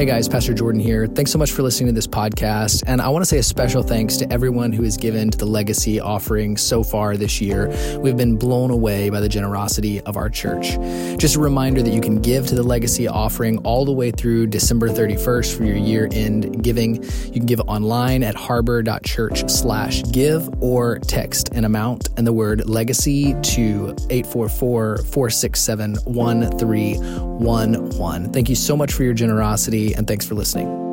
Hey 0.00 0.06
guys, 0.06 0.30
Pastor 0.30 0.54
Jordan 0.54 0.80
here. 0.80 1.06
Thanks 1.06 1.30
so 1.30 1.36
much 1.36 1.52
for 1.52 1.62
listening 1.62 1.88
to 1.88 1.92
this 1.92 2.06
podcast. 2.06 2.82
And 2.86 3.02
I 3.02 3.10
want 3.10 3.22
to 3.22 3.26
say 3.26 3.36
a 3.36 3.42
special 3.42 3.82
thanks 3.82 4.16
to 4.16 4.32
everyone 4.32 4.72
who 4.72 4.82
has 4.84 4.96
given 4.96 5.30
to 5.30 5.36
the 5.36 5.44
legacy 5.44 6.00
offering 6.00 6.56
so 6.56 6.82
far 6.82 7.18
this 7.18 7.38
year. 7.38 7.68
We've 7.98 8.16
been 8.16 8.38
blown 8.38 8.70
away 8.70 9.10
by 9.10 9.20
the 9.20 9.28
generosity 9.28 10.00
of 10.00 10.16
our 10.16 10.30
church. 10.30 10.78
Just 11.18 11.36
a 11.36 11.38
reminder 11.38 11.82
that 11.82 11.92
you 11.92 12.00
can 12.00 12.22
give 12.22 12.46
to 12.46 12.54
the 12.54 12.62
legacy 12.62 13.08
offering 13.08 13.58
all 13.58 13.84
the 13.84 13.92
way 13.92 14.10
through 14.10 14.46
December 14.46 14.88
31st 14.88 15.54
for 15.54 15.64
your 15.64 15.76
year 15.76 16.08
end 16.12 16.64
giving. 16.64 17.02
You 17.26 17.32
can 17.32 17.44
give 17.44 17.60
online 17.60 18.22
at 18.22 18.34
harbor.church 18.34 19.50
slash 19.50 20.02
give 20.04 20.48
or 20.62 20.98
text 21.00 21.50
an 21.50 21.66
amount 21.66 22.08
and 22.16 22.26
the 22.26 22.32
word 22.32 22.66
legacy 22.66 23.34
to 23.42 23.94
844 24.08 24.96
467 24.96 25.96
1311. 26.06 28.32
Thank 28.32 28.48
you 28.48 28.54
so 28.54 28.78
much 28.78 28.94
for 28.94 29.02
your 29.02 29.12
generosity 29.12 29.89
and 29.94 30.06
thanks 30.06 30.26
for 30.26 30.34
listening. 30.34 30.90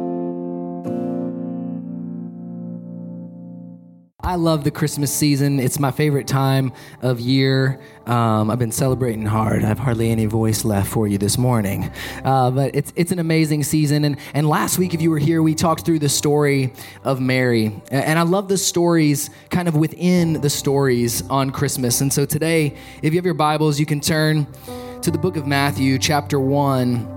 I 4.27 4.35
love 4.35 4.65
the 4.65 4.71
Christmas 4.71 5.09
season. 5.09 5.57
It's 5.57 5.79
my 5.79 5.89
favorite 5.89 6.27
time 6.27 6.73
of 7.01 7.21
year. 7.21 7.79
Um, 8.05 8.51
I've 8.51 8.59
been 8.59 8.73
celebrating 8.73 9.25
hard. 9.25 9.63
I 9.63 9.67
have 9.67 9.79
hardly 9.79 10.11
any 10.11 10.25
voice 10.25 10.65
left 10.65 10.91
for 10.91 11.07
you 11.07 11.17
this 11.17 11.37
morning. 11.37 11.89
Uh, 12.25 12.51
but 12.51 12.75
it's, 12.75 12.91
it's 12.97 13.13
an 13.13 13.19
amazing 13.19 13.63
season. 13.63 14.03
And, 14.03 14.17
and 14.33 14.49
last 14.49 14.77
week, 14.77 14.93
if 14.93 15.01
you 15.01 15.11
were 15.11 15.17
here, 15.17 15.41
we 15.41 15.55
talked 15.55 15.85
through 15.85 15.99
the 15.99 16.09
story 16.09 16.73
of 17.05 17.21
Mary. 17.21 17.81
And 17.89 18.19
I 18.19 18.23
love 18.23 18.49
the 18.49 18.57
stories 18.57 19.29
kind 19.49 19.69
of 19.69 19.77
within 19.77 20.41
the 20.41 20.49
stories 20.49 21.25
on 21.29 21.51
Christmas. 21.51 22.01
And 22.01 22.11
so 22.11 22.25
today, 22.25 22.75
if 23.01 23.13
you 23.13 23.17
have 23.17 23.25
your 23.25 23.33
Bibles, 23.33 23.79
you 23.79 23.85
can 23.85 24.01
turn 24.01 24.45
to 25.03 25.09
the 25.09 25.17
book 25.17 25.37
of 25.37 25.47
Matthew, 25.47 25.97
chapter 25.97 26.37
1 26.37 27.16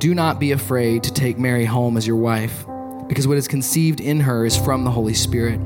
do 0.00 0.14
not 0.14 0.40
be 0.40 0.52
afraid 0.52 1.02
to 1.02 1.12
take 1.12 1.38
Mary 1.38 1.66
home 1.66 1.98
as 1.98 2.06
your 2.06 2.16
wife, 2.16 2.64
because 3.06 3.28
what 3.28 3.36
is 3.36 3.46
conceived 3.46 4.00
in 4.00 4.18
her 4.18 4.46
is 4.46 4.56
from 4.56 4.82
the 4.82 4.90
Holy 4.90 5.12
Spirit. 5.12 5.60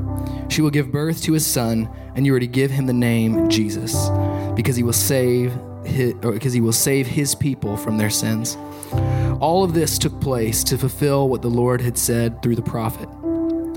She 0.48 0.60
will 0.60 0.70
give 0.70 0.90
birth 0.90 1.22
to 1.22 1.36
a 1.36 1.40
son, 1.40 1.88
and 2.16 2.26
you 2.26 2.34
are 2.34 2.40
to 2.40 2.46
give 2.48 2.72
him 2.72 2.86
the 2.86 2.92
name 2.92 3.48
Jesus, 3.48 4.08
because 4.56 4.74
he 4.74 4.82
will 4.82 4.92
save 4.92 5.52
his, 5.84 6.14
because 6.14 6.52
he 6.52 6.60
will 6.60 6.72
save 6.72 7.06
his 7.06 7.36
people 7.36 7.76
from 7.76 7.96
their 7.96 8.10
sins. 8.10 8.56
All 9.40 9.62
of 9.62 9.72
this 9.72 9.98
took 9.98 10.20
place 10.20 10.64
to 10.64 10.78
fulfill 10.78 11.28
what 11.28 11.42
the 11.42 11.48
Lord 11.48 11.80
had 11.80 11.96
said 11.96 12.42
through 12.42 12.56
the 12.56 12.62
prophet. 12.62 13.08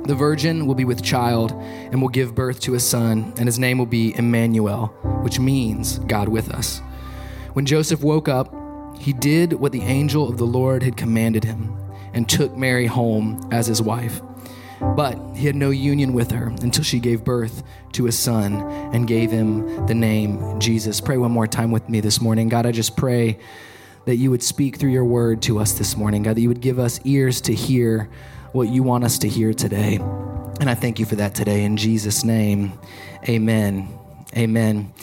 The 0.07 0.15
virgin 0.15 0.65
will 0.65 0.75
be 0.75 0.85
with 0.85 1.03
child 1.03 1.51
and 1.51 2.01
will 2.01 2.09
give 2.09 2.33
birth 2.33 2.61
to 2.61 2.73
a 2.73 2.79
son, 2.79 3.31
and 3.37 3.45
his 3.45 3.59
name 3.59 3.77
will 3.77 3.85
be 3.85 4.15
Emmanuel, 4.17 4.87
which 5.21 5.39
means 5.39 5.99
God 5.99 6.29
with 6.29 6.49
us. 6.49 6.79
When 7.53 7.67
Joseph 7.67 8.01
woke 8.01 8.27
up, 8.27 8.55
he 8.99 9.13
did 9.13 9.53
what 9.53 9.71
the 9.71 9.81
angel 9.81 10.29
of 10.29 10.37
the 10.37 10.45
Lord 10.45 10.83
had 10.83 10.97
commanded 10.97 11.43
him 11.43 11.77
and 12.13 12.27
took 12.27 12.55
Mary 12.55 12.85
home 12.85 13.47
as 13.51 13.67
his 13.67 13.81
wife. 13.81 14.21
But 14.79 15.17
he 15.35 15.45
had 15.45 15.55
no 15.55 15.69
union 15.69 16.13
with 16.13 16.31
her 16.31 16.47
until 16.61 16.83
she 16.83 16.99
gave 16.99 17.23
birth 17.23 17.63
to 17.93 18.07
a 18.07 18.11
son 18.11 18.61
and 18.93 19.07
gave 19.07 19.31
him 19.31 19.85
the 19.87 19.95
name 19.95 20.59
Jesus. 20.59 21.01
Pray 21.01 21.17
one 21.17 21.31
more 21.31 21.47
time 21.47 21.71
with 21.71 21.89
me 21.89 21.99
this 21.99 22.21
morning. 22.21 22.47
God, 22.47 22.65
I 22.65 22.71
just 22.71 22.95
pray 22.95 23.39
that 24.05 24.15
you 24.15 24.29
would 24.29 24.43
speak 24.43 24.77
through 24.77 24.91
your 24.91 25.05
word 25.05 25.41
to 25.43 25.59
us 25.59 25.73
this 25.73 25.97
morning. 25.97 26.23
God, 26.23 26.35
that 26.35 26.41
you 26.41 26.47
would 26.47 26.61
give 26.61 26.79
us 26.79 26.99
ears 27.03 27.41
to 27.41 27.53
hear 27.53 28.09
what 28.51 28.69
you 28.69 28.83
want 28.83 29.03
us 29.03 29.19
to 29.19 29.27
hear 29.27 29.53
today. 29.53 29.95
And 30.59 30.69
I 30.69 30.75
thank 30.75 30.99
you 30.99 31.05
for 31.05 31.15
that 31.15 31.35
today. 31.35 31.63
In 31.63 31.75
Jesus' 31.77 32.23
name, 32.23 32.79
amen. 33.27 33.89
Amen 34.35 34.93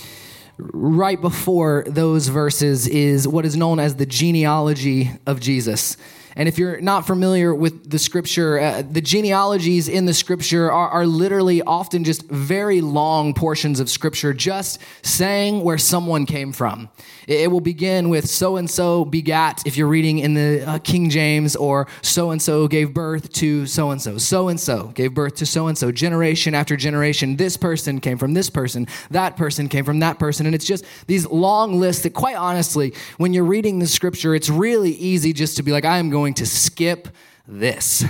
right 0.58 1.20
before 1.20 1.84
those 1.86 2.28
verses 2.28 2.86
is 2.86 3.26
what 3.26 3.44
is 3.44 3.56
known 3.56 3.78
as 3.78 3.96
the 3.96 4.06
genealogy 4.06 5.10
of 5.26 5.40
Jesus. 5.40 5.96
And 6.36 6.48
if 6.48 6.58
you're 6.58 6.80
not 6.80 7.06
familiar 7.06 7.54
with 7.54 7.90
the 7.90 7.98
scripture, 7.98 8.58
uh, 8.58 8.82
the 8.82 9.00
genealogies 9.00 9.88
in 9.88 10.06
the 10.06 10.14
scripture 10.14 10.70
are, 10.70 10.88
are 10.88 11.06
literally 11.06 11.62
often 11.62 12.04
just 12.04 12.22
very 12.28 12.80
long 12.80 13.34
portions 13.34 13.80
of 13.80 13.88
scripture, 13.88 14.32
just 14.32 14.80
saying 15.02 15.62
where 15.62 15.78
someone 15.78 16.26
came 16.26 16.52
from. 16.52 16.88
It, 17.26 17.50
will 17.50 17.60
begin 17.60 18.08
with 18.08 18.28
so 18.28 18.56
and 18.56 18.68
so 18.68 19.04
begat, 19.04 19.62
if 19.64 19.76
you're 19.76 19.88
reading 19.88 20.18
in 20.18 20.34
the 20.34 20.68
uh, 20.68 20.78
King 20.78 21.08
James, 21.08 21.56
or 21.56 21.86
so 22.02 22.30
and 22.30 22.42
so 22.42 22.68
gave 22.68 22.92
birth 22.92 23.32
to 23.34 23.66
so 23.66 23.90
and 23.90 24.02
so. 24.02 24.18
So 24.18 24.48
and 24.48 24.58
so 24.58 24.88
gave 24.88 25.14
birth 25.14 25.36
to 25.36 25.46
so 25.46 25.68
and 25.68 25.78
so. 25.78 25.92
Generation 25.92 26.54
after 26.54 26.76
generation, 26.76 27.36
this 27.36 27.56
person 27.56 28.00
came 28.00 28.18
from 28.18 28.34
this 28.34 28.50
person, 28.50 28.86
that 29.10 29.36
person 29.36 29.68
came 29.68 29.84
from 29.84 30.00
that 30.00 30.18
person. 30.18 30.46
And 30.46 30.54
it's 30.54 30.66
just 30.66 30.84
these 31.06 31.26
long 31.26 31.78
lists 31.80 32.02
that, 32.02 32.14
quite 32.14 32.36
honestly, 32.36 32.92
when 33.16 33.32
you're 33.32 33.44
reading 33.44 33.78
the 33.78 33.86
scripture, 33.86 34.34
it's 34.34 34.50
really 34.50 34.92
easy 34.92 35.32
just 35.32 35.56
to 35.56 35.62
be 35.62 35.72
like, 35.72 35.84
I 35.84 35.98
am 35.98 36.10
going 36.10 36.23
going 36.24 36.32
to 36.32 36.46
skip 36.46 37.08
this. 37.46 38.02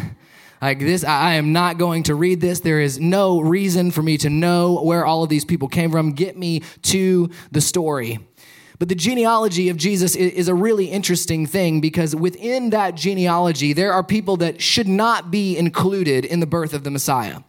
Like 0.62 0.78
this, 0.78 1.02
I 1.02 1.34
am 1.34 1.52
not 1.52 1.78
going 1.78 2.04
to 2.04 2.14
read 2.14 2.41
this. 2.41 2.60
There 2.60 2.80
is 2.80 3.00
no 3.00 3.41
reason 3.41 3.91
for 3.91 4.04
me 4.04 4.16
to 4.19 4.30
know 4.30 4.80
where 4.80 5.04
all 5.04 5.25
of 5.25 5.28
these 5.28 5.44
people 5.44 5.66
came 5.66 5.91
from. 5.91 6.12
Get 6.12 6.38
me 6.38 6.62
to 6.82 7.28
the 7.50 7.60
story. 7.60 8.20
But 8.78 8.88
the 8.88 8.94
genealogy 8.94 9.69
of 9.69 9.76
Jesus 9.76 10.14
is 10.14 10.47
a 10.47 10.54
really 10.54 10.86
interesting 10.86 11.44
thing 11.44 11.80
because 11.80 12.14
within 12.14 12.70
that 12.70 12.94
genealogy, 12.94 13.72
there 13.72 13.92
are 13.92 14.04
people 14.04 14.36
that 14.36 14.62
should 14.62 14.86
not 14.86 15.32
be 15.32 15.58
included 15.58 16.24
in 16.24 16.38
the 16.38 16.47
birth 16.47 16.72
of 16.72 16.84
the 16.84 16.92
Messiah. 16.92 17.41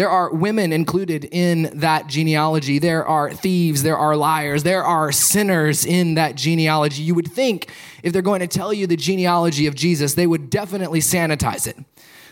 There 0.00 0.08
are 0.08 0.32
women 0.32 0.72
included 0.72 1.28
in 1.30 1.64
that 1.74 2.06
genealogy. 2.06 2.78
There 2.78 3.04
are 3.04 3.34
thieves. 3.34 3.82
There 3.82 3.98
are 3.98 4.16
liars. 4.16 4.62
There 4.62 4.82
are 4.82 5.12
sinners 5.12 5.84
in 5.84 6.14
that 6.14 6.36
genealogy. 6.36 7.02
You 7.02 7.14
would 7.16 7.30
think 7.30 7.70
if 8.02 8.14
they're 8.14 8.22
going 8.22 8.40
to 8.40 8.46
tell 8.46 8.72
you 8.72 8.86
the 8.86 8.96
genealogy 8.96 9.66
of 9.66 9.74
Jesus, 9.74 10.14
they 10.14 10.26
would 10.26 10.48
definitely 10.48 11.00
sanitize 11.00 11.66
it. 11.66 11.76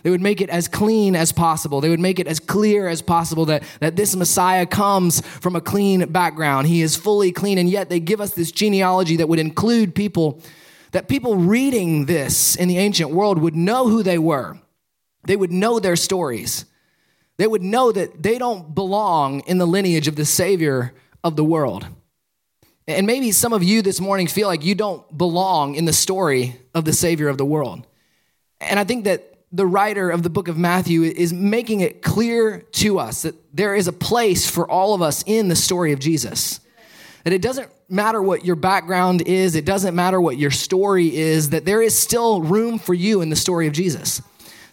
They 0.03 0.09
would 0.09 0.23
make 0.23 0.41
it 0.41 0.49
as 0.49 0.67
clean 0.67 1.15
as 1.15 1.31
possible. 1.31 1.83
They 1.83 1.91
would 1.91 2.01
make 2.01 2.19
it 2.19 2.27
as 2.27 2.41
clear 2.41 2.89
as 2.89 3.03
possible 3.03 3.45
that, 3.45 3.65
that 3.81 3.97
this 3.97 4.17
Messiah 4.17 4.65
comes 4.65 5.21
from 5.21 5.55
a 5.55 5.61
clean 5.61 6.11
background. 6.11 6.69
He 6.69 6.81
is 6.81 6.97
fully 6.97 7.33
clean, 7.33 7.59
and 7.59 7.69
yet 7.69 7.91
they 7.91 8.01
give 8.01 8.23
us 8.23 8.33
this 8.33 8.51
genealogy 8.51 9.17
that 9.17 9.29
would 9.29 9.39
include 9.39 9.95
people 9.95 10.41
that 10.93 11.07
people 11.07 11.37
reading 11.37 12.07
this 12.07 12.57
in 12.57 12.67
the 12.67 12.79
ancient 12.79 13.11
world 13.11 13.39
would 13.39 13.55
know 13.55 13.89
who 13.89 14.03
they 14.03 14.17
were. 14.17 14.59
They 15.25 15.37
would 15.37 15.53
know 15.53 15.79
their 15.79 15.97
stories 15.97 16.65
they 17.39 17.47
would 17.47 17.63
know 17.63 17.91
that 17.93 18.23
they 18.23 18.37
don't 18.37 18.75
belong 18.75 19.41
in 19.47 19.59
the 19.59 19.67
lineage 19.67 20.09
of 20.09 20.17
the 20.17 20.25
Savior 20.25 20.93
of 21.25 21.37
the 21.37 21.45
world. 21.45 21.87
And 22.87 23.07
maybe 23.07 23.33
some 23.33 23.53
of 23.53 23.63
you 23.63 23.81
this 23.81 24.01
morning 24.01 24.27
feel 24.27 24.49
like 24.49 24.65
you 24.65 24.75
don't 24.75 25.17
belong 25.17 25.75
in 25.77 25.85
the 25.85 25.93
story 25.93 26.57
of 26.75 26.85
the 26.85 26.93
Savior 26.93 27.29
of 27.29 27.39
the 27.39 27.45
world. 27.45 27.87
And 28.61 28.79
I 28.79 28.85
think 28.85 29.05
that 29.05 29.37
the 29.53 29.67
writer 29.67 30.11
of 30.11 30.23
the 30.23 30.31
book 30.31 30.49
of 30.49 30.59
Matthew 30.59 31.05
is 31.05 31.33
making 31.33 31.81
it 31.81 32.03
clear 32.03 32.61
to 32.73 32.99
us 32.99 33.23
that 33.23 33.35
there 33.55 33.75
is 33.75 33.89
a 33.89 33.93
place 33.93 34.51
for 34.51 34.69
all 34.69 34.95
of 34.95 35.01
us 35.01 35.23
in 35.27 35.49
the 35.49 35.57
story 35.57 35.93
of 35.93 36.01
Jesus. 36.01 36.61
That 37.25 37.33
it 37.33 37.41
doesn't 37.41 37.71
matter 37.89 38.21
what 38.21 38.45
your 38.45 38.57
background 38.57 39.23
is, 39.23 39.55
it 39.55 39.65
doesn't 39.65 39.95
matter 39.95 40.21
what 40.21 40.39
your 40.39 40.51
story 40.51 41.15
is, 41.15 41.51
that 41.51 41.65
there 41.65 41.83
is 41.83 41.97
still 41.99 42.43
room 42.43 42.79
for 42.79 42.95
you 42.95 43.21
in 43.21 43.31
the 43.31 43.37
story 43.37 43.67
of 43.67 43.73
Jesus 43.73 44.23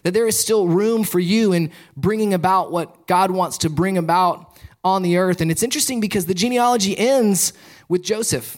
that 0.06 0.14
there 0.14 0.28
is 0.28 0.38
still 0.38 0.68
room 0.68 1.02
for 1.02 1.18
you 1.18 1.52
in 1.52 1.68
bringing 1.96 2.32
about 2.32 2.70
what 2.70 3.08
God 3.08 3.32
wants 3.32 3.58
to 3.58 3.68
bring 3.68 3.98
about 3.98 4.56
on 4.84 5.02
the 5.02 5.16
earth. 5.16 5.40
And 5.40 5.50
it's 5.50 5.64
interesting 5.64 5.98
because 5.98 6.26
the 6.26 6.32
genealogy 6.32 6.96
ends 6.96 7.52
with 7.88 8.04
Joseph. 8.04 8.56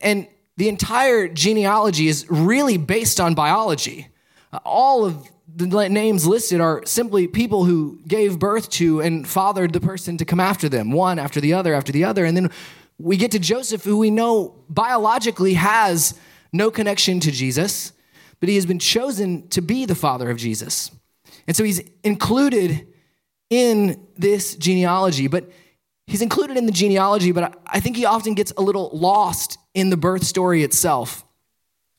And 0.00 0.28
the 0.56 0.68
entire 0.68 1.26
genealogy 1.26 2.06
is 2.06 2.24
really 2.30 2.76
based 2.76 3.18
on 3.18 3.34
biology. 3.34 4.10
All 4.64 5.04
of 5.04 5.28
the 5.52 5.66
names 5.88 6.24
listed 6.24 6.60
are 6.60 6.86
simply 6.86 7.26
people 7.26 7.64
who 7.64 7.98
gave 8.06 8.38
birth 8.38 8.70
to 8.70 9.00
and 9.00 9.26
fathered 9.26 9.72
the 9.72 9.80
person 9.80 10.18
to 10.18 10.24
come 10.24 10.38
after 10.38 10.68
them, 10.68 10.92
one 10.92 11.18
after 11.18 11.40
the 11.40 11.52
other 11.52 11.74
after 11.74 11.90
the 11.90 12.04
other. 12.04 12.24
And 12.24 12.36
then 12.36 12.48
we 12.96 13.16
get 13.16 13.32
to 13.32 13.40
Joseph, 13.40 13.82
who 13.82 13.98
we 13.98 14.10
know 14.10 14.54
biologically 14.68 15.54
has 15.54 16.14
no 16.52 16.70
connection 16.70 17.18
to 17.18 17.32
Jesus 17.32 17.90
but 18.40 18.48
he 18.48 18.56
has 18.56 18.66
been 18.66 18.78
chosen 18.78 19.48
to 19.48 19.60
be 19.60 19.84
the 19.84 19.94
father 19.94 20.30
of 20.30 20.38
Jesus. 20.38 20.90
And 21.46 21.56
so 21.56 21.62
he's 21.62 21.82
included 22.02 22.88
in 23.50 24.06
this 24.16 24.56
genealogy, 24.56 25.26
but 25.26 25.50
he's 26.06 26.22
included 26.22 26.56
in 26.56 26.66
the 26.66 26.72
genealogy, 26.72 27.32
but 27.32 27.60
I 27.66 27.80
think 27.80 27.96
he 27.96 28.04
often 28.04 28.34
gets 28.34 28.52
a 28.56 28.62
little 28.62 28.90
lost 28.92 29.58
in 29.74 29.90
the 29.90 29.96
birth 29.96 30.24
story 30.24 30.62
itself. 30.62 31.24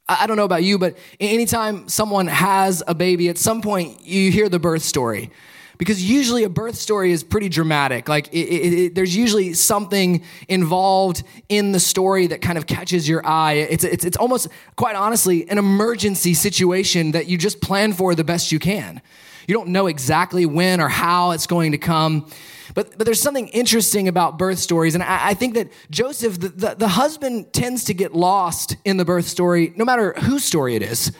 I 0.07 0.27
don't 0.27 0.35
know 0.35 0.45
about 0.45 0.63
you, 0.63 0.77
but 0.77 0.97
anytime 1.19 1.87
someone 1.87 2.27
has 2.27 2.83
a 2.85 2.95
baby, 2.95 3.29
at 3.29 3.37
some 3.37 3.61
point 3.61 4.05
you 4.05 4.31
hear 4.31 4.49
the 4.49 4.59
birth 4.59 4.81
story. 4.81 5.31
Because 5.81 6.07
usually 6.07 6.43
a 6.43 6.49
birth 6.49 6.75
story 6.75 7.11
is 7.11 7.23
pretty 7.23 7.49
dramatic. 7.49 8.07
Like, 8.07 8.27
it, 8.27 8.37
it, 8.37 8.73
it, 8.73 8.93
there's 8.93 9.15
usually 9.15 9.55
something 9.55 10.23
involved 10.47 11.23
in 11.49 11.71
the 11.71 11.79
story 11.79 12.27
that 12.27 12.39
kind 12.39 12.59
of 12.59 12.67
catches 12.67 13.09
your 13.09 13.25
eye. 13.25 13.53
It's, 13.53 13.83
it's, 13.83 14.05
it's 14.05 14.17
almost, 14.17 14.49
quite 14.75 14.95
honestly, 14.95 15.49
an 15.49 15.57
emergency 15.57 16.35
situation 16.35 17.13
that 17.13 17.25
you 17.25 17.35
just 17.35 17.61
plan 17.61 17.93
for 17.93 18.13
the 18.13 18.23
best 18.23 18.51
you 18.51 18.59
can. 18.59 19.01
You 19.47 19.55
don't 19.55 19.69
know 19.69 19.87
exactly 19.87 20.45
when 20.45 20.81
or 20.81 20.87
how 20.87 21.31
it's 21.31 21.47
going 21.47 21.71
to 21.71 21.79
come. 21.79 22.29
But, 22.75 22.95
but 22.99 23.05
there's 23.05 23.19
something 23.19 23.47
interesting 23.47 24.07
about 24.07 24.37
birth 24.37 24.59
stories. 24.59 24.93
And 24.93 25.03
I, 25.03 25.29
I 25.29 25.33
think 25.33 25.55
that 25.55 25.71
Joseph, 25.89 26.39
the, 26.39 26.49
the, 26.49 26.75
the 26.75 26.89
husband, 26.89 27.53
tends 27.53 27.85
to 27.85 27.95
get 27.95 28.13
lost 28.13 28.75
in 28.85 28.97
the 28.97 29.05
birth 29.05 29.25
story, 29.25 29.73
no 29.75 29.83
matter 29.83 30.13
whose 30.13 30.43
story 30.43 30.75
it 30.75 30.83
is. 30.83 31.11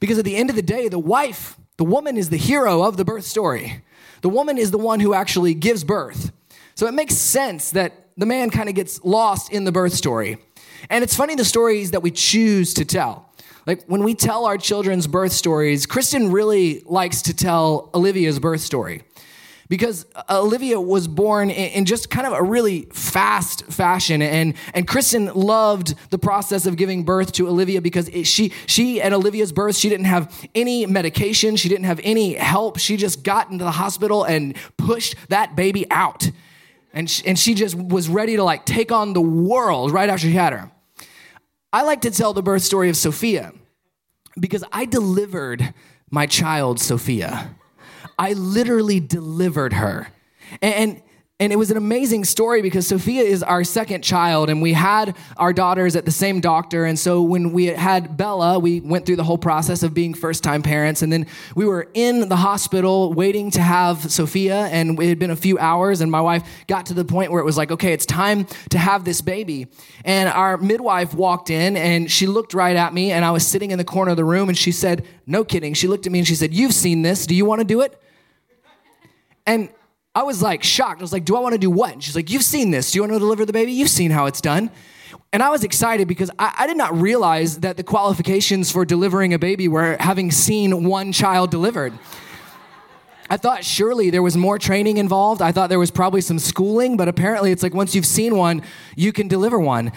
Because 0.00 0.18
at 0.18 0.24
the 0.24 0.34
end 0.34 0.50
of 0.50 0.56
the 0.56 0.62
day, 0.62 0.88
the 0.88 0.98
wife, 0.98 1.54
the 1.78 1.84
woman 1.84 2.16
is 2.16 2.28
the 2.28 2.36
hero 2.36 2.82
of 2.82 2.96
the 2.96 3.04
birth 3.04 3.24
story. 3.24 3.82
The 4.20 4.28
woman 4.28 4.58
is 4.58 4.70
the 4.70 4.78
one 4.78 5.00
who 5.00 5.14
actually 5.14 5.54
gives 5.54 5.84
birth. 5.84 6.32
So 6.74 6.86
it 6.86 6.92
makes 6.92 7.14
sense 7.14 7.70
that 7.70 8.08
the 8.16 8.26
man 8.26 8.50
kind 8.50 8.68
of 8.68 8.74
gets 8.74 9.02
lost 9.04 9.50
in 9.52 9.64
the 9.64 9.72
birth 9.72 9.94
story. 9.94 10.38
And 10.90 11.02
it's 11.02 11.16
funny 11.16 11.36
the 11.36 11.44
stories 11.44 11.92
that 11.92 12.02
we 12.02 12.10
choose 12.10 12.74
to 12.74 12.84
tell. 12.84 13.32
Like 13.66 13.84
when 13.86 14.02
we 14.02 14.14
tell 14.14 14.44
our 14.44 14.58
children's 14.58 15.06
birth 15.06 15.32
stories, 15.32 15.86
Kristen 15.86 16.32
really 16.32 16.82
likes 16.84 17.22
to 17.22 17.34
tell 17.34 17.90
Olivia's 17.94 18.38
birth 18.38 18.60
story 18.60 19.02
because 19.68 20.06
Olivia 20.30 20.80
was 20.80 21.06
born 21.08 21.50
in 21.50 21.84
just 21.84 22.08
kind 22.08 22.26
of 22.26 22.32
a 22.32 22.42
really 22.42 22.82
fast 22.92 23.64
fashion. 23.66 24.22
And, 24.22 24.54
and 24.72 24.88
Kristen 24.88 25.26
loved 25.26 25.94
the 26.10 26.18
process 26.18 26.64
of 26.66 26.76
giving 26.76 27.04
birth 27.04 27.32
to 27.32 27.48
Olivia 27.48 27.82
because 27.82 28.08
it, 28.08 28.24
she, 28.24 28.52
she, 28.66 29.00
at 29.02 29.12
Olivia's 29.12 29.52
birth, 29.52 29.76
she 29.76 29.88
didn't 29.88 30.06
have 30.06 30.48
any 30.54 30.86
medication, 30.86 31.56
she 31.56 31.68
didn't 31.68 31.84
have 31.84 32.00
any 32.02 32.34
help. 32.34 32.78
She 32.78 32.96
just 32.96 33.22
got 33.22 33.50
into 33.50 33.64
the 33.64 33.72
hospital 33.72 34.24
and 34.24 34.56
pushed 34.78 35.16
that 35.28 35.54
baby 35.54 35.90
out. 35.90 36.30
And 36.94 37.08
she, 37.10 37.26
and 37.26 37.38
she 37.38 37.54
just 37.54 37.74
was 37.74 38.08
ready 38.08 38.36
to 38.36 38.44
like 38.44 38.64
take 38.64 38.90
on 38.90 39.12
the 39.12 39.20
world 39.20 39.92
right 39.92 40.08
after 40.08 40.26
she 40.26 40.32
had 40.32 40.54
her. 40.54 40.70
I 41.72 41.82
like 41.82 42.00
to 42.02 42.10
tell 42.10 42.32
the 42.32 42.42
birth 42.42 42.62
story 42.62 42.88
of 42.88 42.96
Sophia 42.96 43.52
because 44.40 44.64
I 44.72 44.86
delivered 44.86 45.74
my 46.10 46.26
child, 46.26 46.80
Sophia. 46.80 47.54
I 48.18 48.32
literally 48.32 49.00
delivered 49.00 49.74
her. 49.74 50.08
And, 50.60 51.00
and 51.40 51.52
it 51.52 51.56
was 51.56 51.70
an 51.70 51.76
amazing 51.76 52.24
story 52.24 52.62
because 52.62 52.88
Sophia 52.88 53.22
is 53.22 53.44
our 53.44 53.62
second 53.62 54.02
child, 54.02 54.50
and 54.50 54.60
we 54.60 54.72
had 54.72 55.16
our 55.36 55.52
daughters 55.52 55.94
at 55.94 56.04
the 56.04 56.10
same 56.10 56.40
doctor. 56.40 56.84
And 56.84 56.98
so 56.98 57.22
when 57.22 57.52
we 57.52 57.66
had 57.66 58.16
Bella, 58.16 58.58
we 58.58 58.80
went 58.80 59.06
through 59.06 59.16
the 59.16 59.24
whole 59.24 59.38
process 59.38 59.84
of 59.84 59.94
being 59.94 60.14
first 60.14 60.42
time 60.42 60.62
parents. 60.62 61.00
And 61.00 61.12
then 61.12 61.28
we 61.54 61.64
were 61.64 61.88
in 61.94 62.28
the 62.28 62.34
hospital 62.34 63.12
waiting 63.12 63.52
to 63.52 63.60
have 63.60 64.10
Sophia, 64.10 64.66
and 64.66 65.00
it 65.00 65.08
had 65.08 65.20
been 65.20 65.30
a 65.30 65.36
few 65.36 65.60
hours. 65.60 66.00
And 66.00 66.10
my 66.10 66.20
wife 66.20 66.42
got 66.66 66.86
to 66.86 66.94
the 66.94 67.04
point 67.04 67.30
where 67.30 67.40
it 67.40 67.44
was 67.44 67.56
like, 67.56 67.70
okay, 67.70 67.92
it's 67.92 68.06
time 68.06 68.46
to 68.70 68.78
have 68.78 69.04
this 69.04 69.20
baby. 69.20 69.68
And 70.04 70.28
our 70.28 70.56
midwife 70.56 71.14
walked 71.14 71.50
in, 71.50 71.76
and 71.76 72.10
she 72.10 72.26
looked 72.26 72.52
right 72.52 72.74
at 72.74 72.92
me, 72.92 73.12
and 73.12 73.24
I 73.24 73.30
was 73.30 73.46
sitting 73.46 73.70
in 73.70 73.78
the 73.78 73.84
corner 73.84 74.10
of 74.10 74.16
the 74.16 74.24
room, 74.24 74.48
and 74.48 74.58
she 74.58 74.72
said, 74.72 75.06
No 75.24 75.44
kidding. 75.44 75.74
She 75.74 75.86
looked 75.86 76.06
at 76.06 76.10
me 76.10 76.18
and 76.18 76.26
she 76.26 76.34
said, 76.34 76.52
You've 76.52 76.74
seen 76.74 77.02
this. 77.02 77.26
Do 77.28 77.36
you 77.36 77.44
want 77.44 77.60
to 77.60 77.64
do 77.64 77.80
it? 77.80 78.02
And 79.48 79.70
I 80.14 80.24
was 80.24 80.42
like 80.42 80.62
shocked. 80.62 81.00
I 81.00 81.02
was 81.02 81.12
like, 81.12 81.24
Do 81.24 81.34
I 81.34 81.40
want 81.40 81.54
to 81.54 81.58
do 81.58 81.70
what? 81.70 81.94
And 81.94 82.04
she's 82.04 82.14
like, 82.14 82.30
You've 82.30 82.44
seen 82.44 82.70
this. 82.70 82.92
Do 82.92 82.98
you 82.98 83.02
want 83.02 83.14
to 83.14 83.18
deliver 83.18 83.46
the 83.46 83.52
baby? 83.52 83.72
You've 83.72 83.88
seen 83.88 84.10
how 84.10 84.26
it's 84.26 84.42
done. 84.42 84.70
And 85.32 85.42
I 85.42 85.48
was 85.48 85.64
excited 85.64 86.06
because 86.06 86.30
I, 86.38 86.54
I, 86.58 86.66
did 86.66 86.76
not 86.76 86.94
realize 86.98 87.60
that 87.60 87.76
the 87.76 87.82
qualifications 87.82 88.70
for 88.70 88.84
delivering 88.84 89.32
a 89.34 89.38
baby 89.38 89.66
were 89.66 89.96
having 90.00 90.30
seen 90.30 90.84
one 90.84 91.12
child 91.12 91.50
delivered. 91.50 91.92
I 93.30 93.36
thought 93.36 93.64
surely 93.64 94.10
there 94.10 94.22
was 94.22 94.36
more 94.36 94.58
training 94.58 94.96
involved. 94.96 95.42
I 95.42 95.52
thought 95.52 95.68
there 95.68 95.78
was 95.78 95.90
probably 95.90 96.20
some 96.20 96.38
schooling, 96.38 96.96
but 96.96 97.08
apparently 97.08 97.50
it's 97.50 97.62
like 97.62 97.74
once 97.74 97.94
you've 97.94 98.06
seen 98.06 98.36
one, 98.36 98.62
you 98.96 99.12
can 99.12 99.28
deliver 99.28 99.58
one. 99.58 99.92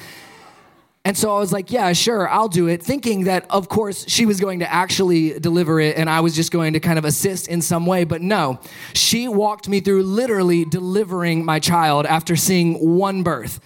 And 1.03 1.17
so 1.17 1.35
I 1.35 1.39
was 1.39 1.51
like, 1.51 1.71
yeah, 1.71 1.93
sure, 1.93 2.29
I'll 2.29 2.47
do 2.47 2.67
it, 2.67 2.83
thinking 2.83 3.23
that, 3.23 3.49
of 3.49 3.69
course, 3.69 4.07
she 4.07 4.27
was 4.27 4.39
going 4.39 4.59
to 4.59 4.71
actually 4.71 5.39
deliver 5.39 5.79
it 5.79 5.97
and 5.97 6.07
I 6.07 6.19
was 6.19 6.35
just 6.35 6.51
going 6.51 6.73
to 6.73 6.79
kind 6.79 6.99
of 6.99 7.05
assist 7.05 7.47
in 7.47 7.61
some 7.61 7.87
way. 7.87 8.03
But 8.03 8.21
no, 8.21 8.59
she 8.93 9.27
walked 9.27 9.67
me 9.67 9.79
through 9.79 10.03
literally 10.03 10.63
delivering 10.63 11.43
my 11.43 11.59
child 11.59 12.05
after 12.05 12.35
seeing 12.35 12.97
one 12.97 13.23
birth. 13.23 13.59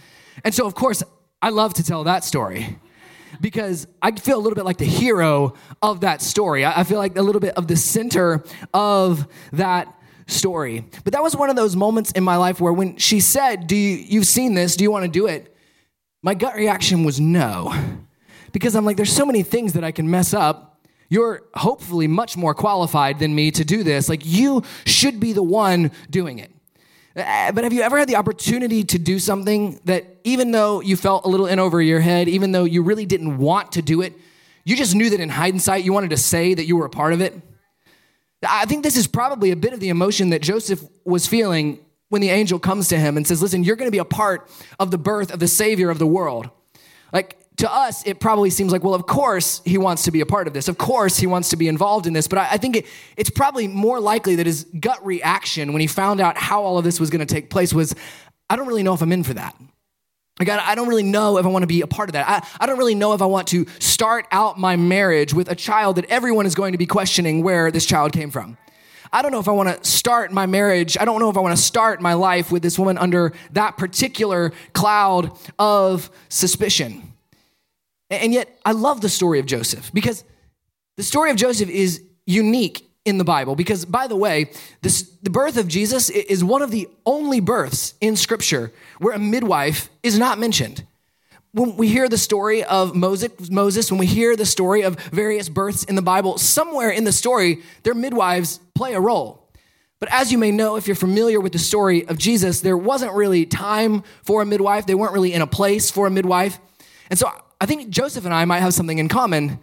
And 0.45 0.53
so, 0.53 0.65
of 0.65 0.75
course, 0.75 1.03
I 1.41 1.49
love 1.49 1.73
to 1.75 1.83
tell 1.83 2.05
that 2.05 2.23
story 2.23 2.79
because 3.41 3.85
I 4.01 4.11
feel 4.11 4.37
a 4.37 4.39
little 4.39 4.55
bit 4.55 4.65
like 4.65 4.77
the 4.77 4.85
hero 4.85 5.55
of 5.81 6.01
that 6.01 6.21
story. 6.21 6.65
I 6.65 6.83
feel 6.85 6.97
like 6.97 7.17
a 7.17 7.21
little 7.21 7.41
bit 7.41 7.55
of 7.55 7.67
the 7.67 7.75
center 7.75 8.43
of 8.73 9.27
that 9.51 9.93
story. 10.27 10.85
But 11.03 11.13
that 11.13 11.21
was 11.21 11.35
one 11.35 11.49
of 11.49 11.55
those 11.55 11.75
moments 11.75 12.11
in 12.13 12.23
my 12.23 12.37
life 12.37 12.61
where 12.61 12.73
when 12.73 12.97
she 12.97 13.19
said, 13.19 13.67
"Do 13.67 13.75
you 13.75 13.97
you've 13.97 14.25
seen 14.25 14.53
this? 14.53 14.75
Do 14.75 14.83
you 14.83 14.91
want 14.91 15.03
to 15.03 15.11
do 15.11 15.27
it?" 15.27 15.54
My 16.25 16.33
gut 16.33 16.55
reaction 16.55 17.03
was 17.03 17.19
no, 17.19 17.71
because 18.51 18.75
I'm 18.75 18.83
like, 18.83 18.97
there's 18.97 19.13
so 19.13 19.27
many 19.27 19.43
things 19.43 19.73
that 19.73 19.83
I 19.83 19.91
can 19.91 20.09
mess 20.09 20.33
up. 20.33 20.81
You're 21.07 21.43
hopefully 21.53 22.07
much 22.07 22.35
more 22.35 22.55
qualified 22.55 23.19
than 23.19 23.35
me 23.35 23.51
to 23.51 23.63
do 23.63 23.83
this. 23.83 24.09
Like, 24.09 24.23
you 24.25 24.63
should 24.87 25.19
be 25.19 25.33
the 25.33 25.43
one 25.43 25.91
doing 26.09 26.39
it. 26.39 26.51
Uh, 27.15 27.51
but 27.51 27.63
have 27.63 27.73
you 27.73 27.83
ever 27.83 27.99
had 27.99 28.09
the 28.09 28.15
opportunity 28.15 28.83
to 28.85 28.97
do 28.97 29.19
something 29.19 29.79
that, 29.85 30.17
even 30.23 30.49
though 30.49 30.81
you 30.81 30.97
felt 30.97 31.25
a 31.25 31.27
little 31.27 31.45
in 31.45 31.59
over 31.59 31.79
your 31.79 31.99
head, 31.99 32.27
even 32.27 32.51
though 32.51 32.63
you 32.63 32.81
really 32.81 33.05
didn't 33.05 33.37
want 33.37 33.73
to 33.73 33.83
do 33.83 34.01
it, 34.01 34.13
you 34.63 34.75
just 34.75 34.95
knew 34.95 35.11
that 35.11 35.19
in 35.19 35.29
hindsight 35.29 35.83
you 35.83 35.93
wanted 35.93 36.09
to 36.09 36.17
say 36.17 36.55
that 36.55 36.65
you 36.65 36.75
were 36.75 36.87
a 36.87 36.89
part 36.89 37.13
of 37.13 37.21
it? 37.21 37.39
I 38.41 38.65
think 38.65 38.81
this 38.81 38.97
is 38.97 39.05
probably 39.05 39.51
a 39.51 39.55
bit 39.55 39.73
of 39.73 39.79
the 39.79 39.89
emotion 39.89 40.31
that 40.31 40.41
Joseph 40.41 40.83
was 41.03 41.27
feeling 41.27 41.84
when 42.15 42.21
the 42.21 42.29
angel 42.29 42.59
comes 42.59 42.87
to 42.87 42.97
him 42.97 43.17
and 43.17 43.27
says, 43.27 43.41
Listen, 43.41 43.61
you're 43.61 43.75
going 43.75 43.87
to 43.87 43.91
be 43.91 43.97
a 43.97 44.05
part 44.05 44.49
of 44.79 44.89
the 44.89 44.97
birth 44.97 45.33
of 45.33 45.39
the 45.41 45.49
Savior 45.49 45.89
of 45.89 45.99
the 45.99 46.07
world. 46.07 46.49
Like, 47.11 47.37
to 47.57 47.69
us, 47.69 48.07
it 48.07 48.21
probably 48.21 48.49
seems 48.49 48.71
like, 48.71 48.85
well, 48.85 48.93
of 48.93 49.05
course 49.05 49.61
he 49.65 49.77
wants 49.77 50.03
to 50.03 50.11
be 50.11 50.21
a 50.21 50.25
part 50.25 50.47
of 50.47 50.53
this. 50.53 50.69
Of 50.69 50.77
course 50.77 51.17
he 51.17 51.27
wants 51.27 51.49
to 51.49 51.57
be 51.57 51.67
involved 51.67 52.07
in 52.07 52.13
this. 52.13 52.25
But 52.29 52.39
I, 52.39 52.51
I 52.51 52.57
think 52.57 52.77
it, 52.77 52.85
it's 53.17 53.29
probably 53.29 53.67
more 53.67 53.99
likely 53.99 54.35
that 54.35 54.45
his 54.45 54.65
gut 54.79 55.05
reaction 55.05 55.73
when 55.73 55.81
he 55.81 55.87
found 55.87 56.21
out 56.21 56.37
how 56.37 56.63
all 56.63 56.77
of 56.77 56.85
this 56.85 57.01
was 57.01 57.09
going 57.09 57.19
to 57.19 57.33
take 57.33 57.49
place 57.49 57.73
was, 57.73 57.93
I 58.49 58.55
don't 58.55 58.67
really 58.67 58.83
know 58.83 58.93
if 58.93 59.01
I'm 59.01 59.11
in 59.11 59.23
for 59.23 59.33
that. 59.33 59.53
Like, 60.39 60.47
I, 60.47 60.71
I 60.71 60.75
don't 60.75 60.87
really 60.87 61.03
know 61.03 61.37
if 61.37 61.45
I 61.45 61.49
want 61.49 61.63
to 61.63 61.67
be 61.67 61.81
a 61.81 61.87
part 61.87 62.07
of 62.07 62.13
that. 62.13 62.29
I, 62.29 62.63
I 62.63 62.65
don't 62.65 62.77
really 62.77 62.95
know 62.95 63.11
if 63.11 63.21
I 63.21 63.25
want 63.25 63.49
to 63.49 63.65
start 63.79 64.25
out 64.31 64.57
my 64.57 64.77
marriage 64.77 65.33
with 65.33 65.49
a 65.51 65.55
child 65.55 65.97
that 65.97 66.05
everyone 66.05 66.45
is 66.45 66.55
going 66.55 66.71
to 66.71 66.77
be 66.77 66.85
questioning 66.85 67.43
where 67.43 67.71
this 67.71 67.85
child 67.85 68.13
came 68.13 68.31
from. 68.31 68.57
I 69.11 69.21
don't 69.21 69.31
know 69.31 69.39
if 69.39 69.47
I 69.47 69.51
want 69.51 69.69
to 69.69 69.89
start 69.89 70.31
my 70.31 70.45
marriage. 70.45 70.97
I 70.99 71.05
don't 71.05 71.19
know 71.19 71.29
if 71.29 71.37
I 71.37 71.39
want 71.39 71.55
to 71.55 71.61
start 71.61 72.01
my 72.01 72.13
life 72.13 72.51
with 72.51 72.63
this 72.63 72.77
woman 72.77 72.97
under 72.97 73.33
that 73.53 73.77
particular 73.77 74.51
cloud 74.73 75.37
of 75.57 76.09
suspicion. 76.29 77.13
And 78.09 78.33
yet, 78.33 78.59
I 78.65 78.71
love 78.71 79.01
the 79.01 79.09
story 79.09 79.39
of 79.39 79.45
Joseph 79.45 79.91
because 79.93 80.23
the 80.97 81.03
story 81.03 81.31
of 81.31 81.37
Joseph 81.37 81.69
is 81.69 82.03
unique 82.25 82.89
in 83.03 83.17
the 83.17 83.23
Bible. 83.23 83.55
Because, 83.55 83.85
by 83.85 84.07
the 84.07 84.15
way, 84.15 84.51
this, 84.81 85.03
the 85.21 85.29
birth 85.29 85.57
of 85.57 85.67
Jesus 85.67 86.09
is 86.09 86.43
one 86.43 86.61
of 86.61 86.71
the 86.71 86.87
only 87.05 87.39
births 87.39 87.93
in 88.01 88.15
Scripture 88.15 88.71
where 88.99 89.13
a 89.13 89.19
midwife 89.19 89.89
is 90.03 90.17
not 90.17 90.39
mentioned 90.39 90.83
when 91.55 91.77
we 91.77 91.87
hear 91.87 92.09
the 92.09 92.17
story 92.17 92.65
of 92.65 92.93
Moses, 92.93 93.89
when 93.89 93.97
we 93.97 94.05
hear 94.05 94.35
the 94.35 94.45
story 94.45 94.81
of 94.81 94.99
various 94.99 95.47
births 95.47 95.85
in 95.85 95.95
the 95.95 96.01
Bible, 96.01 96.37
somewhere 96.37 96.89
in 96.89 97.05
the 97.05 97.13
story, 97.13 97.63
their 97.83 97.93
midwives 97.93 98.59
play 98.73 98.93
a 98.93 98.99
role. 98.99 99.49
But 100.01 100.11
as 100.11 100.33
you 100.33 100.37
may 100.37 100.51
know, 100.51 100.75
if 100.75 100.85
you're 100.85 100.97
familiar 100.97 101.39
with 101.39 101.53
the 101.53 101.59
story 101.59 102.05
of 102.09 102.17
Jesus, 102.17 102.59
there 102.59 102.75
wasn't 102.75 103.13
really 103.13 103.45
time 103.45 104.03
for 104.23 104.41
a 104.41 104.45
midwife. 104.45 104.85
They 104.85 104.95
weren't 104.95 105.13
really 105.13 105.31
in 105.31 105.41
a 105.41 105.47
place 105.47 105.89
for 105.89 106.07
a 106.07 106.11
midwife. 106.11 106.59
And 107.09 107.17
so 107.17 107.31
I 107.61 107.65
think 107.65 107.89
Joseph 107.89 108.25
and 108.25 108.33
I 108.33 108.43
might 108.43 108.59
have 108.59 108.73
something 108.73 108.99
in 108.99 109.07
common 109.07 109.57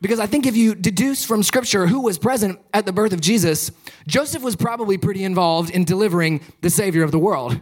because 0.00 0.20
I 0.20 0.26
think 0.26 0.46
if 0.46 0.56
you 0.56 0.74
deduce 0.74 1.26
from 1.26 1.42
scripture 1.42 1.86
who 1.86 2.00
was 2.00 2.18
present 2.18 2.58
at 2.72 2.86
the 2.86 2.92
birth 2.92 3.12
of 3.12 3.20
Jesus, 3.20 3.70
Joseph 4.06 4.42
was 4.42 4.56
probably 4.56 4.96
pretty 4.96 5.24
involved 5.24 5.68
in 5.68 5.84
delivering 5.84 6.40
the 6.62 6.70
Savior 6.70 7.02
of 7.02 7.10
the 7.10 7.18
world. 7.18 7.60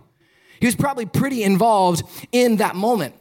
He 0.60 0.66
was 0.66 0.76
probably 0.76 1.06
pretty 1.06 1.42
involved 1.42 2.04
in 2.30 2.56
that 2.58 2.76
moment. 2.76 3.16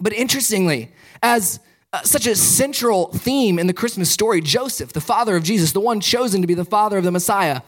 But 0.00 0.12
interestingly, 0.12 0.92
as 1.22 1.60
uh, 1.92 2.02
such 2.02 2.26
a 2.26 2.34
central 2.34 3.08
theme 3.08 3.58
in 3.58 3.66
the 3.66 3.74
Christmas 3.74 4.10
story, 4.10 4.40
Joseph, 4.40 4.92
the 4.92 5.00
father 5.00 5.36
of 5.36 5.44
Jesus, 5.44 5.72
the 5.72 5.80
one 5.80 6.00
chosen 6.00 6.40
to 6.40 6.46
be 6.46 6.54
the 6.54 6.64
father 6.64 6.96
of 6.96 7.04
the 7.04 7.10
Messiah, 7.10 7.60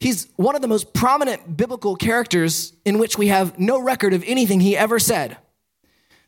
he's 0.00 0.28
one 0.36 0.54
of 0.54 0.62
the 0.62 0.68
most 0.68 0.92
prominent 0.92 1.56
biblical 1.56 1.96
characters 1.96 2.74
in 2.84 2.98
which 2.98 3.16
we 3.16 3.28
have 3.28 3.58
no 3.58 3.80
record 3.80 4.12
of 4.12 4.22
anything 4.26 4.60
he 4.60 4.76
ever 4.76 4.98
said. 4.98 5.38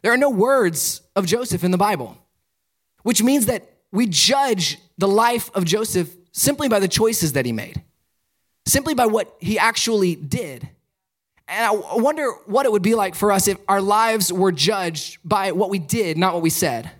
There 0.02 0.12
are 0.12 0.16
no 0.18 0.30
words 0.30 1.02
of 1.14 1.26
Joseph 1.26 1.64
in 1.64 1.71
the 1.71 1.78
Bible, 1.78 2.16
which 3.02 3.23
means 3.23 3.47
that 3.47 3.68
we 3.92 4.07
judge 4.07 4.78
the 4.97 5.09
life 5.09 5.50
of 5.54 5.64
Joseph 5.64 6.14
simply 6.33 6.68
by 6.68 6.78
the 6.78 6.88
choices 6.88 7.33
that 7.33 7.45
he 7.47 7.52
made, 7.52 7.83
simply 8.66 8.95
by 8.95 9.07
what 9.07 9.37
he 9.40 9.59
actually 9.59 10.14
did. 10.14 10.68
And 11.48 11.64
I 11.64 11.96
wonder 11.96 12.30
what 12.44 12.66
it 12.66 12.72
would 12.72 12.82
be 12.82 12.94
like 12.94 13.14
for 13.14 13.32
us 13.32 13.48
if 13.48 13.56
our 13.68 13.80
lives 13.80 14.32
were 14.32 14.52
judged 14.52 15.18
by 15.24 15.52
what 15.52 15.70
we 15.70 15.78
did, 15.78 16.18
not 16.18 16.34
what 16.34 16.42
we 16.42 16.50
said. 16.50 16.90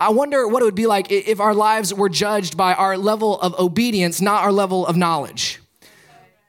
I 0.00 0.08
wonder 0.08 0.48
what 0.48 0.62
it 0.62 0.64
would 0.64 0.74
be 0.74 0.88
like 0.88 1.12
if 1.12 1.38
our 1.38 1.54
lives 1.54 1.94
were 1.94 2.08
judged 2.08 2.56
by 2.56 2.74
our 2.74 2.98
level 2.98 3.40
of 3.40 3.54
obedience, 3.60 4.20
not 4.20 4.42
our 4.42 4.50
level 4.50 4.84
of 4.84 4.96
knowledge. 4.96 5.60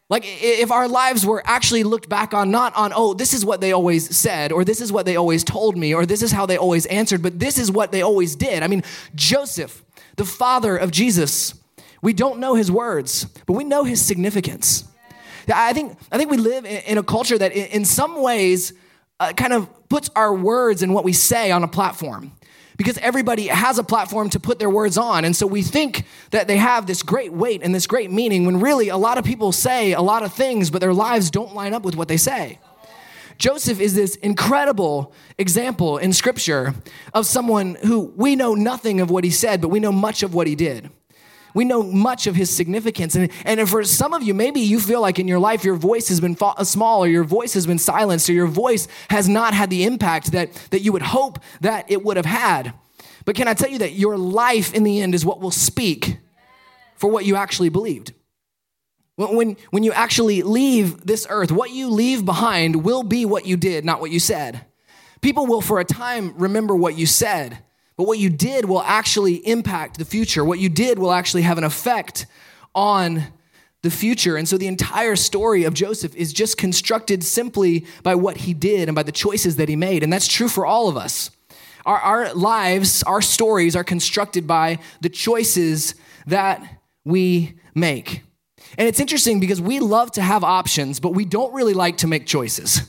Like 0.09 0.23
if 0.25 0.71
our 0.71 0.87
lives 0.87 1.23
were 1.23 1.43
actually 1.45 1.83
looked 1.83 2.09
back 2.09 2.33
on, 2.33 2.49
not 2.49 2.75
on, 2.75 2.93
oh, 2.95 3.13
this 3.13 3.31
is 3.31 3.45
what 3.45 3.61
they 3.61 3.71
always 3.71 4.15
said, 4.15 4.51
or 4.51 4.65
this 4.65 4.81
is 4.81 4.91
what 4.91 5.05
they 5.05 5.15
always 5.15 5.43
told 5.43 5.77
me, 5.77 5.93
or 5.93 6.05
this 6.07 6.23
is 6.23 6.31
how 6.31 6.47
they 6.47 6.57
always 6.57 6.87
answered, 6.87 7.21
but 7.21 7.39
this 7.39 7.59
is 7.59 7.71
what 7.71 7.91
they 7.91 8.01
always 8.01 8.35
did. 8.35 8.63
I 8.63 8.67
mean, 8.67 8.83
Joseph, 9.13 9.83
the 10.15 10.25
father 10.25 10.75
of 10.75 10.89
Jesus, 10.89 11.53
we 12.01 12.11
don't 12.11 12.39
know 12.39 12.55
his 12.55 12.71
words, 12.71 13.25
but 13.45 13.53
we 13.53 13.63
know 13.63 13.83
his 13.83 14.03
significance. 14.03 14.85
I 15.47 15.73
think, 15.73 15.97
I 16.11 16.17
think 16.17 16.31
we 16.31 16.37
live 16.37 16.65
in 16.65 16.97
a 16.97 17.03
culture 17.03 17.37
that, 17.37 17.51
in 17.51 17.85
some 17.85 18.21
ways, 18.21 18.73
uh, 19.19 19.33
kind 19.33 19.53
of 19.53 19.69
puts 19.89 20.09
our 20.15 20.33
words 20.33 20.83
and 20.83 20.93
what 20.93 21.03
we 21.03 21.13
say 21.13 21.51
on 21.51 21.63
a 21.63 21.67
platform 21.67 22.33
because 22.77 22.97
everybody 22.97 23.47
has 23.47 23.77
a 23.77 23.83
platform 23.83 24.29
to 24.31 24.39
put 24.39 24.59
their 24.59 24.69
words 24.69 24.97
on. 24.97 25.25
And 25.25 25.35
so 25.35 25.45
we 25.45 25.61
think 25.61 26.05
that 26.31 26.47
they 26.47 26.57
have 26.57 26.87
this 26.87 27.03
great 27.03 27.31
weight 27.31 27.61
and 27.63 27.73
this 27.73 27.87
great 27.87 28.11
meaning 28.11 28.45
when 28.45 28.59
really 28.59 28.89
a 28.89 28.97
lot 28.97 29.17
of 29.17 29.25
people 29.25 29.51
say 29.51 29.93
a 29.93 30.01
lot 30.01 30.23
of 30.23 30.33
things, 30.33 30.69
but 30.69 30.81
their 30.81 30.93
lives 30.93 31.29
don't 31.29 31.53
line 31.53 31.73
up 31.73 31.83
with 31.83 31.95
what 31.95 32.07
they 32.07 32.17
say. 32.17 32.59
Joseph 33.37 33.79
is 33.79 33.95
this 33.95 34.15
incredible 34.17 35.13
example 35.37 35.97
in 35.97 36.13
scripture 36.13 36.73
of 37.13 37.25
someone 37.25 37.75
who 37.83 38.13
we 38.15 38.35
know 38.35 38.53
nothing 38.53 39.01
of 39.01 39.09
what 39.09 39.23
he 39.23 39.31
said, 39.31 39.61
but 39.61 39.69
we 39.69 39.79
know 39.79 39.91
much 39.91 40.23
of 40.23 40.33
what 40.33 40.47
he 40.47 40.55
did. 40.55 40.89
We 41.53 41.65
know 41.65 41.83
much 41.83 42.27
of 42.27 42.35
his 42.35 42.49
significance. 42.49 43.15
And, 43.15 43.31
and 43.45 43.69
for 43.69 43.83
some 43.83 44.13
of 44.13 44.23
you, 44.23 44.33
maybe 44.33 44.59
you 44.59 44.79
feel 44.79 45.01
like 45.01 45.19
in 45.19 45.27
your 45.27 45.39
life 45.39 45.63
your 45.63 45.75
voice 45.75 46.07
has 46.09 46.19
been 46.19 46.35
fa- 46.35 46.55
uh, 46.57 46.63
small 46.63 47.03
or 47.03 47.07
your 47.07 47.23
voice 47.23 47.53
has 47.53 47.67
been 47.67 47.77
silenced 47.77 48.29
or 48.29 48.33
your 48.33 48.47
voice 48.47 48.87
has 49.09 49.29
not 49.29 49.53
had 49.53 49.69
the 49.69 49.83
impact 49.83 50.31
that, 50.31 50.53
that 50.71 50.81
you 50.81 50.91
would 50.91 51.01
hope 51.01 51.39
that 51.61 51.89
it 51.89 52.03
would 52.03 52.17
have 52.17 52.25
had. 52.25 52.73
But 53.25 53.35
can 53.35 53.47
I 53.47 53.53
tell 53.53 53.69
you 53.69 53.79
that 53.79 53.93
your 53.93 54.17
life 54.17 54.73
in 54.73 54.83
the 54.83 55.01
end 55.01 55.15
is 55.15 55.25
what 55.25 55.39
will 55.39 55.51
speak 55.51 56.17
for 56.95 57.09
what 57.09 57.25
you 57.25 57.35
actually 57.35 57.69
believed? 57.69 58.13
When, 59.15 59.57
when 59.69 59.83
you 59.83 59.91
actually 59.91 60.41
leave 60.41 61.05
this 61.05 61.27
earth, 61.29 61.51
what 61.51 61.69
you 61.69 61.89
leave 61.89 62.25
behind 62.25 62.83
will 62.83 63.03
be 63.03 63.25
what 63.25 63.45
you 63.45 63.57
did, 63.57 63.85
not 63.85 64.01
what 64.01 64.09
you 64.09 64.19
said. 64.19 64.65
People 65.21 65.45
will, 65.45 65.61
for 65.61 65.79
a 65.79 65.85
time, 65.85 66.33
remember 66.35 66.75
what 66.75 66.97
you 66.97 67.05
said, 67.05 67.59
but 67.95 68.07
what 68.07 68.19
you 68.19 68.29
did 68.29 68.65
will 68.65 68.81
actually 68.81 69.35
impact 69.47 69.97
the 69.97 70.05
future. 70.05 70.43
What 70.43 70.59
you 70.59 70.69
did 70.69 70.97
will 70.97 71.11
actually 71.11 71.43
have 71.43 71.57
an 71.57 71.63
effect 71.63 72.25
on 72.73 73.23
the 73.83 73.91
future. 73.91 74.37
And 74.37 74.47
so 74.47 74.57
the 74.57 74.67
entire 74.67 75.15
story 75.15 75.65
of 75.65 75.73
Joseph 75.73 76.15
is 76.15 76.33
just 76.33 76.57
constructed 76.57 77.23
simply 77.23 77.85
by 78.01 78.15
what 78.15 78.37
he 78.37 78.53
did 78.53 78.87
and 78.89 78.95
by 78.95 79.03
the 79.03 79.11
choices 79.11 79.57
that 79.57 79.69
he 79.69 79.75
made. 79.75 80.03
And 80.03 80.11
that's 80.11 80.27
true 80.27 80.47
for 80.47 80.65
all 80.65 80.87
of 80.87 80.97
us. 80.97 81.29
Our, 81.85 81.99
our 81.99 82.33
lives, 82.33 83.03
our 83.03 83.21
stories 83.21 83.75
are 83.75 83.83
constructed 83.83 84.47
by 84.47 84.79
the 85.01 85.09
choices 85.09 85.95
that 86.27 86.81
we 87.03 87.55
make. 87.75 88.23
And 88.77 88.87
it's 88.87 89.01
interesting 89.01 89.41
because 89.41 89.61
we 89.61 89.81
love 89.81 90.11
to 90.11 90.21
have 90.21 90.43
options, 90.43 91.01
but 91.01 91.13
we 91.13 91.25
don't 91.25 91.53
really 91.53 91.73
like 91.73 91.97
to 91.97 92.07
make 92.07 92.25
choices. 92.25 92.81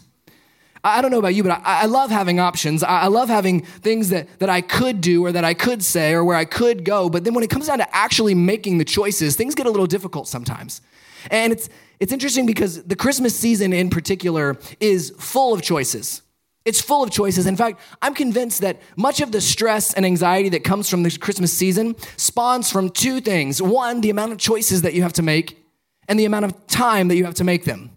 I 0.84 1.00
don't 1.00 1.10
know 1.10 1.18
about 1.18 1.34
you, 1.34 1.42
but 1.42 1.62
I, 1.64 1.82
I 1.82 1.86
love 1.86 2.10
having 2.10 2.38
options. 2.38 2.82
I, 2.82 3.02
I, 3.02 3.06
love 3.06 3.30
having 3.30 3.62
things 3.62 4.10
that, 4.10 4.38
that 4.38 4.50
I 4.50 4.60
could 4.60 5.00
do 5.00 5.24
or 5.24 5.32
that 5.32 5.42
I 5.42 5.54
could 5.54 5.82
say 5.82 6.12
or 6.12 6.22
where 6.22 6.36
I 6.36 6.44
could 6.44 6.84
go. 6.84 7.08
But 7.08 7.24
then 7.24 7.32
when 7.32 7.42
it 7.42 7.48
comes 7.48 7.68
down 7.68 7.78
to 7.78 7.96
actually 7.96 8.34
making 8.34 8.76
the 8.76 8.84
choices, 8.84 9.34
things 9.34 9.54
get 9.54 9.66
a 9.66 9.70
little 9.70 9.86
difficult 9.86 10.28
sometimes. 10.28 10.82
And 11.30 11.54
it's, 11.54 11.70
it's 12.00 12.12
interesting 12.12 12.44
because 12.44 12.84
the 12.84 12.96
Christmas 12.96 13.34
season 13.34 13.72
in 13.72 13.88
particular 13.88 14.58
is 14.78 15.14
full 15.18 15.54
of 15.54 15.62
choices. 15.62 16.20
It's 16.66 16.80
full 16.80 17.02
of 17.02 17.10
choices. 17.10 17.46
In 17.46 17.56
fact, 17.56 17.80
I'm 18.02 18.14
convinced 18.14 18.60
that 18.60 18.80
much 18.96 19.20
of 19.20 19.32
the 19.32 19.40
stress 19.40 19.94
and 19.94 20.04
anxiety 20.04 20.50
that 20.50 20.64
comes 20.64 20.88
from 20.88 21.02
the 21.02 21.10
Christmas 21.18 21.52
season 21.52 21.94
spawns 22.16 22.70
from 22.70 22.90
two 22.90 23.20
things. 23.20 23.60
One, 23.60 24.00
the 24.00 24.10
amount 24.10 24.32
of 24.32 24.38
choices 24.38 24.82
that 24.82 24.94
you 24.94 25.02
have 25.02 25.12
to 25.14 25.22
make, 25.22 25.62
and 26.08 26.18
the 26.18 26.24
amount 26.24 26.44
of 26.44 26.66
time 26.66 27.08
that 27.08 27.16
you 27.16 27.24
have 27.24 27.34
to 27.34 27.44
make 27.44 27.64
them. 27.64 27.90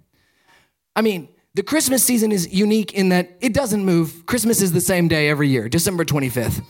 I 0.95 1.01
mean, 1.01 1.29
the 1.57 1.63
Christmas 1.63 2.03
season 2.03 2.31
is 2.31 2.53
unique 2.53 2.93
in 2.93 3.09
that 3.09 3.35
it 3.41 3.51
doesn't 3.51 3.83
move. 3.83 4.27
Christmas 4.27 4.61
is 4.61 4.73
the 4.73 4.79
same 4.79 5.07
day 5.07 5.27
every 5.27 5.49
year, 5.49 5.67
December 5.67 6.05
25th. 6.05 6.63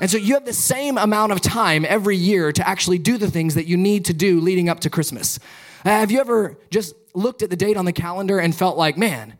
And 0.00 0.10
so 0.10 0.18
you 0.18 0.34
have 0.34 0.44
the 0.44 0.52
same 0.52 0.98
amount 0.98 1.30
of 1.30 1.40
time 1.40 1.86
every 1.88 2.16
year 2.16 2.50
to 2.50 2.68
actually 2.68 2.98
do 2.98 3.16
the 3.16 3.30
things 3.30 3.54
that 3.54 3.68
you 3.68 3.76
need 3.76 4.06
to 4.06 4.12
do 4.12 4.40
leading 4.40 4.68
up 4.68 4.80
to 4.80 4.90
Christmas. 4.90 5.38
Uh, 5.84 5.90
have 5.90 6.10
you 6.10 6.18
ever 6.18 6.58
just 6.68 6.96
looked 7.14 7.42
at 7.42 7.50
the 7.50 7.54
date 7.54 7.76
on 7.76 7.84
the 7.84 7.92
calendar 7.92 8.40
and 8.40 8.52
felt 8.56 8.76
like, 8.76 8.98
man, 8.98 9.38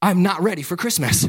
I'm 0.00 0.22
not 0.22 0.42
ready 0.42 0.62
for 0.62 0.78
Christmas? 0.78 1.28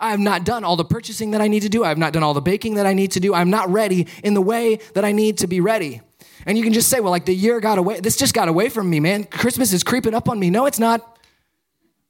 I 0.00 0.10
have 0.10 0.20
not 0.20 0.46
done 0.46 0.64
all 0.64 0.76
the 0.76 0.86
purchasing 0.86 1.32
that 1.32 1.42
I 1.42 1.48
need 1.48 1.64
to 1.64 1.68
do. 1.68 1.84
I 1.84 1.90
have 1.90 1.98
not 1.98 2.14
done 2.14 2.22
all 2.22 2.32
the 2.32 2.40
baking 2.40 2.76
that 2.76 2.86
I 2.86 2.94
need 2.94 3.10
to 3.10 3.20
do. 3.20 3.34
I'm 3.34 3.50
not 3.50 3.68
ready 3.68 4.06
in 4.24 4.32
the 4.32 4.40
way 4.40 4.76
that 4.94 5.04
I 5.04 5.12
need 5.12 5.36
to 5.38 5.46
be 5.46 5.60
ready. 5.60 6.00
And 6.46 6.56
you 6.56 6.64
can 6.64 6.72
just 6.72 6.88
say, 6.88 7.00
well, 7.00 7.10
like 7.10 7.26
the 7.26 7.34
year 7.34 7.60
got 7.60 7.76
away. 7.76 8.00
This 8.00 8.16
just 8.16 8.32
got 8.32 8.48
away 8.48 8.70
from 8.70 8.88
me, 8.88 9.00
man. 9.00 9.24
Christmas 9.24 9.74
is 9.74 9.82
creeping 9.82 10.14
up 10.14 10.30
on 10.30 10.38
me. 10.38 10.48
No, 10.48 10.64
it's 10.64 10.78
not. 10.78 11.15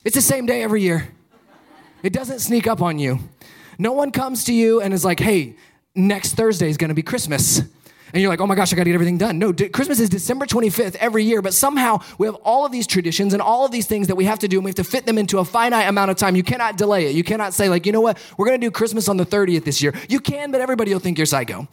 It's 0.07 0.15
the 0.15 0.23
same 0.23 0.47
day 0.47 0.63
every 0.63 0.83
year. 0.83 1.09
It 2.05 2.13
doesn't 2.13 2.39
sneak 2.39 2.69
up 2.69 2.81
on 2.81 3.01
you. 3.01 3.19
No 3.77 3.91
one 3.91 4.13
comes 4.13 4.45
to 4.45 4.55
you 4.55 4.81
and 4.81 4.95
is 4.95 5.05
like, 5.05 5.19
hey, 5.19 5.57
next 5.97 6.35
Thursday 6.35 6.71
is 6.71 6.77
to 6.77 6.95
be 6.95 7.03
Christmas. 7.03 7.59
And 8.13 8.23
you're 8.23 8.31
like, 8.31 8.41
oh 8.41 8.47
my 8.47 8.55
gosh, 8.55 8.73
I 8.73 8.77
got 8.77 8.85
to 8.85 8.91
get 8.91 8.95
everything 8.95 9.19
done. 9.19 9.41
No, 9.41 9.53
Christmas 9.53 9.99
is 9.99 10.09
December 10.09 10.47
25th 10.47 10.95
every 11.01 11.25
year, 11.25 11.43
but 11.43 11.55
somehow 11.55 11.99
we 12.19 12.29
have 12.29 12.37
all 12.37 12.65
of 12.65 12.71
these 12.71 12.87
traditions 12.87 13.33
and 13.33 13.43
all 13.43 13.65
of 13.67 13.73
these 13.73 13.89
things 13.89 14.07
that 14.07 14.15
we 14.15 14.27
have 14.27 14.39
to 14.39 14.49
do, 14.49 14.59
and 14.59 14.65
we 14.65 14.69
have 14.69 14.77
to 14.77 14.85
fit 14.85 15.07
them 15.07 15.19
into 15.19 15.41
a 15.41 15.45
finite 15.45 15.89
amount 15.89 16.13
of 16.13 16.17
time. 16.17 16.37
You 16.37 16.45
cannot 16.45 16.77
delay 16.77 17.07
it. 17.07 17.17
You 17.17 17.25
cannot 17.25 17.53
say, 17.53 17.69
like, 17.69 17.85
you 17.85 17.91
know 17.91 18.01
what, 18.01 18.17
we're 18.39 18.47
to 18.61 18.65
do 18.65 18.71
Christmas 18.71 19.09
on 19.09 19.17
the 19.17 19.27
30th 19.27 19.65
this 19.65 19.83
year. 19.83 19.93
You 20.09 20.21
can, 20.21 20.53
but 20.53 20.61
everybody 20.61 20.93
will 20.93 21.01
think 21.01 21.19
you're 21.19 21.27
psycho. 21.27 21.67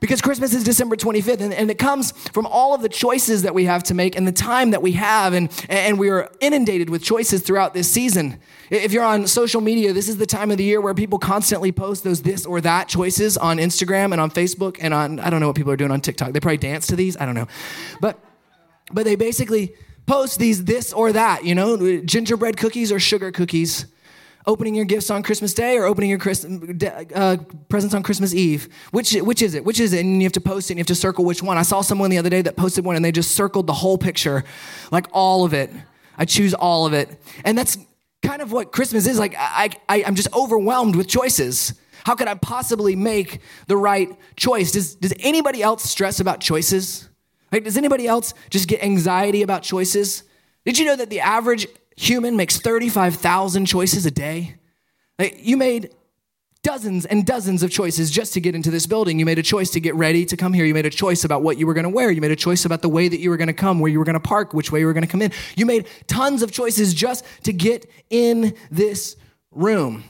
Because 0.00 0.20
Christmas 0.20 0.54
is 0.54 0.62
December 0.62 0.96
25th, 0.96 1.40
and, 1.40 1.52
and, 1.52 1.70
it 1.70 1.78
comes 1.78 2.12
from 2.28 2.46
all 2.46 2.74
of 2.74 2.82
the 2.82 2.88
choices 2.88 3.42
that 3.42 3.54
we 3.54 3.64
have 3.64 3.82
to 3.84 3.94
make 3.94 4.16
and 4.16 4.26
the 4.26 4.32
time 4.32 4.70
that 4.70 4.80
we 4.80 4.92
have, 4.92 5.32
and, 5.32 5.50
and 5.68 5.98
we 5.98 6.08
are 6.08 6.30
inundated 6.40 6.88
with 6.88 7.02
choices 7.02 7.42
throughout 7.42 7.74
this 7.74 7.90
season. 7.90 8.38
If 8.70 8.92
you're 8.92 9.04
on 9.04 9.26
social 9.26 9.60
media, 9.60 9.92
this 9.92 10.08
is 10.08 10.16
the 10.18 10.26
time 10.26 10.50
of 10.50 10.58
the 10.58 10.64
year 10.64 10.80
where 10.80 10.94
people 10.94 11.18
constantly 11.18 11.72
post 11.72 12.04
those 12.04 12.22
this 12.22 12.46
or 12.46 12.60
that 12.60 12.88
choices 12.88 13.36
on 13.36 13.58
Instagram 13.58 14.12
and 14.12 14.20
on 14.20 14.30
Facebook 14.30 14.76
and 14.80 14.94
on, 14.94 15.18
I 15.20 15.30
don't 15.30 15.40
know 15.40 15.48
what 15.48 15.56
people 15.56 15.72
are 15.72 15.76
doing 15.76 15.90
on 15.90 16.00
TikTok. 16.00 16.32
They 16.32 16.40
probably 16.40 16.58
dance 16.58 16.86
to 16.88 16.96
these, 16.96 17.16
I 17.16 17.26
don't 17.26 17.34
know. 17.34 17.48
But, 18.00 18.18
but 18.92 19.04
they 19.04 19.16
basically 19.16 19.74
post 20.06 20.38
these 20.38 20.64
this 20.64 20.92
or 20.92 21.12
that, 21.12 21.44
you 21.44 21.54
know, 21.54 22.00
gingerbread 22.00 22.56
cookies 22.56 22.92
or 22.92 23.00
sugar 23.00 23.32
cookies 23.32 23.86
opening 24.48 24.74
your 24.74 24.86
gifts 24.86 25.10
on 25.10 25.22
Christmas 25.22 25.52
Day 25.52 25.76
or 25.76 25.84
opening 25.84 26.10
your 26.10 26.18
Christ, 26.18 26.46
uh, 27.14 27.36
presents 27.68 27.94
on 27.94 28.02
Christmas 28.02 28.34
Eve? 28.34 28.68
Which, 28.90 29.12
which 29.12 29.42
is 29.42 29.54
it? 29.54 29.64
Which 29.64 29.78
is 29.78 29.92
it? 29.92 30.00
And 30.00 30.16
you 30.16 30.24
have 30.24 30.32
to 30.32 30.40
post 30.40 30.70
it 30.70 30.72
and 30.72 30.78
you 30.78 30.80
have 30.80 30.88
to 30.88 30.94
circle 30.94 31.24
which 31.24 31.42
one. 31.42 31.58
I 31.58 31.62
saw 31.62 31.82
someone 31.82 32.10
the 32.10 32.18
other 32.18 32.30
day 32.30 32.42
that 32.42 32.56
posted 32.56 32.84
one 32.84 32.96
and 32.96 33.04
they 33.04 33.12
just 33.12 33.32
circled 33.32 33.66
the 33.66 33.74
whole 33.74 33.98
picture, 33.98 34.42
like 34.90 35.06
all 35.12 35.44
of 35.44 35.52
it. 35.52 35.70
I 36.16 36.24
choose 36.24 36.54
all 36.54 36.86
of 36.86 36.94
it. 36.94 37.20
And 37.44 37.56
that's 37.56 37.78
kind 38.22 38.42
of 38.42 38.50
what 38.50 38.72
Christmas 38.72 39.06
is. 39.06 39.18
Like, 39.18 39.34
I, 39.38 39.70
I, 39.88 40.02
I'm 40.04 40.14
just 40.14 40.34
overwhelmed 40.34 40.96
with 40.96 41.06
choices. 41.06 41.74
How 42.04 42.14
could 42.14 42.26
I 42.26 42.34
possibly 42.34 42.96
make 42.96 43.40
the 43.66 43.76
right 43.76 44.08
choice? 44.34 44.72
Does, 44.72 44.94
does 44.94 45.12
anybody 45.20 45.62
else 45.62 45.84
stress 45.84 46.20
about 46.20 46.40
choices? 46.40 47.08
Like, 47.52 47.64
does 47.64 47.76
anybody 47.76 48.06
else 48.06 48.34
just 48.50 48.66
get 48.66 48.82
anxiety 48.82 49.42
about 49.42 49.62
choices? 49.62 50.24
Did 50.64 50.78
you 50.78 50.86
know 50.86 50.96
that 50.96 51.10
the 51.10 51.20
average 51.20 51.66
human 51.98 52.36
makes 52.36 52.58
35,000 52.58 53.66
choices 53.66 54.06
a 54.06 54.10
day. 54.10 54.54
Like, 55.18 55.38
you 55.40 55.56
made 55.56 55.90
dozens 56.62 57.06
and 57.06 57.24
dozens 57.26 57.62
of 57.62 57.70
choices 57.70 58.10
just 58.10 58.34
to 58.34 58.40
get 58.40 58.54
into 58.54 58.70
this 58.70 58.86
building. 58.86 59.18
You 59.18 59.24
made 59.24 59.38
a 59.38 59.42
choice 59.42 59.70
to 59.70 59.80
get 59.80 59.94
ready 59.94 60.24
to 60.26 60.36
come 60.36 60.52
here. 60.52 60.64
You 60.64 60.74
made 60.74 60.86
a 60.86 60.90
choice 60.90 61.24
about 61.24 61.42
what 61.42 61.58
you 61.58 61.66
were 61.66 61.74
going 61.74 61.84
to 61.84 61.90
wear. 61.90 62.10
You 62.10 62.20
made 62.20 62.30
a 62.30 62.36
choice 62.36 62.64
about 62.64 62.82
the 62.82 62.88
way 62.88 63.08
that 63.08 63.18
you 63.18 63.30
were 63.30 63.36
going 63.36 63.48
to 63.48 63.52
come, 63.52 63.80
where 63.80 63.90
you 63.90 63.98
were 63.98 64.04
going 64.04 64.14
to 64.14 64.20
park, 64.20 64.54
which 64.54 64.70
way 64.70 64.80
you 64.80 64.86
were 64.86 64.92
going 64.92 65.04
to 65.04 65.10
come 65.10 65.22
in. 65.22 65.32
You 65.56 65.66
made 65.66 65.86
tons 66.06 66.42
of 66.42 66.52
choices 66.52 66.94
just 66.94 67.24
to 67.44 67.52
get 67.52 67.90
in 68.10 68.54
this 68.70 69.16
room. 69.50 70.04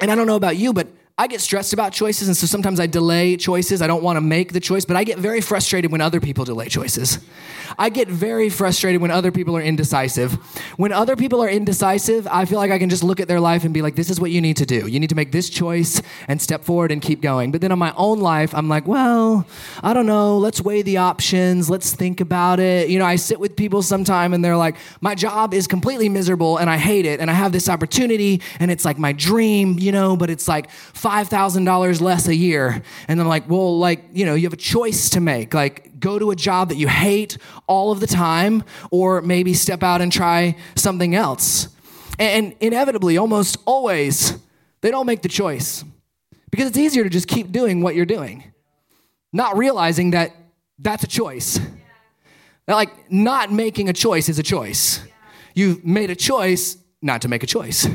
And 0.00 0.10
I 0.10 0.14
don't 0.16 0.26
know 0.26 0.36
about 0.36 0.56
you, 0.56 0.72
but 0.72 0.88
I 1.22 1.28
get 1.28 1.40
stressed 1.40 1.72
about 1.72 1.92
choices, 1.92 2.26
and 2.26 2.36
so 2.36 2.48
sometimes 2.48 2.80
I 2.80 2.88
delay 2.88 3.36
choices. 3.36 3.80
I 3.80 3.86
don't 3.86 4.02
want 4.02 4.16
to 4.16 4.20
make 4.20 4.52
the 4.52 4.58
choice, 4.58 4.84
but 4.84 4.96
I 4.96 5.04
get 5.04 5.18
very 5.20 5.40
frustrated 5.40 5.92
when 5.92 6.00
other 6.00 6.18
people 6.18 6.44
delay 6.44 6.68
choices. 6.68 7.20
I 7.78 7.90
get 7.90 8.08
very 8.08 8.48
frustrated 8.48 9.00
when 9.00 9.12
other 9.12 9.30
people 9.30 9.56
are 9.56 9.62
indecisive. 9.62 10.32
When 10.78 10.92
other 10.92 11.14
people 11.14 11.40
are 11.40 11.48
indecisive, 11.48 12.26
I 12.26 12.44
feel 12.44 12.58
like 12.58 12.72
I 12.72 12.78
can 12.78 12.90
just 12.90 13.04
look 13.04 13.20
at 13.20 13.28
their 13.28 13.38
life 13.38 13.62
and 13.62 13.72
be 13.72 13.82
like, 13.82 13.94
this 13.94 14.10
is 14.10 14.20
what 14.20 14.32
you 14.32 14.40
need 14.40 14.56
to 14.56 14.66
do. 14.66 14.88
You 14.88 14.98
need 14.98 15.10
to 15.10 15.14
make 15.14 15.30
this 15.30 15.48
choice 15.48 16.02
and 16.26 16.42
step 16.42 16.64
forward 16.64 16.90
and 16.90 17.00
keep 17.00 17.20
going. 17.20 17.52
But 17.52 17.60
then 17.60 17.70
on 17.70 17.78
my 17.78 17.94
own 17.96 18.18
life, 18.18 18.52
I'm 18.52 18.68
like, 18.68 18.88
well, 18.88 19.46
I 19.80 19.94
don't 19.94 20.06
know. 20.06 20.38
Let's 20.38 20.60
weigh 20.60 20.82
the 20.82 20.96
options. 20.96 21.70
Let's 21.70 21.94
think 21.94 22.20
about 22.20 22.58
it. 22.58 22.88
You 22.88 22.98
know, 22.98 23.06
I 23.06 23.14
sit 23.14 23.38
with 23.38 23.54
people 23.54 23.82
sometime 23.82 24.34
and 24.34 24.44
they're 24.44 24.56
like, 24.56 24.74
my 25.00 25.14
job 25.14 25.54
is 25.54 25.68
completely 25.68 26.08
miserable 26.08 26.58
and 26.58 26.68
I 26.68 26.78
hate 26.78 27.06
it. 27.06 27.20
And 27.20 27.30
I 27.30 27.34
have 27.34 27.52
this 27.52 27.68
opportunity 27.68 28.42
and 28.58 28.72
it's 28.72 28.84
like 28.84 28.98
my 28.98 29.12
dream, 29.12 29.78
you 29.78 29.92
know, 29.92 30.16
but 30.16 30.30
it's 30.30 30.48
like 30.48 30.68
$5,000 31.12 32.00
less 32.00 32.26
a 32.26 32.34
year. 32.34 32.82
And 33.08 33.20
I'm 33.20 33.28
like, 33.28 33.48
well, 33.48 33.78
like, 33.78 34.04
you 34.12 34.24
know, 34.24 34.34
you 34.34 34.44
have 34.44 34.52
a 34.52 34.56
choice 34.56 35.10
to 35.10 35.20
make. 35.20 35.52
Like, 35.52 36.00
go 36.00 36.18
to 36.18 36.30
a 36.30 36.36
job 36.36 36.70
that 36.70 36.76
you 36.76 36.88
hate 36.88 37.36
all 37.66 37.92
of 37.92 38.00
the 38.00 38.06
time, 38.06 38.64
or 38.90 39.20
maybe 39.20 39.52
step 39.54 39.82
out 39.82 40.00
and 40.00 40.10
try 40.10 40.56
something 40.74 41.14
else. 41.14 41.68
And 42.18 42.54
inevitably, 42.60 43.18
almost 43.18 43.58
always, 43.66 44.38
they 44.80 44.90
don't 44.90 45.06
make 45.06 45.22
the 45.22 45.28
choice 45.28 45.84
Because 46.52 46.68
it's 46.68 46.78
easier 46.78 47.02
to 47.02 47.10
just 47.10 47.26
keep 47.26 47.50
doing 47.50 47.80
what 47.80 47.96
you're 47.96 48.06
doing, 48.06 48.44
not 49.32 49.56
realizing 49.56 50.10
that 50.10 50.36
that's 50.78 51.02
a 51.02 51.06
choice. 51.08 51.58
That 52.66 52.74
like 52.74 53.10
not 53.10 53.50
making 53.50 53.88
a 53.88 53.92
choice 53.92 54.28
is 54.28 54.38
a 54.38 54.42
choice. 54.42 55.00
You've 55.54 55.84
made 55.84 56.10
a 56.10 56.14
choice 56.14 56.76
not 57.00 57.22
to 57.22 57.28
make 57.28 57.42
a 57.42 57.46
choice. 57.46 57.88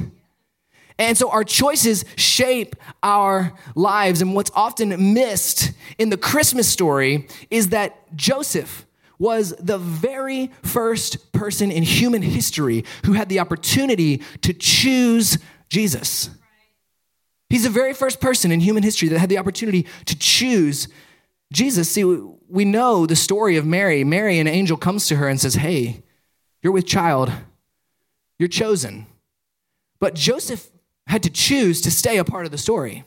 And 0.99 1.17
so 1.17 1.29
our 1.29 1.43
choices 1.43 2.05
shape 2.15 2.75
our 3.03 3.53
lives. 3.75 4.21
And 4.21 4.33
what's 4.33 4.51
often 4.55 5.13
missed 5.13 5.71
in 5.97 6.09
the 6.09 6.17
Christmas 6.17 6.67
story 6.67 7.27
is 7.51 7.69
that 7.69 8.15
Joseph 8.15 8.85
was 9.19 9.55
the 9.59 9.77
very 9.77 10.51
first 10.63 11.31
person 11.31 11.71
in 11.71 11.83
human 11.83 12.21
history 12.21 12.83
who 13.05 13.13
had 13.13 13.29
the 13.29 13.39
opportunity 13.39 14.21
to 14.41 14.53
choose 14.53 15.37
Jesus. 15.69 16.29
He's 17.49 17.63
the 17.63 17.69
very 17.69 17.93
first 17.93 18.19
person 18.19 18.51
in 18.51 18.59
human 18.59 18.83
history 18.83 19.07
that 19.09 19.19
had 19.19 19.29
the 19.29 19.37
opportunity 19.37 19.87
to 20.05 20.17
choose 20.17 20.87
Jesus. 21.51 21.89
See, 21.89 22.03
we 22.03 22.65
know 22.65 23.05
the 23.05 23.15
story 23.15 23.57
of 23.57 23.65
Mary. 23.65 24.03
Mary, 24.03 24.39
an 24.39 24.47
angel 24.47 24.77
comes 24.77 25.07
to 25.07 25.15
her 25.15 25.27
and 25.27 25.39
says, 25.39 25.55
Hey, 25.55 26.03
you're 26.61 26.73
with 26.73 26.85
child, 26.85 27.31
you're 28.37 28.49
chosen. 28.49 29.07
But 29.99 30.13
Joseph 30.13 30.69
had 31.07 31.23
to 31.23 31.29
choose 31.29 31.81
to 31.81 31.91
stay 31.91 32.17
a 32.17 32.23
part 32.23 32.45
of 32.45 32.51
the 32.51 32.57
story. 32.57 33.03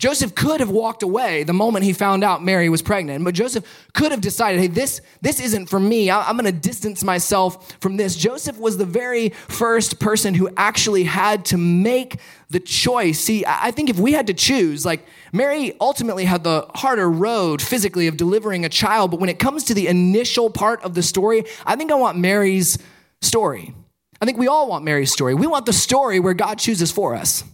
Joseph 0.00 0.34
could 0.34 0.58
have 0.58 0.70
walked 0.70 1.04
away 1.04 1.44
the 1.44 1.52
moment 1.52 1.84
he 1.84 1.92
found 1.92 2.24
out 2.24 2.42
Mary 2.42 2.68
was 2.68 2.82
pregnant, 2.82 3.24
but 3.24 3.32
Joseph 3.32 3.64
could 3.94 4.10
have 4.10 4.20
decided, 4.20 4.60
hey, 4.60 4.66
this, 4.66 5.00
this 5.22 5.40
isn't 5.40 5.66
for 5.66 5.78
me. 5.78 6.10
I'm 6.10 6.36
going 6.36 6.52
to 6.52 6.52
distance 6.52 7.04
myself 7.04 7.72
from 7.80 7.96
this. 7.96 8.16
Joseph 8.16 8.58
was 8.58 8.76
the 8.76 8.84
very 8.84 9.28
first 9.28 10.00
person 10.00 10.34
who 10.34 10.50
actually 10.56 11.04
had 11.04 11.44
to 11.46 11.56
make 11.56 12.18
the 12.50 12.58
choice. 12.58 13.20
See, 13.20 13.44
I 13.46 13.70
think 13.70 13.88
if 13.88 13.98
we 13.98 14.12
had 14.12 14.26
to 14.26 14.34
choose, 14.34 14.84
like 14.84 15.06
Mary 15.32 15.74
ultimately 15.80 16.24
had 16.24 16.42
the 16.42 16.66
harder 16.74 17.08
road 17.08 17.62
physically 17.62 18.08
of 18.08 18.16
delivering 18.16 18.64
a 18.64 18.68
child, 18.68 19.12
but 19.12 19.20
when 19.20 19.30
it 19.30 19.38
comes 19.38 19.62
to 19.64 19.74
the 19.74 19.86
initial 19.86 20.50
part 20.50 20.82
of 20.82 20.94
the 20.94 21.02
story, 21.02 21.44
I 21.64 21.76
think 21.76 21.92
I 21.92 21.94
want 21.94 22.18
Mary's 22.18 22.78
story. 23.22 23.74
I 24.24 24.26
think 24.26 24.38
we 24.38 24.48
all 24.48 24.68
want 24.68 24.86
Mary's 24.86 25.12
story. 25.12 25.34
We 25.34 25.46
want 25.46 25.66
the 25.66 25.72
story 25.74 26.18
where 26.18 26.32
God 26.32 26.58
chooses 26.58 26.90
for 26.90 27.14
us. 27.14 27.44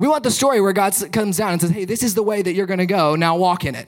We 0.00 0.08
want 0.08 0.24
the 0.24 0.30
story 0.30 0.62
where 0.62 0.72
God 0.72 0.94
comes 1.12 1.36
down 1.36 1.52
and 1.52 1.60
says, 1.60 1.68
hey, 1.68 1.84
this 1.84 2.02
is 2.02 2.14
the 2.14 2.22
way 2.22 2.40
that 2.40 2.54
you're 2.54 2.64
going 2.64 2.78
to 2.78 2.86
go. 2.86 3.16
Now 3.16 3.36
walk 3.36 3.66
in 3.66 3.74
it. 3.74 3.86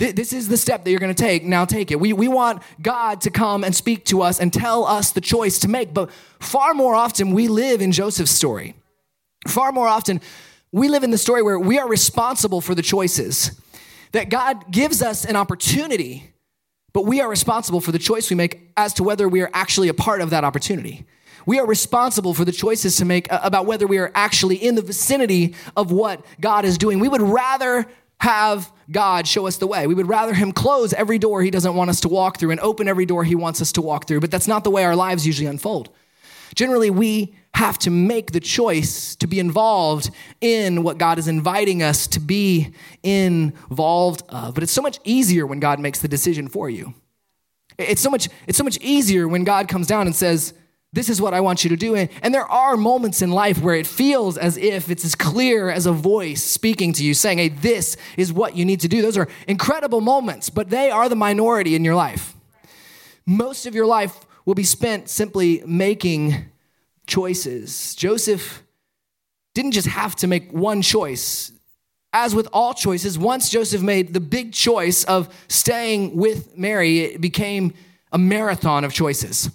This 0.00 0.32
is 0.32 0.48
the 0.48 0.56
step 0.56 0.82
that 0.82 0.90
you're 0.90 0.98
going 0.98 1.14
to 1.14 1.22
take. 1.22 1.44
Now 1.44 1.64
take 1.64 1.92
it. 1.92 2.00
We, 2.00 2.12
we 2.12 2.26
want 2.26 2.60
God 2.82 3.20
to 3.20 3.30
come 3.30 3.62
and 3.62 3.72
speak 3.72 4.04
to 4.06 4.20
us 4.20 4.40
and 4.40 4.52
tell 4.52 4.84
us 4.84 5.12
the 5.12 5.20
choice 5.20 5.60
to 5.60 5.68
make. 5.68 5.94
But 5.94 6.10
far 6.40 6.74
more 6.74 6.96
often, 6.96 7.30
we 7.30 7.46
live 7.46 7.80
in 7.80 7.92
Joseph's 7.92 8.32
story. 8.32 8.74
Far 9.46 9.70
more 9.70 9.86
often, 9.86 10.20
we 10.72 10.88
live 10.88 11.04
in 11.04 11.12
the 11.12 11.18
story 11.18 11.40
where 11.40 11.56
we 11.56 11.78
are 11.78 11.88
responsible 11.88 12.60
for 12.60 12.74
the 12.74 12.82
choices. 12.82 13.60
That 14.10 14.28
God 14.28 14.72
gives 14.72 15.02
us 15.02 15.24
an 15.24 15.36
opportunity 15.36 16.32
but 16.96 17.04
we 17.04 17.20
are 17.20 17.28
responsible 17.28 17.82
for 17.82 17.92
the 17.92 17.98
choice 17.98 18.30
we 18.30 18.36
make 18.36 18.70
as 18.74 18.94
to 18.94 19.02
whether 19.02 19.28
we 19.28 19.42
are 19.42 19.50
actually 19.52 19.88
a 19.88 19.92
part 19.92 20.22
of 20.22 20.30
that 20.30 20.44
opportunity. 20.44 21.04
We 21.44 21.58
are 21.58 21.66
responsible 21.66 22.32
for 22.32 22.46
the 22.46 22.52
choices 22.52 22.96
to 22.96 23.04
make 23.04 23.30
uh, 23.30 23.38
about 23.42 23.66
whether 23.66 23.86
we 23.86 23.98
are 23.98 24.10
actually 24.14 24.56
in 24.56 24.76
the 24.76 24.80
vicinity 24.80 25.54
of 25.76 25.92
what 25.92 26.24
God 26.40 26.64
is 26.64 26.78
doing. 26.78 26.98
We 26.98 27.08
would 27.08 27.20
rather 27.20 27.84
have 28.18 28.72
God 28.90 29.28
show 29.28 29.46
us 29.46 29.58
the 29.58 29.66
way. 29.66 29.86
We 29.86 29.92
would 29.92 30.08
rather 30.08 30.32
Him 30.32 30.52
close 30.52 30.94
every 30.94 31.18
door 31.18 31.42
He 31.42 31.50
doesn't 31.50 31.74
want 31.74 31.90
us 31.90 32.00
to 32.00 32.08
walk 32.08 32.38
through 32.38 32.52
and 32.52 32.60
open 32.60 32.88
every 32.88 33.04
door 33.04 33.24
He 33.24 33.34
wants 33.34 33.60
us 33.60 33.72
to 33.72 33.82
walk 33.82 34.08
through, 34.08 34.20
but 34.20 34.30
that's 34.30 34.48
not 34.48 34.64
the 34.64 34.70
way 34.70 34.82
our 34.82 34.96
lives 34.96 35.26
usually 35.26 35.48
unfold. 35.48 35.90
Generally, 36.56 36.90
we 36.90 37.34
have 37.54 37.78
to 37.78 37.90
make 37.90 38.32
the 38.32 38.40
choice 38.40 39.14
to 39.16 39.26
be 39.26 39.38
involved 39.38 40.10
in 40.40 40.82
what 40.82 40.98
God 40.98 41.18
is 41.18 41.28
inviting 41.28 41.82
us 41.82 42.06
to 42.08 42.20
be 42.20 42.74
involved 43.02 44.22
of. 44.28 44.54
But 44.54 44.62
it's 44.62 44.72
so 44.72 44.82
much 44.82 44.98
easier 45.04 45.46
when 45.46 45.60
God 45.60 45.78
makes 45.78 46.00
the 46.00 46.08
decision 46.08 46.48
for 46.48 46.68
you. 46.68 46.92
It's 47.78 48.02
so 48.02 48.10
much, 48.10 48.28
it's 48.46 48.58
so 48.58 48.64
much 48.64 48.78
easier 48.78 49.28
when 49.28 49.44
God 49.44 49.68
comes 49.68 49.86
down 49.86 50.06
and 50.06 50.16
says, 50.16 50.54
this 50.92 51.10
is 51.10 51.20
what 51.20 51.34
I 51.34 51.40
want 51.40 51.62
you 51.62 51.70
to 51.70 51.76
do. 51.76 51.94
And 51.94 52.34
there 52.34 52.46
are 52.46 52.76
moments 52.76 53.20
in 53.20 53.30
life 53.30 53.60
where 53.60 53.74
it 53.74 53.86
feels 53.86 54.38
as 54.38 54.56
if 54.56 54.90
it's 54.90 55.04
as 55.04 55.14
clear 55.14 55.68
as 55.68 55.84
a 55.84 55.92
voice 55.92 56.42
speaking 56.42 56.94
to 56.94 57.04
you, 57.04 57.12
saying, 57.12 57.38
hey, 57.38 57.48
this 57.48 57.98
is 58.16 58.32
what 58.32 58.56
you 58.56 58.64
need 58.64 58.80
to 58.80 58.88
do. 58.88 59.02
Those 59.02 59.18
are 59.18 59.28
incredible 59.46 60.00
moments, 60.00 60.48
but 60.48 60.70
they 60.70 60.90
are 60.90 61.08
the 61.08 61.16
minority 61.16 61.74
in 61.74 61.84
your 61.84 61.94
life. 61.94 62.34
Most 63.26 63.66
of 63.66 63.74
your 63.74 63.86
life 63.86 64.25
will 64.46 64.54
be 64.54 64.64
spent 64.64 65.10
simply 65.10 65.62
making 65.66 66.46
choices. 67.06 67.94
Joseph 67.96 68.62
didn't 69.54 69.72
just 69.72 69.88
have 69.88 70.16
to 70.16 70.26
make 70.26 70.50
one 70.52 70.80
choice. 70.80 71.52
As 72.12 72.34
with 72.34 72.48
all 72.52 72.72
choices, 72.72 73.18
once 73.18 73.50
Joseph 73.50 73.82
made 73.82 74.14
the 74.14 74.20
big 74.20 74.52
choice 74.52 75.04
of 75.04 75.28
staying 75.48 76.16
with 76.16 76.56
Mary, 76.56 77.00
it 77.00 77.20
became 77.20 77.74
a 78.12 78.18
marathon 78.18 78.84
of 78.84 78.94
choices. 78.94 79.50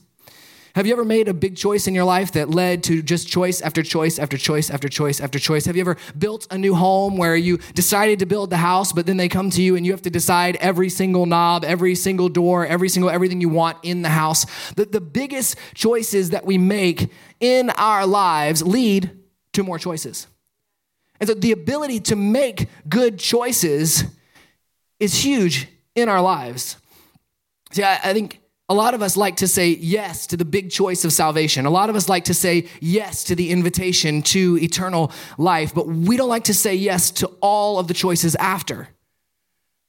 Have 0.73 0.87
you 0.87 0.93
ever 0.93 1.03
made 1.03 1.27
a 1.27 1.33
big 1.33 1.57
choice 1.57 1.87
in 1.87 1.93
your 1.93 2.05
life 2.05 2.31
that 2.31 2.49
led 2.49 2.83
to 2.83 3.01
just 3.01 3.27
choice 3.27 3.59
after 3.61 3.83
choice 3.83 4.17
after 4.17 4.37
choice 4.37 4.69
after 4.69 4.87
choice 4.87 5.19
after 5.19 5.37
choice? 5.37 5.65
Have 5.65 5.75
you 5.75 5.81
ever 5.81 5.97
built 6.17 6.47
a 6.49 6.57
new 6.57 6.75
home 6.75 7.17
where 7.17 7.35
you 7.35 7.57
decided 7.73 8.19
to 8.19 8.25
build 8.25 8.49
the 8.49 8.57
house, 8.57 8.93
but 8.93 9.05
then 9.05 9.17
they 9.17 9.27
come 9.27 9.49
to 9.49 9.61
you 9.61 9.75
and 9.75 9.85
you 9.85 9.91
have 9.91 10.01
to 10.03 10.09
decide 10.09 10.55
every 10.57 10.89
single 10.89 11.25
knob, 11.25 11.65
every 11.65 11.93
single 11.95 12.29
door, 12.29 12.65
every 12.65 12.87
single 12.87 13.09
everything 13.09 13.41
you 13.41 13.49
want 13.49 13.77
in 13.83 14.01
the 14.01 14.09
house? 14.09 14.45
The, 14.71 14.85
the 14.85 15.01
biggest 15.01 15.57
choices 15.73 16.29
that 16.29 16.45
we 16.45 16.57
make 16.57 17.11
in 17.41 17.69
our 17.71 18.05
lives 18.07 18.63
lead 18.63 19.11
to 19.53 19.63
more 19.63 19.77
choices. 19.77 20.27
And 21.19 21.27
so 21.27 21.35
the 21.35 21.51
ability 21.51 21.99
to 22.01 22.15
make 22.15 22.67
good 22.87 23.19
choices 23.19 24.05
is 24.99 25.23
huge 25.23 25.67
in 25.95 26.09
our 26.09 26.21
lives. 26.21 26.77
See, 27.71 27.83
I, 27.83 27.99
I 28.03 28.13
think 28.13 28.40
a 28.71 28.73
lot 28.73 28.93
of 28.93 29.01
us 29.01 29.17
like 29.17 29.35
to 29.35 29.49
say 29.49 29.71
yes 29.71 30.25
to 30.27 30.37
the 30.37 30.45
big 30.45 30.71
choice 30.71 31.03
of 31.03 31.11
salvation. 31.11 31.65
A 31.65 31.69
lot 31.69 31.89
of 31.89 31.97
us 31.97 32.07
like 32.07 32.23
to 32.25 32.33
say 32.33 32.69
yes 32.79 33.25
to 33.25 33.35
the 33.35 33.49
invitation 33.49 34.21
to 34.21 34.57
eternal 34.61 35.11
life, 35.37 35.73
but 35.75 35.87
we 35.87 36.15
don't 36.15 36.29
like 36.29 36.45
to 36.45 36.53
say 36.53 36.73
yes 36.73 37.11
to 37.11 37.27
all 37.41 37.79
of 37.79 37.89
the 37.89 37.93
choices 37.93 38.33
after. 38.35 38.87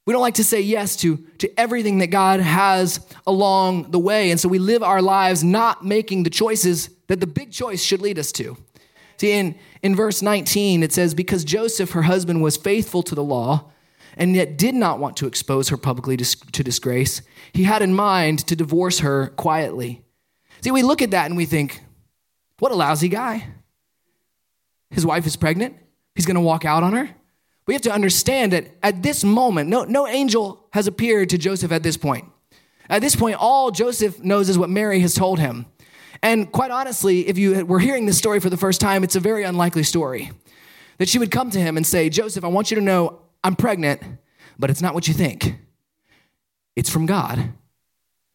We 0.05 0.11
don't 0.11 0.21
like 0.21 0.33
to 0.33 0.43
say 0.43 0.59
yes 0.59 0.97
to, 0.97 1.15
to 1.37 1.57
everything 1.57 1.99
that 1.99 2.07
God 2.07 2.41
has 2.41 2.99
along 3.25 3.91
the 3.91 3.99
way. 3.99 4.31
And 4.31 4.39
so 4.39 4.49
we 4.49 4.59
live 4.59 4.83
our 4.83 5.01
lives 5.01 5.45
not 5.45 5.85
making 5.85 6.23
the 6.23 6.29
choices 6.29 6.89
that 7.07 7.21
the 7.21 7.27
big 7.27 7.51
choice 7.51 7.81
should 7.81 8.01
lead 8.01 8.19
us 8.19 8.33
to. 8.33 8.57
See, 9.15 9.31
in, 9.31 9.55
in 9.81 9.95
verse 9.95 10.21
19, 10.21 10.83
it 10.83 10.91
says, 10.91 11.13
Because 11.13 11.45
Joseph, 11.45 11.91
her 11.91 12.01
husband, 12.01 12.43
was 12.43 12.57
faithful 12.57 13.01
to 13.03 13.15
the 13.15 13.23
law 13.23 13.71
and 14.17 14.35
yet 14.35 14.57
did 14.57 14.75
not 14.75 14.99
want 14.99 15.17
to 15.17 15.27
expose 15.27 15.69
her 15.69 15.77
publicly 15.77 16.17
to 16.17 16.63
disgrace, 16.63 17.21
he 17.51 17.63
had 17.63 17.81
in 17.81 17.93
mind 17.93 18.39
to 18.47 18.55
divorce 18.55 18.99
her 18.99 19.27
quietly. 19.35 20.03
See, 20.61 20.71
we 20.71 20.83
look 20.83 21.01
at 21.01 21.11
that 21.11 21.25
and 21.25 21.35
we 21.35 21.45
think, 21.45 21.81
what 22.59 22.71
a 22.71 22.75
lousy 22.75 23.09
guy. 23.09 23.47
His 24.89 25.05
wife 25.05 25.25
is 25.25 25.35
pregnant. 25.35 25.75
He's 26.15 26.25
to 26.25 26.39
walk 26.39 26.65
out 26.65 26.83
on 26.83 26.93
her. 26.93 27.09
We 27.65 27.73
have 27.73 27.81
to 27.83 27.91
understand 27.91 28.53
that 28.53 28.67
at 28.83 29.03
this 29.03 29.23
moment, 29.23 29.69
no, 29.69 29.83
no 29.83 30.07
angel 30.07 30.67
has 30.71 30.85
appeared 30.87 31.29
to 31.29 31.37
Joseph 31.37 31.71
at 31.71 31.81
this 31.81 31.97
point. 31.97 32.25
At 32.89 33.01
this 33.01 33.15
point, 33.15 33.37
all 33.39 33.71
Joseph 33.71 34.21
knows 34.23 34.49
is 34.49 34.57
what 34.57 34.69
Mary 34.69 34.99
has 34.99 35.15
told 35.15 35.39
him. 35.39 35.65
And 36.21 36.51
quite 36.51 36.71
honestly, 36.71 37.27
if 37.27 37.37
you 37.37 37.65
were 37.65 37.79
hearing 37.79 38.05
this 38.05 38.17
story 38.17 38.39
for 38.39 38.49
the 38.49 38.57
first 38.57 38.79
time, 38.79 39.03
it's 39.03 39.15
a 39.15 39.19
very 39.19 39.43
unlikely 39.43 39.83
story. 39.83 40.31
That 40.97 41.09
she 41.09 41.19
would 41.19 41.31
come 41.31 41.49
to 41.49 41.59
him 41.59 41.75
and 41.75 41.87
say, 41.87 42.09
Joseph, 42.09 42.43
I 42.43 42.47
want 42.47 42.69
you 42.69 42.75
to 42.75 42.81
know 42.81 43.22
I'm 43.43 43.55
pregnant, 43.55 44.01
but 44.57 44.69
it's 44.69 44.81
not 44.81 44.93
what 44.93 45.07
you 45.07 45.13
think. 45.13 45.55
It's 46.75 46.89
from 46.89 47.05
God. 47.05 47.53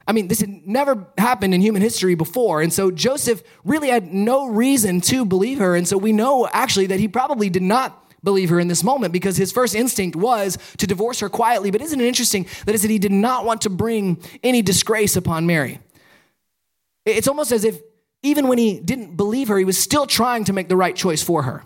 I 0.07 0.13
mean, 0.13 0.29
this 0.29 0.41
had 0.41 0.67
never 0.67 1.07
happened 1.19 1.53
in 1.53 1.61
human 1.61 1.83
history 1.83 2.15
before. 2.15 2.63
And 2.63 2.73
so 2.73 2.91
Joseph 2.91 3.43
really 3.63 3.89
had 3.89 4.13
no 4.13 4.49
reason 4.49 5.03
to 5.03 5.27
believe 5.27 5.59
her. 5.59 5.77
And 5.77 5.87
so 5.87 5.99
we 5.99 6.13
know 6.13 6.49
actually 6.51 6.87
that 6.87 6.99
he 6.99 7.09
probably 7.09 7.51
did 7.51 7.63
not 7.63 8.07
believe 8.25 8.49
her 8.49 8.59
in 8.59 8.69
this 8.69 8.83
moment 8.83 9.13
because 9.13 9.37
his 9.37 9.53
first 9.53 9.75
instinct 9.75 10.17
was 10.17 10.57
to 10.79 10.87
divorce 10.87 11.21
her 11.21 11.29
quietly. 11.29 11.71
But 11.71 11.83
isn't 11.83 12.01
it 12.01 12.07
interesting 12.07 12.47
that 12.65 12.75
is 12.75 12.83
that 12.83 12.91
he 12.91 12.99
did 12.99 13.13
not 13.13 13.45
want 13.45 13.61
to 13.63 13.71
bring 13.71 14.23
any 14.43 14.63
disgrace 14.63 15.15
upon 15.15 15.47
Mary? 15.47 15.79
It's 17.05 17.29
almost 17.29 17.53
as 17.53 17.65
if 17.65 17.81
even 18.23 18.49
when 18.49 18.59
he 18.59 18.81
didn't 18.81 19.17
believe 19.17 19.49
her, 19.49 19.59
he 19.59 19.65
was 19.65 19.79
still 19.79 20.07
trying 20.07 20.45
to 20.45 20.53
make 20.53 20.69
the 20.69 20.77
right 20.77 20.97
choice 20.97 21.23
for 21.23 21.43
her. 21.43 21.65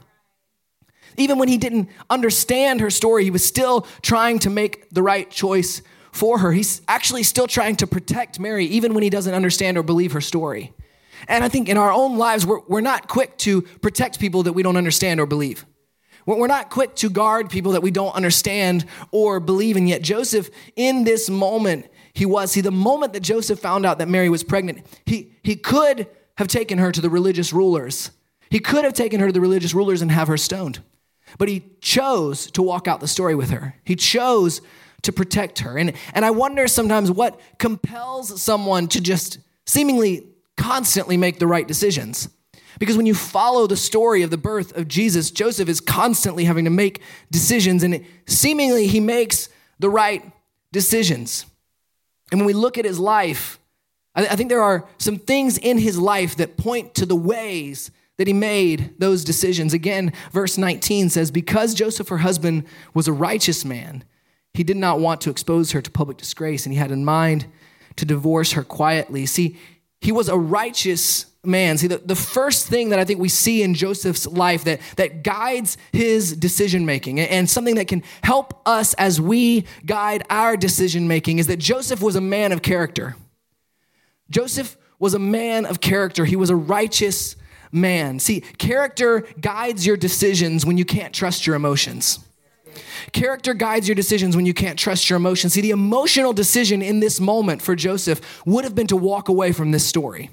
Even 1.16 1.38
when 1.38 1.48
he 1.48 1.59
didn't 1.59 1.88
understand 2.11 2.81
her 2.81 2.90
story, 2.90 3.25
he 3.25 3.31
was 3.31 3.44
still 3.44 3.87
trying 4.03 4.38
to 4.40 4.51
make 4.51 4.90
the 4.90 5.03
right 5.03 5.31
choice 5.31 5.83
for 6.12 6.38
her. 6.38 6.53
He's 6.53 6.83
actually 6.88 7.22
still 7.22 7.46
trying 7.46 7.77
to 7.77 7.87
protect 7.87 8.38
Mary, 8.38 8.66
even 8.66 8.94
when 8.94 9.03
he 9.03 9.11
doesn't 9.11 9.35
understand 9.35 9.79
or 9.79 9.83
believe 9.83 10.12
her 10.12 10.20
story. 10.20 10.72
And 11.29 11.44
I 11.44 11.48
think 11.48 11.68
in 11.68 11.79
our 11.79 11.92
own 11.92 12.18
lives, 12.18 12.46
we're, 12.46 12.61
we're 12.68 12.81
not 12.81 13.09
quick 13.09 13.38
to 13.38 13.62
protect 13.62 14.20
people 14.20 14.42
that 14.44 14.53
we 14.53 14.62
don't 14.62 14.77
understand 14.77 15.20
or 15.20 15.27
believe. 15.27 15.64
We're 16.27 16.46
not 16.46 16.70
quick 16.70 16.94
to 16.96 17.11
guard 17.11 17.51
people 17.51 17.72
that 17.72 17.83
we 17.83 17.90
don't 17.90 18.14
understand 18.14 18.87
or 19.11 19.40
believe. 19.40 19.77
And 19.77 19.88
yet, 19.88 20.03
Joseph, 20.03 20.51
in 20.77 21.05
this 21.05 21.29
moment, 21.29 21.87
he 22.14 22.27
was. 22.27 22.53
See, 22.53 22.61
the 22.61 22.70
moment 22.70 23.12
that 23.14 23.20
Joseph 23.20 23.59
found 23.59 23.85
out 23.85 23.98
that 23.98 24.09
Mary 24.09 24.29
was 24.29 24.44
pregnant, 24.44 24.87
he, 25.05 25.33
he 25.42 25.57
could 25.57 26.07
have 26.37 26.48
taken 26.48 26.79
her 26.79 26.92
to 26.92 27.01
the 27.01 27.11
religious 27.11 27.53
rulers. 27.53 28.11
He 28.51 28.61
could 28.61 28.85
have 28.85 28.94
taken 28.94 29.20
her 29.20 29.29
to 29.29 29.33
the 29.33 29.40
religious 29.40 29.75
rulers 29.75 30.03
and 30.03 30.12
have 30.12 30.29
her 30.29 30.37
stoned. 30.37 30.81
But 31.38 31.49
he 31.49 31.64
chose 31.81 32.51
to 32.53 32.62
walk 32.62 32.88
out 32.88 33.01
the 33.01 33.09
story 33.09 33.35
with 33.35 33.51
her. 33.51 33.77
He 33.85 33.97
chose 33.97 34.61
to 35.03 35.12
protect 35.12 35.61
her. 35.61 35.77
And, 35.77 35.92
and 36.14 36.25
I 36.25 36.31
wonder 36.31 36.68
sometimes 36.68 37.11
what 37.11 37.40
compels 37.59 38.40
someone 38.40 38.88
to 38.88 39.01
just 39.01 39.38
seemingly 39.66 40.27
constantly 40.57 41.16
make 41.16 41.38
the 41.38 41.47
right 41.47 41.66
decisions. 41.66 42.29
Because 42.79 42.97
when 42.97 43.07
you 43.07 43.14
follow 43.14 43.66
the 43.66 43.77
story 43.77 44.23
of 44.23 44.31
the 44.31 44.38
birth 44.38 44.77
of 44.77 44.88
Jesus, 44.88 45.31
Joseph 45.31 45.68
is 45.68 45.81
constantly 45.81 46.45
having 46.45 46.64
to 46.64 46.71
make 46.71 47.01
decisions, 47.31 47.83
and 47.83 48.05
seemingly 48.27 48.87
he 48.87 49.01
makes 49.01 49.49
the 49.79 49.90
right 49.90 50.23
decisions. 50.73 51.47
And 52.31 52.40
when 52.40 52.47
we 52.47 52.55
look 52.55 52.79
at 52.79 52.85
his 52.85 52.99
life, 52.99 53.59
I 54.14 54.37
think 54.37 54.49
there 54.49 54.62
are 54.62 54.87
some 54.99 55.18
things 55.18 55.59
in 55.59 55.79
his 55.79 55.99
life 55.99 56.37
that 56.37 56.57
point 56.57 56.95
to 56.97 57.07
the 57.07 57.16
ways 57.16 57.90
that 58.18 58.27
he 58.27 58.33
made 58.33 58.94
those 58.98 59.25
decisions. 59.25 59.72
Again, 59.72 60.12
verse 60.31 60.59
19 60.59 61.11
says, 61.11 61.31
Because 61.31 61.75
Joseph, 61.75 62.09
her 62.09 62.18
husband, 62.18 62.64
was 62.94 63.09
a 63.09 63.12
righteous 63.12 63.64
man, 63.64 64.05
he 64.55 64.62
did 64.62 64.77
not 64.77 65.01
want 65.01 65.20
to 65.22 65.31
expose 65.31 65.72
her 65.72 65.81
to 65.81 65.90
public 65.90 66.18
disgrace, 66.18 66.66
and 66.66 66.72
he 66.72 66.79
had 66.79 66.90
in 66.90 67.05
mind 67.05 67.46
to 67.96 68.05
divorce 68.05 68.53
her 68.53 68.62
quietly. 68.62 69.27
See, 69.27 69.57
he 70.01 70.12
was 70.12 70.29
a 70.29 70.37
righteous 70.37 71.27
man. 71.44 71.79
See, 71.79 71.87
the, 71.87 71.98
the 71.98 72.16
first 72.16 72.68
thing 72.68 72.90
that 72.90 72.98
I 72.98 73.05
think 73.05 73.18
we 73.18 73.29
see 73.29 73.62
in 73.62 73.75
Joseph's 73.75 74.27
life 74.27 74.64
that, 74.64 74.81
that 74.96 75.22
guides 75.22 75.77
his 75.92 76.37
decision 76.37 76.87
making 76.87 77.18
and 77.20 77.48
something 77.48 77.77
that 77.77 77.88
can 77.88 78.03
help 78.22 78.61
us 78.66 78.94
as 78.94 79.20
we 79.20 79.64
guide 79.85 80.25
our 80.31 80.57
decision 80.57 81.09
making 81.09 81.38
is 81.38 81.46
that 81.48 81.59
Joseph 81.59 82.03
was 82.03 82.16
a 82.16 82.20
man 82.20 82.53
of 82.53 82.62
character. 82.62 83.16
Joseph 84.31 84.77
was 84.98 85.14
a 85.14 85.18
man 85.18 85.66
of 85.66 85.81
character, 85.81 86.25
he 86.25 86.37
was 86.37 86.51
a 86.51 86.57
righteous 86.57 87.37
man. 87.72 88.20
See, 88.20 88.40
character 88.58 89.26
guides 89.40 89.87
your 89.87 89.96
decisions 89.96 90.64
when 90.64 90.78
you 90.78 90.85
can't 90.85 91.14
trust 91.14 91.46
your 91.46 91.56
emotions. 91.56 92.20
Character 93.12 93.54
guides 93.54 93.88
your 93.88 93.94
decisions 93.94 94.37
when 94.37 94.46
you 94.46 94.54
can't 94.54 94.78
trust 94.78 95.11
your 95.11 95.16
emotions. 95.16 95.54
See, 95.54 95.61
the 95.61 95.70
emotional 95.70 96.32
decision 96.32 96.82
in 96.82 97.00
this 97.00 97.20
moment 97.20 97.61
for 97.61 97.74
Joseph 97.74 98.20
would 98.46 98.64
have 98.64 98.74
been 98.74 98.87
to 98.87 98.96
walk 98.96 99.28
away 99.28 99.52
from 99.52 99.70
this 99.70 99.87
story. 99.87 100.30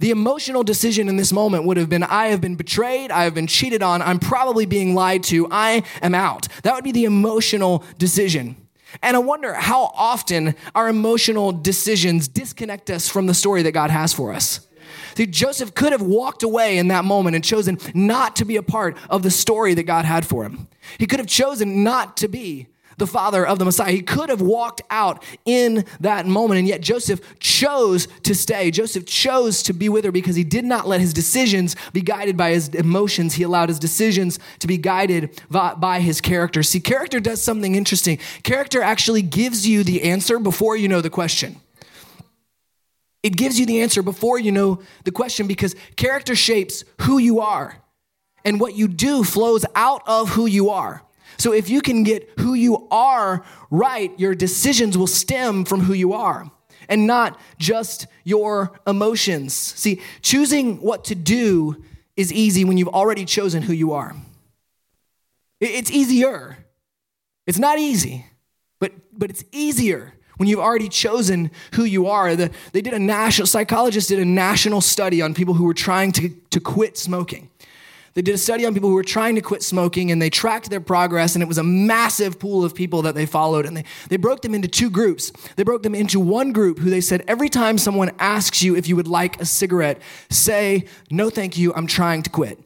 The 0.00 0.10
emotional 0.10 0.64
decision 0.64 1.08
in 1.08 1.16
this 1.16 1.32
moment 1.32 1.64
would 1.64 1.76
have 1.76 1.88
been 1.88 2.02
I 2.02 2.26
have 2.26 2.40
been 2.40 2.56
betrayed, 2.56 3.10
I 3.10 3.24
have 3.24 3.34
been 3.34 3.46
cheated 3.46 3.82
on, 3.82 4.02
I'm 4.02 4.18
probably 4.18 4.66
being 4.66 4.94
lied 4.94 5.22
to, 5.24 5.46
I 5.50 5.84
am 6.02 6.14
out. 6.14 6.48
That 6.64 6.74
would 6.74 6.84
be 6.84 6.92
the 6.92 7.04
emotional 7.04 7.84
decision. 7.98 8.56
And 9.00 9.16
I 9.16 9.20
wonder 9.20 9.54
how 9.54 9.92
often 9.94 10.54
our 10.74 10.88
emotional 10.88 11.52
decisions 11.52 12.28
disconnect 12.28 12.90
us 12.90 13.08
from 13.08 13.26
the 13.26 13.34
story 13.34 13.62
that 13.62 13.72
God 13.72 13.90
has 13.90 14.12
for 14.12 14.32
us. 14.32 14.66
See, 15.16 15.26
Joseph 15.26 15.74
could 15.74 15.92
have 15.92 16.02
walked 16.02 16.42
away 16.42 16.78
in 16.78 16.88
that 16.88 17.04
moment 17.04 17.36
and 17.36 17.44
chosen 17.44 17.78
not 17.94 18.36
to 18.36 18.44
be 18.44 18.56
a 18.56 18.62
part 18.62 18.96
of 19.10 19.22
the 19.22 19.30
story 19.30 19.74
that 19.74 19.84
God 19.84 20.04
had 20.04 20.26
for 20.26 20.44
him. 20.44 20.68
He 20.98 21.06
could 21.06 21.18
have 21.18 21.28
chosen 21.28 21.84
not 21.84 22.16
to 22.18 22.28
be 22.28 22.68
the 22.98 23.06
father 23.06 23.46
of 23.46 23.58
the 23.58 23.64
Messiah. 23.64 23.90
He 23.90 24.02
could 24.02 24.28
have 24.28 24.42
walked 24.42 24.82
out 24.90 25.24
in 25.44 25.86
that 26.00 26.26
moment, 26.26 26.58
and 26.58 26.68
yet 26.68 26.82
Joseph 26.82 27.20
chose 27.40 28.06
to 28.22 28.34
stay. 28.34 28.70
Joseph 28.70 29.06
chose 29.06 29.62
to 29.64 29.72
be 29.72 29.88
with 29.88 30.04
her 30.04 30.12
because 30.12 30.36
he 30.36 30.44
did 30.44 30.64
not 30.64 30.86
let 30.86 31.00
his 31.00 31.14
decisions 31.14 31.74
be 31.94 32.02
guided 32.02 32.36
by 32.36 32.50
his 32.50 32.68
emotions. 32.68 33.34
He 33.34 33.42
allowed 33.42 33.70
his 33.70 33.78
decisions 33.78 34.38
to 34.58 34.66
be 34.66 34.76
guided 34.76 35.40
by 35.50 36.00
his 36.00 36.20
character. 36.20 36.62
See, 36.62 36.80
character 36.80 37.18
does 37.18 37.42
something 37.42 37.74
interesting. 37.74 38.18
Character 38.42 38.82
actually 38.82 39.22
gives 39.22 39.66
you 39.66 39.84
the 39.84 40.02
answer 40.02 40.38
before 40.38 40.76
you 40.76 40.86
know 40.86 41.00
the 41.00 41.10
question. 41.10 41.61
It 43.22 43.36
gives 43.36 43.58
you 43.58 43.66
the 43.66 43.80
answer 43.80 44.02
before 44.02 44.38
you 44.38 44.52
know 44.52 44.80
the 45.04 45.12
question 45.12 45.46
because 45.46 45.76
character 45.96 46.34
shapes 46.34 46.84
who 47.02 47.18
you 47.18 47.40
are, 47.40 47.76
and 48.44 48.58
what 48.58 48.74
you 48.74 48.88
do 48.88 49.22
flows 49.22 49.64
out 49.74 50.02
of 50.06 50.30
who 50.30 50.46
you 50.46 50.70
are. 50.70 51.02
So 51.38 51.52
if 51.52 51.70
you 51.70 51.80
can 51.80 52.02
get 52.02 52.28
who 52.40 52.54
you 52.54 52.88
are 52.90 53.44
right, 53.70 54.12
your 54.18 54.34
decisions 54.34 54.98
will 54.98 55.06
stem 55.06 55.64
from 55.64 55.80
who 55.80 55.92
you 55.92 56.12
are 56.12 56.50
and 56.88 57.06
not 57.06 57.38
just 57.58 58.06
your 58.24 58.78
emotions. 58.86 59.54
See, 59.54 60.00
choosing 60.20 60.80
what 60.80 61.04
to 61.04 61.14
do 61.14 61.82
is 62.16 62.32
easy 62.32 62.64
when 62.64 62.76
you've 62.76 62.88
already 62.88 63.24
chosen 63.24 63.62
who 63.62 63.72
you 63.72 63.92
are. 63.92 64.14
It's 65.60 65.90
easier. 65.90 66.58
It's 67.46 67.58
not 67.58 67.78
easy, 67.78 68.26
but, 68.78 68.92
but 69.16 69.30
it's 69.30 69.44
easier 69.52 70.14
when 70.42 70.48
you've 70.48 70.58
already 70.58 70.88
chosen 70.88 71.52
who 71.74 71.84
you 71.84 72.08
are. 72.08 72.34
The, 72.34 72.50
they 72.72 72.80
did 72.80 72.94
a 72.94 72.98
national, 72.98 73.46
psychologists 73.46 74.08
did 74.08 74.18
a 74.18 74.24
national 74.24 74.80
study 74.80 75.22
on 75.22 75.34
people 75.34 75.54
who 75.54 75.62
were 75.62 75.72
trying 75.72 76.10
to, 76.10 76.30
to 76.50 76.58
quit 76.58 76.98
smoking. 76.98 77.48
They 78.14 78.22
did 78.22 78.34
a 78.34 78.38
study 78.38 78.66
on 78.66 78.74
people 78.74 78.88
who 78.88 78.96
were 78.96 79.04
trying 79.04 79.36
to 79.36 79.40
quit 79.40 79.62
smoking 79.62 80.10
and 80.10 80.20
they 80.20 80.30
tracked 80.30 80.68
their 80.68 80.80
progress, 80.80 81.36
and 81.36 81.44
it 81.44 81.46
was 81.46 81.58
a 81.58 81.62
massive 81.62 82.40
pool 82.40 82.64
of 82.64 82.74
people 82.74 83.02
that 83.02 83.14
they 83.14 83.24
followed. 83.24 83.66
And 83.66 83.76
they, 83.76 83.84
they 84.08 84.16
broke 84.16 84.42
them 84.42 84.52
into 84.52 84.66
two 84.66 84.90
groups. 84.90 85.30
They 85.54 85.62
broke 85.62 85.84
them 85.84 85.94
into 85.94 86.18
one 86.18 86.50
group 86.50 86.80
who 86.80 86.90
they 86.90 87.00
said, 87.00 87.22
every 87.28 87.48
time 87.48 87.78
someone 87.78 88.10
asks 88.18 88.64
you 88.64 88.74
if 88.74 88.88
you 88.88 88.96
would 88.96 89.06
like 89.06 89.40
a 89.40 89.44
cigarette, 89.44 90.02
say, 90.28 90.86
no, 91.08 91.30
thank 91.30 91.56
you, 91.56 91.72
I'm 91.72 91.86
trying 91.86 92.24
to 92.24 92.30
quit. 92.30 92.58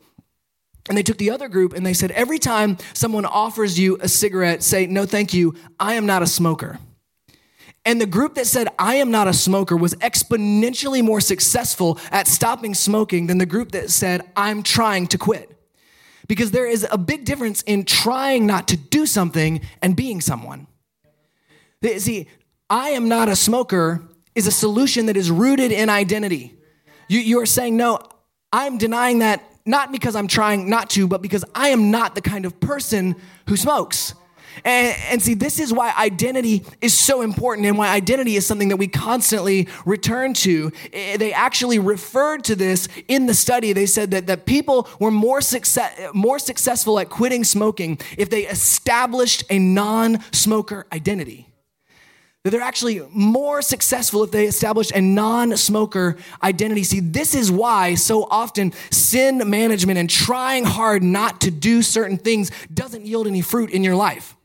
And 0.88 0.96
they 0.96 1.02
took 1.02 1.18
the 1.18 1.30
other 1.30 1.48
group 1.48 1.74
and 1.74 1.84
they 1.84 1.92
said, 1.92 2.10
every 2.12 2.38
time 2.38 2.78
someone 2.94 3.26
offers 3.26 3.78
you 3.78 3.98
a 4.00 4.08
cigarette, 4.08 4.62
say, 4.62 4.86
no, 4.86 5.04
thank 5.04 5.34
you, 5.34 5.54
I 5.78 5.92
am 5.92 6.06
not 6.06 6.22
a 6.22 6.26
smoker. 6.26 6.78
And 7.86 8.00
the 8.00 8.06
group 8.06 8.34
that 8.34 8.48
said, 8.48 8.66
I 8.80 8.96
am 8.96 9.12
not 9.12 9.28
a 9.28 9.32
smoker, 9.32 9.76
was 9.76 9.94
exponentially 9.94 11.04
more 11.04 11.20
successful 11.20 12.00
at 12.10 12.26
stopping 12.26 12.74
smoking 12.74 13.28
than 13.28 13.38
the 13.38 13.46
group 13.46 13.70
that 13.72 13.90
said, 13.90 14.22
I'm 14.36 14.64
trying 14.64 15.06
to 15.06 15.18
quit. 15.18 15.56
Because 16.26 16.50
there 16.50 16.66
is 16.66 16.84
a 16.90 16.98
big 16.98 17.24
difference 17.24 17.62
in 17.62 17.84
trying 17.84 18.44
not 18.44 18.66
to 18.68 18.76
do 18.76 19.06
something 19.06 19.60
and 19.80 19.94
being 19.94 20.20
someone. 20.20 20.66
See, 21.98 22.26
I 22.68 22.90
am 22.90 23.08
not 23.08 23.28
a 23.28 23.36
smoker 23.36 24.02
is 24.34 24.48
a 24.48 24.52
solution 24.52 25.06
that 25.06 25.16
is 25.16 25.30
rooted 25.30 25.70
in 25.70 25.88
identity. 25.88 26.58
You, 27.08 27.20
you 27.20 27.40
are 27.40 27.46
saying, 27.46 27.76
no, 27.76 28.00
I'm 28.52 28.78
denying 28.78 29.20
that 29.20 29.44
not 29.64 29.92
because 29.92 30.16
I'm 30.16 30.26
trying 30.26 30.68
not 30.68 30.90
to, 30.90 31.06
but 31.06 31.22
because 31.22 31.44
I 31.54 31.68
am 31.68 31.92
not 31.92 32.16
the 32.16 32.20
kind 32.20 32.44
of 32.44 32.58
person 32.58 33.14
who 33.48 33.56
smokes. 33.56 34.14
And, 34.64 34.96
and, 35.10 35.22
see, 35.22 35.34
this 35.34 35.58
is 35.58 35.72
why 35.72 35.92
identity 35.96 36.64
is 36.80 36.96
so 36.96 37.22
important 37.22 37.66
and 37.66 37.76
why 37.76 37.88
identity 37.88 38.36
is 38.36 38.46
something 38.46 38.68
that 38.68 38.76
we 38.76 38.88
constantly 38.88 39.68
return 39.84 40.34
to. 40.34 40.72
Eh, 40.92 41.16
they 41.16 41.32
actually 41.32 41.78
referred 41.78 42.44
to 42.44 42.56
this 42.56 42.88
in 43.08 43.26
the 43.26 43.34
study. 43.34 43.72
They 43.72 43.86
said 43.86 44.10
that, 44.12 44.26
that 44.26 44.46
people 44.46 44.88
were 44.98 45.10
more, 45.10 45.40
success, 45.40 46.10
more 46.14 46.38
successful 46.38 46.98
at 46.98 47.10
quitting 47.10 47.44
smoking 47.44 47.98
if 48.16 48.30
they 48.30 48.46
established 48.46 49.44
a 49.50 49.58
non 49.58 50.22
smoker 50.32 50.86
identity. 50.92 51.48
That 52.46 52.50
they're 52.50 52.60
actually 52.60 53.04
more 53.10 53.60
successful 53.60 54.22
if 54.22 54.30
they 54.30 54.46
establish 54.46 54.92
a 54.94 55.00
non 55.00 55.56
smoker 55.56 56.16
identity. 56.42 56.84
See, 56.84 57.00
this 57.00 57.34
is 57.34 57.50
why 57.50 57.96
so 57.96 58.22
often 58.30 58.72
sin 58.92 59.50
management 59.50 59.98
and 59.98 60.08
trying 60.08 60.64
hard 60.64 61.02
not 61.02 61.40
to 61.40 61.50
do 61.50 61.82
certain 61.82 62.18
things 62.18 62.52
doesn't 62.72 63.04
yield 63.04 63.26
any 63.26 63.40
fruit 63.40 63.70
in 63.70 63.82
your 63.82 63.96
life 63.96 64.35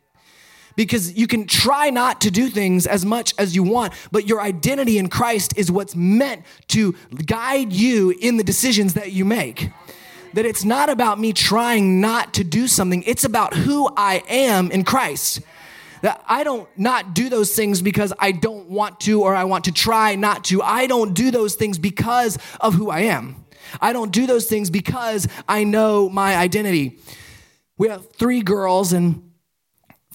because 0.75 1.13
you 1.13 1.27
can 1.27 1.45
try 1.45 1.89
not 1.89 2.21
to 2.21 2.31
do 2.31 2.49
things 2.49 2.87
as 2.87 3.05
much 3.05 3.33
as 3.37 3.55
you 3.55 3.63
want, 3.63 3.93
but 4.11 4.27
your 4.27 4.41
identity 4.41 4.97
in 4.97 5.09
Christ 5.09 5.57
is 5.57 5.71
what's 5.71 5.95
meant 5.95 6.43
to 6.67 6.93
guide 7.25 7.73
you 7.73 8.11
in 8.11 8.37
the 8.37 8.43
decisions 8.43 8.93
that 8.93 9.11
you 9.11 9.25
make. 9.25 9.69
That 10.33 10.45
it's 10.45 10.63
not 10.63 10.89
about 10.89 11.19
me 11.19 11.33
trying 11.33 11.99
not 11.99 12.33
to 12.35 12.43
do 12.43 12.67
something, 12.67 13.03
it's 13.03 13.23
about 13.23 13.53
who 13.53 13.89
I 13.97 14.23
am 14.29 14.71
in 14.71 14.83
Christ. 14.83 15.41
That 16.01 16.23
I 16.27 16.43
don't 16.43 16.67
not 16.77 17.13
do 17.13 17.29
those 17.29 17.53
things 17.53 17.81
because 17.81 18.11
I 18.17 18.31
don't 18.31 18.69
want 18.69 18.99
to 19.01 19.21
or 19.21 19.35
I 19.35 19.43
want 19.43 19.65
to 19.65 19.71
try 19.71 20.15
not 20.15 20.45
to. 20.45 20.61
I 20.63 20.87
don't 20.87 21.13
do 21.13 21.29
those 21.29 21.55
things 21.55 21.77
because 21.77 22.39
of 22.59 22.73
who 22.73 22.89
I 22.89 23.01
am. 23.01 23.45
I 23.79 23.93
don't 23.93 24.11
do 24.11 24.25
those 24.25 24.47
things 24.47 24.69
because 24.69 25.27
I 25.47 25.63
know 25.63 26.09
my 26.09 26.35
identity. 26.35 26.97
We 27.77 27.89
have 27.89 28.11
three 28.13 28.41
girls 28.41 28.93
and 28.93 29.30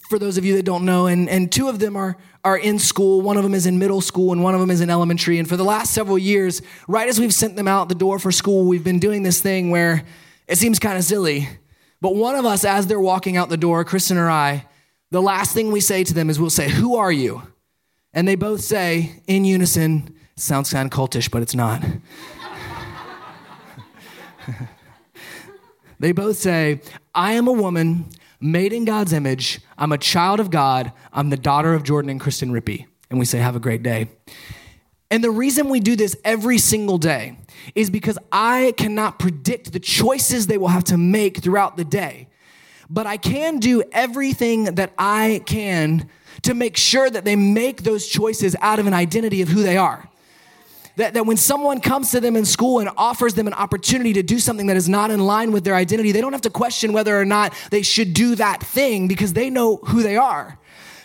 for 0.08 0.18
those 0.18 0.38
of 0.38 0.44
you 0.44 0.56
that 0.56 0.62
don't 0.62 0.84
know, 0.84 1.06
and, 1.06 1.28
and 1.28 1.50
two 1.50 1.68
of 1.68 1.78
them 1.78 1.96
are, 1.96 2.16
are 2.44 2.56
in 2.56 2.78
school. 2.78 3.20
One 3.20 3.36
of 3.36 3.42
them 3.42 3.54
is 3.54 3.66
in 3.66 3.78
middle 3.78 4.00
school, 4.00 4.32
and 4.32 4.42
one 4.42 4.54
of 4.54 4.60
them 4.60 4.70
is 4.70 4.80
in 4.80 4.88
elementary. 4.88 5.38
And 5.38 5.48
for 5.48 5.56
the 5.56 5.64
last 5.64 5.92
several 5.92 6.16
years, 6.18 6.62
right 6.86 7.08
as 7.08 7.18
we've 7.18 7.34
sent 7.34 7.56
them 7.56 7.66
out 7.66 7.88
the 7.88 7.94
door 7.94 8.18
for 8.18 8.30
school, 8.30 8.66
we've 8.66 8.84
been 8.84 9.00
doing 9.00 9.22
this 9.22 9.40
thing 9.40 9.70
where 9.70 10.04
it 10.46 10.58
seems 10.58 10.78
kind 10.78 10.96
of 10.96 11.04
silly. 11.04 11.48
But 12.00 12.14
one 12.14 12.36
of 12.36 12.44
us, 12.44 12.64
as 12.64 12.86
they're 12.86 13.00
walking 13.00 13.36
out 13.36 13.48
the 13.48 13.56
door, 13.56 13.84
Kristen 13.84 14.16
or 14.16 14.30
I, 14.30 14.66
the 15.10 15.22
last 15.22 15.54
thing 15.54 15.72
we 15.72 15.80
say 15.80 16.04
to 16.04 16.14
them 16.14 16.30
is 16.30 16.38
we'll 16.38 16.50
say, 16.50 16.68
Who 16.68 16.96
are 16.96 17.12
you? 17.12 17.42
And 18.12 18.26
they 18.26 18.34
both 18.34 18.60
say 18.60 19.22
in 19.26 19.44
unison, 19.44 20.14
sounds 20.36 20.72
kind 20.72 20.90
of 20.90 20.96
cultish, 20.96 21.30
but 21.30 21.42
it's 21.42 21.54
not. 21.54 21.84
they 25.98 26.12
both 26.12 26.36
say, 26.36 26.80
I 27.14 27.32
am 27.32 27.48
a 27.48 27.52
woman 27.52 28.06
made 28.40 28.72
in 28.72 28.84
God's 28.84 29.12
image. 29.12 29.60
I'm 29.78 29.92
a 29.92 29.98
child 29.98 30.40
of 30.40 30.50
God. 30.50 30.92
I'm 31.12 31.30
the 31.30 31.36
daughter 31.36 31.74
of 31.74 31.82
Jordan 31.82 32.10
and 32.10 32.20
Kristen 32.20 32.50
Rippey. 32.50 32.86
And 33.10 33.18
we 33.18 33.24
say, 33.24 33.38
Have 33.38 33.56
a 33.56 33.60
great 33.60 33.82
day. 33.82 34.08
And 35.10 35.22
the 35.22 35.30
reason 35.30 35.68
we 35.68 35.80
do 35.80 35.94
this 35.94 36.16
every 36.24 36.58
single 36.58 36.98
day 36.98 37.38
is 37.74 37.90
because 37.90 38.18
I 38.32 38.74
cannot 38.76 39.18
predict 39.18 39.72
the 39.72 39.78
choices 39.80 40.46
they 40.46 40.58
will 40.58 40.68
have 40.68 40.84
to 40.84 40.98
make 40.98 41.38
throughout 41.38 41.76
the 41.76 41.84
day. 41.84 42.28
but 42.88 43.06
I 43.06 43.16
can 43.16 43.58
do 43.58 43.82
everything 43.92 44.64
that 44.76 44.92
I 44.98 45.42
can 45.44 46.08
to 46.42 46.54
make 46.54 46.76
sure 46.76 47.10
that 47.10 47.24
they 47.24 47.36
make 47.36 47.82
those 47.82 48.06
choices 48.06 48.54
out 48.60 48.78
of 48.78 48.86
an 48.86 48.94
identity 48.94 49.42
of 49.42 49.48
who 49.48 49.62
they 49.62 49.76
are. 49.76 50.08
That, 50.96 51.12
that 51.14 51.26
when 51.26 51.36
someone 51.36 51.80
comes 51.80 52.10
to 52.12 52.20
them 52.20 52.36
in 52.36 52.44
school 52.44 52.78
and 52.78 52.88
offers 52.96 53.34
them 53.34 53.46
an 53.46 53.52
opportunity 53.52 54.14
to 54.14 54.22
do 54.22 54.38
something 54.38 54.66
that 54.68 54.78
is 54.78 54.88
not 54.88 55.10
in 55.10 55.20
line 55.20 55.52
with 55.52 55.64
their 55.64 55.74
identity, 55.74 56.10
they 56.10 56.22
don't 56.22 56.32
have 56.32 56.42
to 56.42 56.50
question 56.50 56.92
whether 56.94 57.18
or 57.18 57.26
not 57.26 57.52
they 57.70 57.82
should 57.82 58.14
do 58.14 58.34
that 58.36 58.62
thing 58.62 59.06
because 59.06 59.34
they 59.34 59.50
know 59.50 59.76
who 59.76 60.02
they 60.02 60.16
are. 60.16 60.58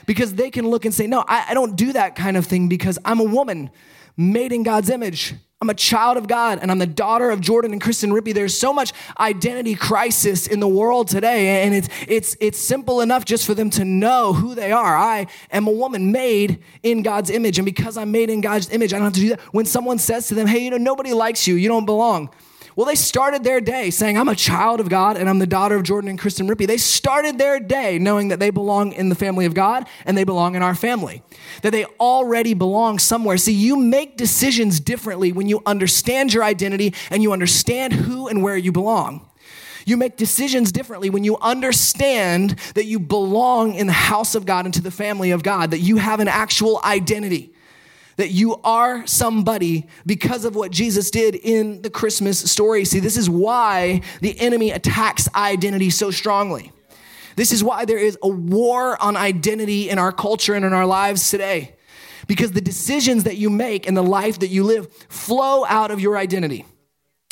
Because 0.06 0.34
they 0.36 0.50
can 0.50 0.68
look 0.68 0.86
and 0.86 0.94
say, 0.94 1.08
No, 1.08 1.24
I, 1.28 1.48
I 1.50 1.54
don't 1.54 1.76
do 1.76 1.94
that 1.94 2.16
kind 2.16 2.38
of 2.38 2.46
thing 2.46 2.70
because 2.70 2.98
I'm 3.06 3.20
a 3.20 3.26
woman 3.26 3.70
made 4.18 4.52
in 4.52 4.64
God's 4.64 4.90
image. 4.90 5.36
I'm 5.62 5.70
a 5.70 5.76
child 5.76 6.18
of 6.18 6.28
God 6.28 6.58
and 6.60 6.72
I'm 6.72 6.80
the 6.80 6.88
daughter 6.88 7.30
of 7.30 7.40
Jordan 7.40 7.72
and 7.72 7.80
Kristen 7.80 8.10
Rippey. 8.10 8.34
There's 8.34 8.58
so 8.58 8.74
much 8.74 8.94
identity 9.20 9.76
crisis 9.76 10.48
in 10.48 10.60
the 10.60 10.68
world 10.68 11.08
today, 11.08 11.64
and 11.64 11.76
it's, 11.76 11.88
it's, 12.08 12.36
it's 12.40 12.58
simple 12.58 13.00
enough 13.00 13.26
just 13.26 13.46
for 13.46 13.54
them 13.54 13.70
to 13.72 13.86
know 13.86 14.34
who 14.34 14.56
they 14.56 14.72
are. 14.72 14.98
I 14.98 15.28
am 15.52 15.68
a 15.68 15.72
woman 15.72 16.12
made 16.12 16.64
in 16.82 17.04
God's 17.04 17.30
image, 17.30 17.60
and 17.60 17.66
because 17.66 17.96
I'm 17.96 18.12
made 18.12 18.32
in 18.32 18.42
God's 18.42 18.72
image, 18.72 18.92
I 18.92 18.98
don't 18.98 19.06
have 19.06 19.14
to 19.14 19.20
do 19.20 19.30
that. 19.30 19.40
When 19.54 19.66
someone 19.66 20.00
says 20.00 20.28
to 20.30 20.34
them, 20.34 20.48
hey, 20.48 20.64
you 20.64 20.72
know, 20.72 20.78
nobody 20.78 21.14
likes 21.14 21.48
you, 21.48 21.54
you 21.54 21.68
don't 21.68 21.86
belong 21.86 22.32
well, 22.76 22.86
they 22.86 22.96
started 22.96 23.44
their 23.44 23.60
day 23.60 23.90
saying, 23.90 24.18
I'm 24.18 24.30
a 24.30 24.36
child 24.36 24.80
of 24.80 24.90
God 24.90 25.18
and 25.18 25.30
I'm 25.30 25.40
the 25.40 25.48
daughter 25.48 25.76
of 25.76 25.84
Jordan 25.84 26.10
and 26.10 26.20
Kristen 26.20 26.48
Rippey. 26.48 26.66
They 26.66 26.78
started 26.78 27.38
their 27.38 27.60
day 27.60 28.00
knowing 28.00 28.30
that 28.30 28.40
they 28.40 28.50
belong 28.50 28.94
in 28.94 29.10
the 29.10 29.16
family 29.16 29.46
of 29.46 29.54
God 29.54 29.88
and 30.06 30.18
they 30.18 30.24
belong 30.24 30.56
in 30.56 30.62
our 30.62 30.76
family, 30.76 31.22
that 31.64 31.72
they 31.72 31.86
already 32.00 32.54
belong 32.54 33.00
somewhere. 33.00 33.38
See, 33.38 33.54
you 33.54 33.76
make 33.76 34.16
decisions 34.16 34.80
differently 34.80 35.32
when 35.32 35.48
you 35.48 35.62
understand 35.66 36.34
your 36.34 36.44
identity 36.44 36.94
and 37.10 37.22
you 37.22 37.34
understand 37.34 37.94
who 37.94 38.28
and 38.28 38.42
where 38.42 38.58
you 38.58 38.72
belong. 38.72 39.28
You 39.86 39.98
make 39.98 40.16
decisions 40.16 40.72
differently 40.72 41.10
when 41.10 41.24
you 41.24 41.38
understand 41.40 42.52
that 42.76 42.86
you 42.86 43.00
belong 43.00 43.74
in 43.74 43.88
the 43.88 43.94
house 43.94 44.36
of 44.36 44.46
God 44.46 44.66
and 44.66 44.74
to 44.76 44.82
the 44.82 44.92
family 44.92 45.32
of 45.32 45.44
God, 45.44 45.72
that 45.72 45.80
you 45.80 45.98
have 45.98 46.20
an 46.20 46.28
actual 46.28 46.80
identity 46.84 47.54
that 48.22 48.30
you 48.30 48.56
are 48.64 49.06
somebody 49.08 49.88
because 50.06 50.46
of 50.46 50.56
what 50.56 50.70
Jesus 50.70 51.10
did 51.10 51.34
in 51.34 51.82
the 51.82 51.90
Christmas 51.90 52.38
story. 52.40 52.86
See, 52.86 53.00
this 53.00 53.18
is 53.18 53.28
why 53.28 54.02
the 54.20 54.40
enemy 54.40 54.70
attacks 54.70 55.28
identity 55.34 55.90
so 55.90 56.12
strongly. 56.12 56.72
This 57.36 57.52
is 57.52 57.64
why 57.64 57.86
there 57.86 57.98
is 57.98 58.20
a 58.22 58.28
war 58.28 59.02
on 59.02 59.18
identity 59.18 59.90
in 59.90 59.98
our 59.98 60.12
culture 60.12 60.54
and 60.54 60.64
in 60.64 60.72
our 60.72 60.86
lives 60.86 61.32
today. 61.32 61.74
Because 62.28 62.52
the 62.52 62.62
decisions 62.62 63.24
that 63.24 63.38
you 63.38 63.50
make 63.50 63.88
and 63.88 63.98
the 63.98 64.04
life 64.04 64.38
that 64.38 64.50
you 64.50 64.66
live 64.66 64.94
flow 65.10 65.66
out 65.66 65.90
of 65.90 66.00
your 66.00 66.16
identity. 66.16 66.64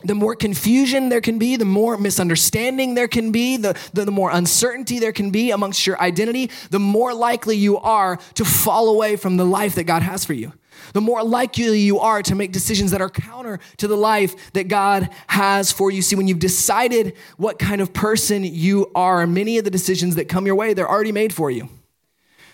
The 0.04 0.16
more 0.16 0.34
confusion 0.34 1.10
there 1.10 1.22
can 1.22 1.38
be, 1.38 1.56
the 1.56 1.66
more 1.66 1.98
misunderstanding 1.98 2.96
there 2.96 3.08
can 3.08 3.32
be, 3.32 3.58
the, 3.58 3.78
the, 3.94 4.06
the, 4.06 4.12
more 4.12 4.32
uncertainty 4.32 4.98
there 4.98 5.12
can 5.12 5.30
be 5.30 5.52
amongst 5.52 5.86
your 5.86 6.02
identity, 6.02 6.50
the 6.72 6.80
more 6.80 7.14
likely 7.14 7.58
you 7.58 7.78
are 7.78 8.18
to 8.36 8.46
fall 8.46 8.90
away 8.90 9.18
from 9.18 9.38
the 9.38 9.46
life 9.46 9.76
that 9.76 9.84
God 9.84 10.02
has 10.02 10.26
for 10.26 10.34
you 10.34 10.52
the 10.94 11.02
more 11.02 11.24
likely 11.24 11.80
you 11.80 12.00
are 12.00 12.22
to 12.24 12.36
make 12.36 12.52
decisions 12.52 12.92
that 12.92 13.02
are 13.02 13.10
counter 13.10 13.60
to 13.78 13.88
the 13.88 13.98
life 13.98 14.52
that 14.54 14.68
God 14.68 15.10
has 15.28 15.72
for 15.72 15.92
you. 15.92 16.02
See, 16.02 16.16
when 16.16 16.28
you've 16.28 16.40
decided 16.40 17.16
what 17.38 17.60
kind 17.60 17.82
of 17.82 17.94
person 17.94 18.44
you 18.44 18.92
are, 18.96 19.26
many 19.28 19.58
of 19.58 19.64
the 19.64 19.72
decisions 19.72 20.16
that 20.16 20.30
come 20.30 20.46
your 20.46 20.56
way, 20.56 20.74
they're 20.74 20.90
already 20.90 21.12
made 21.12 21.34
for 21.34 21.50
you. 21.52 21.70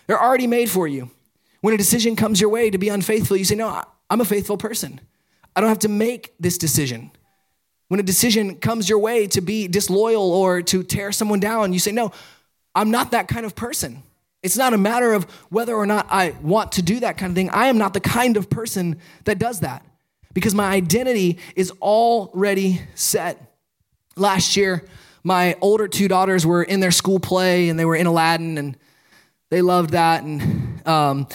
They're 0.08 0.22
already 0.22 0.48
made 0.48 0.70
for 0.70 0.88
you. 0.88 1.10
When 1.62 1.74
a 1.74 1.78
decision 1.78 2.16
comes 2.16 2.40
your 2.40 2.50
way 2.50 2.70
to 2.70 2.78
be 2.78 2.90
unfaithful, 2.90 3.38
you 3.38 3.46
say, 3.46 3.56
No, 3.56 3.84
I'm 4.10 4.22
a 4.22 4.26
faithful 4.26 4.58
person. 4.58 5.02
I 5.56 5.62
don't 5.62 5.70
have 5.70 5.80
to 5.80 5.90
make 5.90 6.34
this 6.40 6.58
decision. 6.58 7.12
When 7.88 8.00
a 8.00 8.04
decision 8.04 8.56
comes 8.56 8.90
your 8.90 9.00
way 9.00 9.28
to 9.28 9.42
be 9.42 9.68
disloyal 9.68 10.32
or 10.32 10.62
to 10.64 10.84
tear 10.84 11.12
someone 11.12 11.40
down, 11.40 11.74
you 11.74 11.80
say, 11.80 11.92
No, 11.92 12.12
I'm 12.76 12.92
not 12.92 13.12
that 13.12 13.28
kind 13.28 13.46
of 13.46 13.56
person. 13.56 14.04
It's 14.46 14.58
not 14.58 14.76
a 14.76 14.78
matter 14.78 15.12
of 15.12 15.24
whether 15.50 15.74
or 15.74 15.88
not 15.88 16.06
I 16.12 16.36
want 16.44 16.74
to 16.74 16.84
do 16.84 17.00
that 17.00 17.18
kind 17.18 17.32
of 17.32 17.36
thing. 17.36 17.50
I 17.50 17.66
am 17.66 17.80
not 17.80 17.96
the 17.96 18.00
kind 18.00 18.38
of 18.38 18.48
person 18.48 19.00
that 19.24 19.40
does 19.40 19.62
that 19.62 19.84
because 20.36 20.54
my 20.54 20.72
identity 20.72 21.40
is 21.56 21.72
already 21.82 22.80
set. 22.94 23.42
Last 24.16 24.56
year, 24.56 24.86
my 25.24 25.56
older 25.62 25.88
two 25.88 26.08
daughters 26.08 26.46
were 26.46 26.62
in 26.62 26.80
their 26.80 26.92
school 26.92 27.20
play 27.20 27.70
and 27.70 27.80
they 27.80 27.86
were 27.86 27.96
in 27.96 28.06
Aladdin 28.06 28.60
and 28.60 28.78
they 29.50 29.64
loved 29.64 29.90
that. 29.90 30.22
And 30.22 30.88
um, 30.88 31.28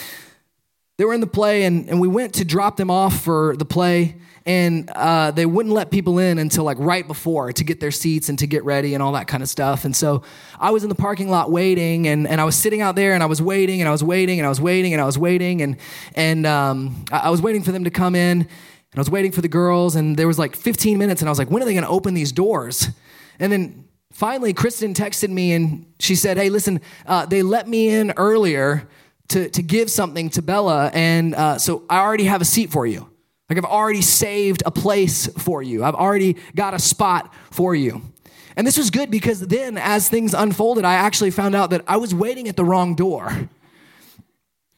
they 0.95 1.03
were 1.03 1.13
in 1.13 1.19
the 1.19 1.27
play 1.27 1.65
and, 1.65 1.89
and 1.89 1.99
we 1.99 2.07
went 2.07 2.35
to 2.35 2.45
drop 2.45 2.77
them 2.77 2.89
off 2.89 3.21
for 3.21 3.57
the 3.57 3.65
play 3.65 4.15
and 4.45 4.89
uh, 4.89 5.31
they 5.31 5.45
wouldn't 5.45 5.73
let 5.73 5.91
people 5.91 6.17
in 6.17 6.37
until 6.37 6.63
like 6.63 6.77
right 6.79 7.07
before 7.07 7.51
to 7.53 7.63
get 7.63 7.79
their 7.79 7.91
seats 7.91 8.29
and 8.29 8.39
to 8.39 8.47
get 8.47 8.63
ready 8.63 8.93
and 8.93 9.03
all 9.03 9.11
that 9.11 9.27
kind 9.27 9.43
of 9.43 9.49
stuff. 9.49 9.85
And 9.85 9.95
so 9.95 10.23
I 10.59 10.71
was 10.71 10.83
in 10.83 10.89
the 10.89 10.95
parking 10.95 11.29
lot 11.29 11.51
waiting, 11.51 12.07
and, 12.07 12.27
and 12.27 12.41
I 12.41 12.43
was 12.43 12.55
sitting 12.55 12.81
out 12.81 12.95
there, 12.95 13.13
and 13.13 13.21
I 13.21 13.27
was 13.27 13.41
waiting, 13.41 13.81
and 13.81 13.87
I 13.87 13.91
was 13.91 14.03
waiting, 14.03 14.39
and 14.39 14.45
I 14.45 14.49
was 14.49 14.59
waiting, 14.59 14.93
and 14.93 15.01
I 15.01 15.05
was 15.05 15.17
waiting, 15.17 15.61
and 15.61 15.77
and 16.15 16.45
um, 16.45 17.05
I, 17.11 17.19
I 17.19 17.29
was 17.29 17.41
waiting 17.41 17.61
for 17.61 17.71
them 17.71 17.83
to 17.83 17.91
come 17.91 18.15
in, 18.15 18.41
and 18.41 18.47
I 18.95 18.99
was 18.99 19.09
waiting 19.09 19.31
for 19.31 19.41
the 19.41 19.47
girls, 19.47 19.95
and 19.95 20.17
there 20.17 20.27
was 20.27 20.39
like 20.39 20.55
15 20.55 20.97
minutes, 20.97 21.21
and 21.21 21.29
I 21.29 21.31
was 21.31 21.39
like, 21.39 21.51
when 21.51 21.61
are 21.61 21.65
they 21.65 21.73
going 21.73 21.83
to 21.83 21.89
open 21.89 22.13
these 22.13 22.31
doors? 22.31 22.87
And 23.39 23.51
then 23.51 23.85
finally, 24.11 24.53
Kristen 24.53 24.93
texted 24.93 25.29
me, 25.29 25.53
and 25.53 25.85
she 25.99 26.15
said, 26.15 26.37
"Hey, 26.37 26.49
listen, 26.49 26.79
uh, 27.05 27.25
they 27.25 27.41
let 27.41 27.67
me 27.67 27.89
in 27.89 28.11
earlier." 28.17 28.87
To, 29.29 29.49
to 29.51 29.63
give 29.63 29.89
something 29.89 30.29
to 30.31 30.41
Bella, 30.41 30.91
and 30.93 31.33
uh, 31.33 31.57
so 31.57 31.85
I 31.89 31.99
already 31.99 32.25
have 32.25 32.41
a 32.41 32.45
seat 32.45 32.69
for 32.69 32.85
you. 32.85 33.10
Like 33.51 33.57
I've 33.57 33.69
already 33.69 34.01
saved 34.01 34.63
a 34.65 34.71
place 34.71 35.27
for 35.27 35.61
you. 35.61 35.83
I've 35.83 35.93
already 35.93 36.37
got 36.55 36.73
a 36.73 36.79
spot 36.79 37.33
for 37.49 37.75
you. 37.75 38.01
And 38.55 38.65
this 38.65 38.77
was 38.77 38.89
good 38.89 39.11
because 39.11 39.41
then, 39.41 39.77
as 39.77 40.07
things 40.07 40.33
unfolded, 40.33 40.85
I 40.85 40.93
actually 40.93 41.31
found 41.31 41.53
out 41.53 41.71
that 41.71 41.83
I 41.85 41.97
was 41.97 42.15
waiting 42.15 42.47
at 42.47 42.55
the 42.55 42.63
wrong 42.63 42.95
door. 42.95 43.49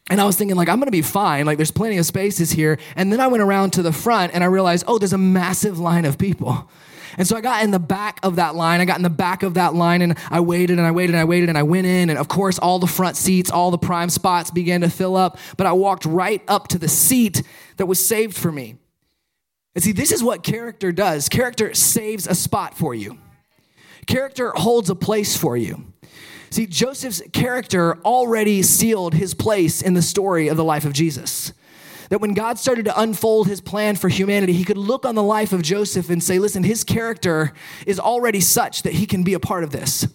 And 0.10 0.20
I 0.20 0.26
was 0.26 0.38
thinking, 0.38 0.58
like, 0.58 0.70
I'm 0.70 0.80
gonna 0.80 0.90
be 0.90 1.04
fine. 1.04 1.46
Like, 1.46 1.58
there's 1.58 1.70
plenty 1.70 1.98
of 1.98 2.08
spaces 2.08 2.52
here. 2.52 2.80
And 2.96 3.14
then 3.14 3.20
I 3.20 3.28
went 3.28 3.44
around 3.44 3.74
to 3.74 3.84
the 3.84 3.94
front 3.94 4.34
and 4.34 4.44
I 4.44 4.48
realized, 4.48 4.86
oh, 4.88 4.98
there's 4.98 5.14
a 5.14 5.20
massive 5.20 5.78
line 5.78 6.06
of 6.06 6.18
people. 6.18 6.68
And 7.17 7.28
so 7.28 7.36
I 7.36 7.41
got 7.41 7.63
in 7.63 7.71
the 7.71 7.80
back 7.80 8.19
of 8.23 8.38
that 8.38 8.56
line. 8.56 8.82
I 8.82 8.86
got 8.86 8.97
in 8.97 9.04
the 9.04 9.10
back 9.10 9.43
of 9.43 9.56
that 9.56 9.73
line 9.73 10.02
and 10.02 10.17
I 10.30 10.39
waited 10.39 10.78
and 10.78 10.88
I 10.88 10.91
waited 10.91 11.13
and 11.13 11.19
I 11.19 11.26
waited 11.26 11.49
and 11.49 11.58
I 11.58 11.63
went 11.63 11.88
in. 11.88 12.10
And 12.10 12.17
of 12.17 12.28
course, 12.28 12.60
all 12.60 12.80
the 12.80 12.88
front 12.88 13.17
seats, 13.17 13.52
all 13.52 13.71
the 13.71 13.78
prime 13.78 14.10
spots 14.10 14.52
began 14.52 14.82
to 14.82 14.89
fill 14.89 15.15
up. 15.15 15.38
But 15.58 15.67
I 15.67 15.73
walked 15.73 16.06
right 16.06 16.41
up 16.47 16.67
to 16.69 16.78
the 16.78 16.88
seat 16.88 17.43
that 17.78 17.86
was 17.86 18.04
saved 18.04 18.36
for 18.36 18.52
me. 18.52 18.78
And 19.76 19.84
see, 19.84 19.91
this 19.91 20.12
is 20.12 20.23
what 20.23 20.43
character 20.43 20.91
does 20.91 21.30
character 21.30 21.73
saves 21.73 22.28
a 22.28 22.36
spot 22.36 22.78
for 22.78 22.93
you, 22.93 23.17
character 24.08 24.52
holds 24.56 24.89
a 24.89 24.95
place 24.95 25.36
for 25.36 25.58
you. 25.58 25.86
See, 26.49 26.67
Joseph's 26.67 27.23
character 27.34 27.97
already 28.04 28.62
sealed 28.62 29.15
his 29.15 29.34
place 29.34 29.82
in 29.82 29.95
the 29.95 30.04
story 30.04 30.49
of 30.49 30.58
the 30.58 30.63
life 30.63 30.86
of 30.86 30.93
Jesus 30.93 31.52
that 32.13 32.19
when 32.19 32.36
God 32.36 32.60
started 32.60 32.86
to 32.86 33.02
unfold 33.02 33.47
his 33.47 33.60
plan 33.60 33.95
for 33.95 34.08
humanity, 34.08 34.54
he 34.54 34.63
could 34.63 34.78
look 34.78 35.04
on 35.04 35.15
the 35.15 35.23
life 35.23 35.52
of 35.52 35.63
Joseph 35.63 36.12
and 36.12 36.21
say, 36.21 36.38
listen, 36.38 36.62
his 36.62 36.84
character 36.84 37.54
is 37.88 37.99
already 37.99 38.39
such 38.39 38.84
that 38.84 38.93
he 38.93 39.08
can 39.08 39.23
be 39.23 39.34
a 39.34 39.39
part 39.39 39.63
of 39.63 39.71
this. 39.71 40.08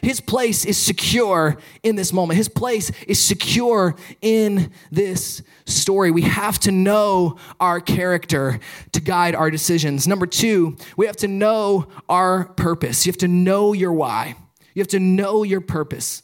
His 0.00 0.18
place 0.18 0.64
is 0.64 0.78
secure 0.78 1.58
in 1.82 1.94
this 1.94 2.10
moment. 2.10 2.38
His 2.38 2.48
place 2.48 2.90
is 3.06 3.20
secure 3.20 3.96
in 4.22 4.72
this 4.90 5.42
story. 5.66 6.10
We 6.10 6.22
have 6.22 6.58
to 6.60 6.72
know 6.72 7.36
our 7.60 7.82
character 7.82 8.58
to 8.92 9.00
guide 9.02 9.34
our 9.34 9.50
decisions. 9.50 10.08
Number 10.08 10.24
two, 10.24 10.78
we 10.96 11.04
have 11.04 11.16
to 11.16 11.28
know 11.28 11.86
our 12.08 12.46
purpose. 12.54 13.04
You 13.04 13.12
have 13.12 13.18
to 13.18 13.28
know 13.28 13.74
your 13.74 13.92
why. 13.92 14.36
You 14.72 14.80
have 14.80 14.88
to 14.88 15.00
know 15.00 15.42
your 15.42 15.60
purpose. 15.60 16.22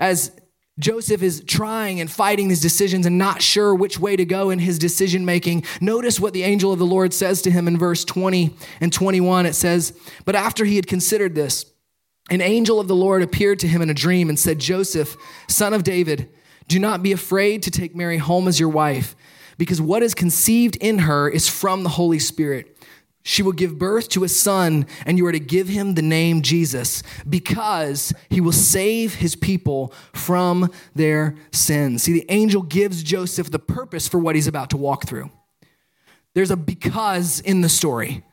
As 0.00 0.32
Joseph 0.78 1.22
is 1.22 1.42
trying 1.46 2.00
and 2.00 2.10
fighting 2.10 2.48
these 2.48 2.60
decisions 2.60 3.06
and 3.06 3.16
not 3.16 3.40
sure 3.40 3.74
which 3.74 4.00
way 4.00 4.16
to 4.16 4.24
go 4.24 4.50
in 4.50 4.58
his 4.58 4.78
decision 4.78 5.24
making. 5.24 5.64
Notice 5.80 6.18
what 6.18 6.32
the 6.32 6.42
angel 6.42 6.72
of 6.72 6.80
the 6.80 6.86
Lord 6.86 7.12
says 7.14 7.42
to 7.42 7.50
him 7.50 7.68
in 7.68 7.78
verse 7.78 8.04
20 8.04 8.56
and 8.80 8.92
21. 8.92 9.46
It 9.46 9.54
says, 9.54 9.96
But 10.24 10.34
after 10.34 10.64
he 10.64 10.76
had 10.76 10.88
considered 10.88 11.36
this, 11.36 11.66
an 12.28 12.40
angel 12.40 12.80
of 12.80 12.88
the 12.88 12.96
Lord 12.96 13.22
appeared 13.22 13.60
to 13.60 13.68
him 13.68 13.82
in 13.82 13.90
a 13.90 13.94
dream 13.94 14.28
and 14.28 14.38
said, 14.38 14.58
Joseph, 14.58 15.16
son 15.48 15.74
of 15.74 15.84
David, 15.84 16.28
do 16.66 16.78
not 16.78 17.02
be 17.02 17.12
afraid 17.12 17.62
to 17.64 17.70
take 17.70 17.94
Mary 17.94 18.16
home 18.16 18.48
as 18.48 18.58
your 18.58 18.70
wife, 18.70 19.14
because 19.58 19.80
what 19.80 20.02
is 20.02 20.14
conceived 20.14 20.76
in 20.76 21.00
her 21.00 21.28
is 21.28 21.48
from 21.48 21.82
the 21.82 21.90
Holy 21.90 22.18
Spirit. 22.18 22.73
She 23.26 23.42
will 23.42 23.52
give 23.52 23.78
birth 23.78 24.10
to 24.10 24.22
a 24.22 24.28
son, 24.28 24.86
and 25.06 25.16
you 25.16 25.24
are 25.24 25.32
to 25.32 25.40
give 25.40 25.66
him 25.66 25.94
the 25.94 26.02
name 26.02 26.42
Jesus, 26.42 27.02
because 27.26 28.12
he 28.28 28.38
will 28.38 28.52
save 28.52 29.14
his 29.14 29.34
people 29.34 29.94
from 30.12 30.70
their 30.94 31.34
sins. 31.50 32.02
See, 32.02 32.12
the 32.12 32.26
angel 32.28 32.60
gives 32.60 33.02
Joseph 33.02 33.50
the 33.50 33.58
purpose 33.58 34.06
for 34.06 34.18
what 34.18 34.34
he's 34.34 34.46
about 34.46 34.68
to 34.70 34.76
walk 34.76 35.06
through. 35.06 35.30
There's 36.34 36.50
a 36.50 36.56
because 36.56 37.40
in 37.40 37.62
the 37.62 37.70
story. 37.70 38.24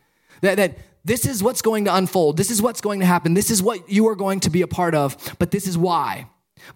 That, 0.41 0.57
that 0.57 0.77
this 1.05 1.25
is 1.25 1.41
what's 1.41 1.61
going 1.61 1.85
to 1.85 1.95
unfold. 1.95 2.35
This 2.35 2.51
is 2.51 2.61
what's 2.61 2.81
going 2.81 2.99
to 2.99 3.05
happen. 3.05 3.33
This 3.33 3.49
is 3.49 3.63
what 3.63 3.89
you 3.89 4.09
are 4.09 4.15
going 4.15 4.41
to 4.41 4.49
be 4.49 4.61
a 4.61 4.67
part 4.67 4.93
of, 4.93 5.15
but 5.39 5.51
this 5.51 5.67
is 5.67 5.77
why 5.77 6.27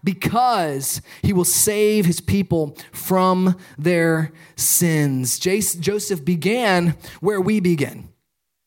because 0.02 1.00
he 1.22 1.32
will 1.32 1.44
save 1.44 2.06
his 2.06 2.20
people 2.20 2.76
from 2.92 3.56
their 3.78 4.32
sins. 4.56 5.38
Joseph 5.38 6.24
began 6.24 6.96
where 7.20 7.40
we 7.40 7.60
begin. 7.60 8.08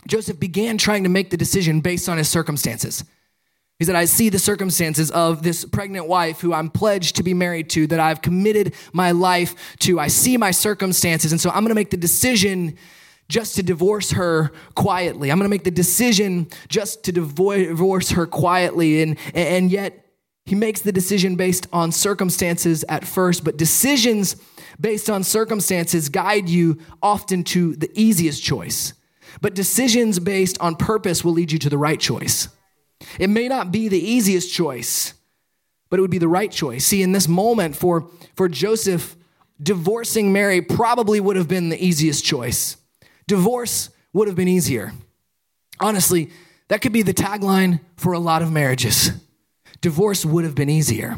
Joseph 0.08 0.40
began 0.40 0.78
trying 0.78 1.04
to 1.04 1.10
make 1.10 1.30
the 1.30 1.38
decision 1.38 1.82
based 1.82 2.10
on 2.10 2.18
his 2.18 2.30
circumstances. 2.30 3.04
He 3.80 3.86
said, 3.86 3.96
I 3.96 4.06
see 4.06 4.28
the 4.28 4.40
circumstances 4.40 5.10
of 5.10 5.42
this 5.42 5.64
pregnant 5.64 6.08
wife 6.08 6.42
who 6.42 6.54
I'm 6.54 6.70
pledged 6.70 7.16
to 7.16 7.24
be 7.24 7.34
married 7.34 7.70
to, 7.72 7.88
that 7.88 8.00
I've 8.00 8.22
committed 8.22 8.74
my 8.92 9.12
life 9.12 9.78
to. 9.80 10.00
I 10.00 10.08
see 10.08 10.36
my 10.36 10.52
circumstances, 10.52 11.32
and 11.32 11.40
so 11.40 11.50
I'm 11.50 11.64
gonna 11.64 11.76
make 11.76 11.90
the 11.90 11.98
decision 11.98 12.76
just 13.30 13.56
to 13.56 13.64
divorce 13.64 14.12
her 14.12 14.52
quietly. 14.76 15.32
I'm 15.32 15.38
gonna 15.38 15.48
make 15.48 15.64
the 15.64 15.72
decision 15.72 16.50
just 16.68 17.06
to 17.06 17.14
divorce 17.14 18.10
her 18.12 18.28
quietly. 18.28 19.02
And, 19.02 19.18
and 19.34 19.72
yet, 19.72 20.09
he 20.50 20.56
makes 20.56 20.82
the 20.82 20.92
decision 20.92 21.36
based 21.36 21.68
on 21.72 21.92
circumstances 21.92 22.84
at 22.90 23.06
first, 23.06 23.44
but 23.44 23.56
decisions 23.56 24.36
based 24.82 25.08
on 25.08 25.24
circumstances 25.24 26.10
guide 26.10 26.50
you 26.50 26.80
often 27.04 27.44
to 27.44 27.76
the 27.76 27.92
easiest 27.94 28.42
choice. 28.42 28.94
But 29.42 29.54
decisions 29.54 30.18
based 30.18 30.58
on 30.60 30.76
purpose 30.76 31.24
will 31.24 31.34
lead 31.34 31.52
you 31.52 31.60
to 31.60 31.70
the 31.70 31.78
right 31.78 32.00
choice. 32.00 32.48
It 33.20 33.30
may 33.30 33.48
not 33.48 33.72
be 33.72 33.90
the 33.90 34.00
easiest 34.00 34.52
choice, 34.52 35.14
but 35.92 36.00
it 36.00 36.02
would 36.02 36.10
be 36.10 36.18
the 36.18 36.28
right 36.28 36.52
choice. 36.52 36.84
See, 36.84 37.04
in 37.04 37.12
this 37.12 37.28
moment 37.28 37.76
for, 37.76 38.10
for 38.36 38.50
Joseph, 38.50 39.16
divorcing 39.62 40.34
Mary 40.34 40.64
probably 40.64 41.20
would 41.20 41.36
have 41.36 41.48
been 41.48 41.70
the 41.70 41.80
easiest 41.80 42.26
choice. 42.26 42.76
Divorce 43.28 43.92
would 44.14 44.28
have 44.28 44.36
been 44.36 44.48
easier. 44.48 44.94
Honestly, 45.80 46.32
that 46.70 46.82
could 46.82 46.92
be 46.92 47.04
the 47.04 47.14
tagline 47.14 47.82
for 47.98 48.14
a 48.14 48.20
lot 48.20 48.42
of 48.42 48.52
marriages. 48.52 49.12
Divorce 49.82 50.26
would 50.26 50.44
have 50.44 50.56
been 50.56 50.70
easier. 50.70 51.18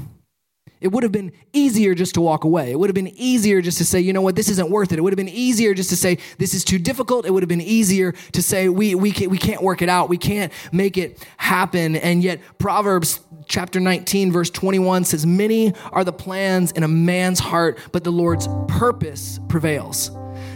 It 0.82 0.92
would 0.92 1.04
have 1.04 1.12
been 1.12 1.32
easier 1.54 1.94
just 1.94 2.16
to 2.16 2.22
walk 2.22 2.44
away. 2.44 2.72
It 2.72 2.80
would 2.80 2.90
have 2.90 2.96
been 2.96 3.14
easier 3.16 3.62
just 3.62 3.78
to 3.78 3.86
say, 3.86 4.00
you 4.00 4.14
know 4.14 4.22
what, 4.22 4.36
this 4.36 4.50
isn't 4.50 4.72
worth 4.72 4.92
it. 4.92 4.98
It 4.98 5.04
would 5.04 5.14
have 5.14 5.18
been 5.18 5.30
easier 5.30 5.76
just 5.76 5.92
to 5.92 5.96
say, 5.96 6.18
this 6.40 6.56
is 6.56 6.64
too 6.64 6.80
difficult. 6.80 7.28
It 7.28 7.32
would 7.32 7.44
have 7.44 7.50
been 7.50 7.62
easier 7.62 8.14
to 8.32 8.42
say, 8.42 8.68
we, 8.68 8.96
we, 8.96 9.12
can't, 9.12 9.30
we 9.30 9.38
can't 9.38 9.62
work 9.62 9.84
it 9.84 9.90
out. 9.90 10.10
We 10.10 10.18
can't 10.18 10.52
make 10.72 10.98
it 10.98 11.24
happen. 11.38 11.96
And 11.96 12.24
yet, 12.24 12.40
Proverbs 12.58 13.20
chapter 13.46 13.80
19, 13.80 14.32
verse 14.32 14.50
21 14.50 15.04
says, 15.04 15.24
Many 15.24 15.74
are 15.92 16.04
the 16.04 16.14
plans 16.14 16.72
in 16.72 16.82
a 16.82 16.88
man's 16.88 17.40
heart, 17.40 17.78
but 17.92 18.04
the 18.04 18.12
Lord's 18.12 18.48
purpose 18.68 19.40
prevails. 19.50 20.10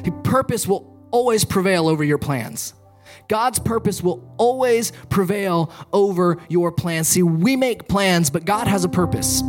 The 0.04 0.12
purpose 0.24 0.68
will 0.68 1.08
always 1.12 1.46
prevail 1.46 1.88
over 1.88 2.04
your 2.04 2.18
plans. 2.18 2.74
God's 3.28 3.60
purpose 3.60 4.04
will 4.04 4.34
always 4.38 4.92
prevail 5.10 5.72
over 5.92 6.38
your 6.50 6.72
plans. 6.72 7.08
See, 7.08 7.24
we 7.24 7.56
make 7.56 7.88
plans, 7.88 8.30
but 8.30 8.46
God 8.46 8.68
has 8.68 8.84
a 8.84 8.90
purpose. 8.90 9.42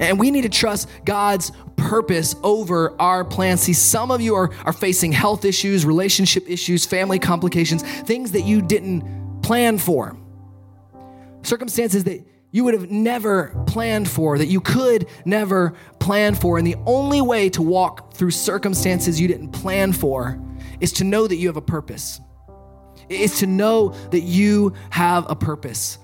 And 0.00 0.18
we 0.18 0.30
need 0.30 0.42
to 0.42 0.48
trust 0.48 0.88
God's 1.04 1.50
purpose 1.76 2.34
over 2.42 3.00
our 3.00 3.24
plans. 3.24 3.62
See, 3.62 3.72
some 3.72 4.10
of 4.10 4.20
you 4.20 4.34
are, 4.34 4.50
are 4.64 4.72
facing 4.72 5.12
health 5.12 5.44
issues, 5.44 5.84
relationship 5.84 6.48
issues, 6.48 6.86
family 6.86 7.18
complications, 7.18 7.82
things 7.82 8.32
that 8.32 8.42
you 8.42 8.62
didn't 8.62 9.42
plan 9.42 9.78
for, 9.78 10.16
circumstances 11.42 12.04
that 12.04 12.24
you 12.50 12.64
would 12.64 12.74
have 12.74 12.90
never 12.90 13.54
planned 13.66 14.08
for, 14.08 14.38
that 14.38 14.46
you 14.46 14.60
could 14.60 15.06
never 15.24 15.74
plan 15.98 16.34
for. 16.34 16.58
And 16.58 16.66
the 16.66 16.76
only 16.86 17.20
way 17.20 17.50
to 17.50 17.62
walk 17.62 18.14
through 18.14 18.30
circumstances 18.30 19.20
you 19.20 19.28
didn't 19.28 19.50
plan 19.50 19.92
for 19.92 20.40
is 20.80 20.92
to 20.94 21.04
know 21.04 21.26
that 21.26 21.36
you 21.36 21.48
have 21.48 21.56
a 21.56 21.62
purpose. 21.62 22.20
Is 23.08 23.38
to 23.40 23.46
know 23.46 23.90
that 24.10 24.20
you 24.20 24.74
have 24.90 25.30
a 25.30 25.34
purpose. 25.34 25.98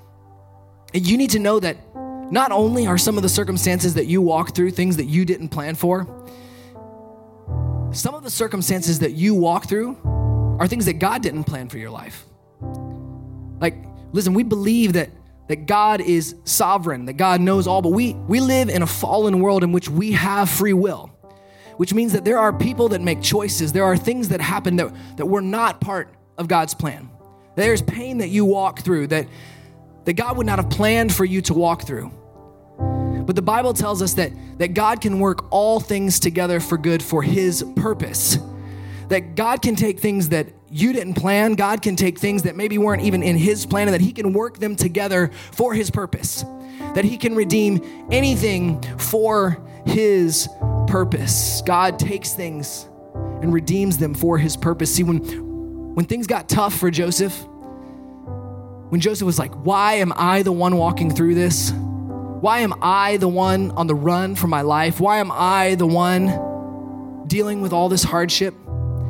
And 0.92 1.06
you 1.06 1.16
need 1.16 1.30
to 1.30 1.38
know 1.38 1.60
that 1.60 1.76
not 2.30 2.52
only 2.52 2.86
are 2.86 2.98
some 2.98 3.16
of 3.16 3.22
the 3.22 3.28
circumstances 3.28 3.94
that 3.94 4.06
you 4.06 4.22
walk 4.22 4.54
through 4.54 4.70
things 4.70 4.96
that 4.96 5.04
you 5.04 5.24
didn't 5.24 5.48
plan 5.48 5.74
for, 5.74 6.06
some 7.92 8.14
of 8.14 8.22
the 8.22 8.30
circumstances 8.30 9.00
that 9.00 9.12
you 9.12 9.34
walk 9.34 9.68
through 9.68 9.96
are 10.58 10.66
things 10.66 10.86
that 10.86 10.94
God 10.94 11.22
didn't 11.22 11.44
plan 11.44 11.68
for 11.68 11.78
your 11.78 11.90
life. 11.90 12.26
Like, 13.60 13.76
listen, 14.12 14.34
we 14.34 14.42
believe 14.42 14.94
that 14.94 15.10
that 15.46 15.66
God 15.66 16.00
is 16.00 16.36
sovereign, 16.44 17.04
that 17.04 17.14
God 17.14 17.40
knows 17.40 17.66
all, 17.66 17.82
but 17.82 17.90
we 17.90 18.14
we 18.14 18.40
live 18.40 18.68
in 18.68 18.82
a 18.82 18.86
fallen 18.86 19.40
world 19.40 19.62
in 19.62 19.72
which 19.72 19.88
we 19.88 20.12
have 20.12 20.48
free 20.48 20.72
will. 20.72 21.13
Which 21.76 21.92
means 21.92 22.12
that 22.12 22.24
there 22.24 22.38
are 22.38 22.52
people 22.52 22.90
that 22.90 23.00
make 23.00 23.20
choices. 23.20 23.72
There 23.72 23.84
are 23.84 23.96
things 23.96 24.28
that 24.28 24.40
happen 24.40 24.76
that, 24.76 24.94
that 25.16 25.26
were 25.26 25.42
not 25.42 25.80
part 25.80 26.14
of 26.38 26.48
God's 26.48 26.74
plan. 26.74 27.10
There's 27.56 27.82
pain 27.82 28.18
that 28.18 28.28
you 28.28 28.44
walk 28.44 28.80
through 28.80 29.08
that 29.08 29.26
that 30.04 30.14
God 30.14 30.36
would 30.36 30.46
not 30.46 30.58
have 30.58 30.70
planned 30.70 31.14
for 31.14 31.24
you 31.24 31.40
to 31.42 31.54
walk 31.54 31.82
through. 31.82 32.12
But 33.26 33.36
the 33.36 33.42
Bible 33.42 33.72
tells 33.72 34.02
us 34.02 34.14
that, 34.14 34.32
that 34.58 34.74
God 34.74 35.00
can 35.00 35.18
work 35.18 35.46
all 35.50 35.80
things 35.80 36.20
together 36.20 36.60
for 36.60 36.76
good 36.76 37.02
for 37.02 37.22
His 37.22 37.64
purpose. 37.76 38.38
That 39.08 39.34
God 39.34 39.62
can 39.62 39.76
take 39.76 40.00
things 40.00 40.30
that 40.30 40.48
you 40.70 40.92
didn't 40.92 41.14
plan, 41.14 41.54
God 41.54 41.82
can 41.82 41.94
take 41.96 42.18
things 42.18 42.42
that 42.42 42.56
maybe 42.56 42.78
weren't 42.78 43.02
even 43.02 43.22
in 43.22 43.36
His 43.36 43.64
plan, 43.64 43.88
and 43.88 43.94
that 43.94 44.00
He 44.00 44.12
can 44.12 44.32
work 44.32 44.58
them 44.58 44.76
together 44.76 45.30
for 45.52 45.72
His 45.72 45.90
purpose. 45.90 46.44
That 46.94 47.04
He 47.04 47.16
can 47.16 47.34
redeem 47.34 48.06
anything 48.10 48.82
for 48.98 49.62
His 49.86 50.48
purpose. 50.86 51.62
God 51.62 51.98
takes 51.98 52.32
things 52.32 52.88
and 53.14 53.52
redeems 53.52 53.98
them 53.98 54.14
for 54.14 54.38
His 54.38 54.56
purpose. 54.56 54.94
See, 54.94 55.02
when, 55.02 55.18
when 55.94 56.06
things 56.06 56.26
got 56.26 56.48
tough 56.48 56.74
for 56.74 56.90
Joseph, 56.90 57.46
when 58.88 59.00
Joseph 59.00 59.26
was 59.26 59.38
like, 59.38 59.52
Why 59.52 59.94
am 59.94 60.12
I 60.16 60.42
the 60.42 60.52
one 60.52 60.76
walking 60.76 61.10
through 61.10 61.34
this? 61.34 61.72
Why 61.72 62.60
am 62.60 62.74
I 62.82 63.16
the 63.16 63.28
one 63.28 63.70
on 63.72 63.86
the 63.86 63.94
run 63.94 64.34
for 64.34 64.48
my 64.48 64.60
life? 64.60 65.00
Why 65.00 65.18
am 65.18 65.32
I 65.32 65.76
the 65.76 65.86
one 65.86 67.26
dealing 67.26 67.62
with 67.62 67.72
all 67.72 67.88
this 67.88 68.04
hardship? 68.04 68.54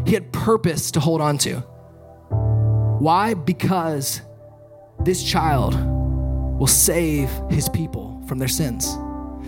He 0.06 0.14
had 0.14 0.32
purpose 0.32 0.92
to 0.92 1.00
hold 1.00 1.20
on 1.20 1.38
to. 1.38 1.56
Why? 3.00 3.34
Because 3.34 4.20
this 5.00 5.22
child 5.22 5.74
will 6.58 6.66
save 6.66 7.28
his 7.50 7.68
people 7.68 8.22
from 8.28 8.38
their 8.38 8.48
sins. 8.48 8.96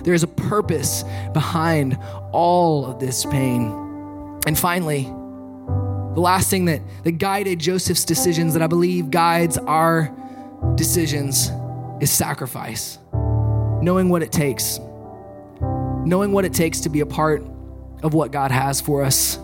There 0.06 0.14
is 0.14 0.22
a 0.22 0.28
purpose 0.28 1.02
behind 1.32 1.98
all 2.30 2.86
of 2.86 3.00
this 3.00 3.26
pain. 3.26 3.72
And 4.46 4.56
finally, 4.56 5.02
the 5.02 6.20
last 6.20 6.48
thing 6.48 6.66
that, 6.66 6.80
that 7.02 7.18
guided 7.18 7.58
Joseph's 7.58 8.04
decisions 8.04 8.52
that 8.52 8.62
I 8.62 8.68
believe 8.68 9.10
guides 9.10 9.58
our 9.58 10.14
decisions 10.76 11.50
is 12.00 12.12
sacrifice. 12.12 13.00
Knowing 13.12 14.08
what 14.08 14.22
it 14.22 14.30
takes. 14.30 14.78
Knowing 15.60 16.30
what 16.30 16.44
it 16.44 16.54
takes 16.54 16.78
to 16.82 16.88
be 16.88 17.00
a 17.00 17.06
part 17.06 17.42
of 18.04 18.14
what 18.14 18.30
God 18.30 18.52
has 18.52 18.80
for 18.80 19.02
us. 19.02 19.40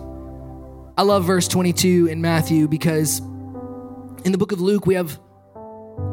I 0.97 1.01
love 1.01 1.25
verse 1.25 1.49
22 1.49 2.07
in 2.07 2.21
Matthew 2.21 2.69
because 2.69 3.19
in 3.19 4.31
the 4.31 4.37
book 4.37 4.53
of 4.53 4.61
Luke, 4.61 4.85
we 4.85 4.93
have 4.93 5.19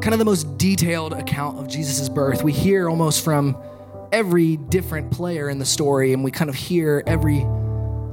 kind 0.01 0.13
of 0.13 0.19
the 0.19 0.25
most 0.25 0.59
detailed 0.59 1.13
account 1.13 1.61
of 1.61 1.69
Jesus' 1.69 2.09
birth. 2.09 2.43
We 2.43 2.53
hear 2.53 2.89
almost 2.91 3.23
from 3.23 3.57
every 4.13 4.57
different 4.57 5.11
player 5.11 5.49
in 5.49 5.59
the 5.59 5.65
story, 5.65 6.13
and 6.13 6.25
we 6.25 6.31
kind 6.31 6.49
of 6.49 6.55
hear 6.55 7.03
every 7.07 7.47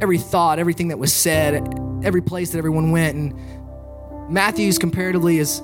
every 0.02 0.18
thought, 0.18 0.60
everything 0.60 0.90
that 0.90 1.00
was 1.00 1.12
said, 1.12 1.56
every 2.04 2.22
place 2.22 2.52
that 2.52 2.58
everyone 2.58 2.92
went. 2.92 3.16
And 3.16 4.32
Matthew's 4.32 4.78
comparatively 4.78 5.38
is 5.38 5.62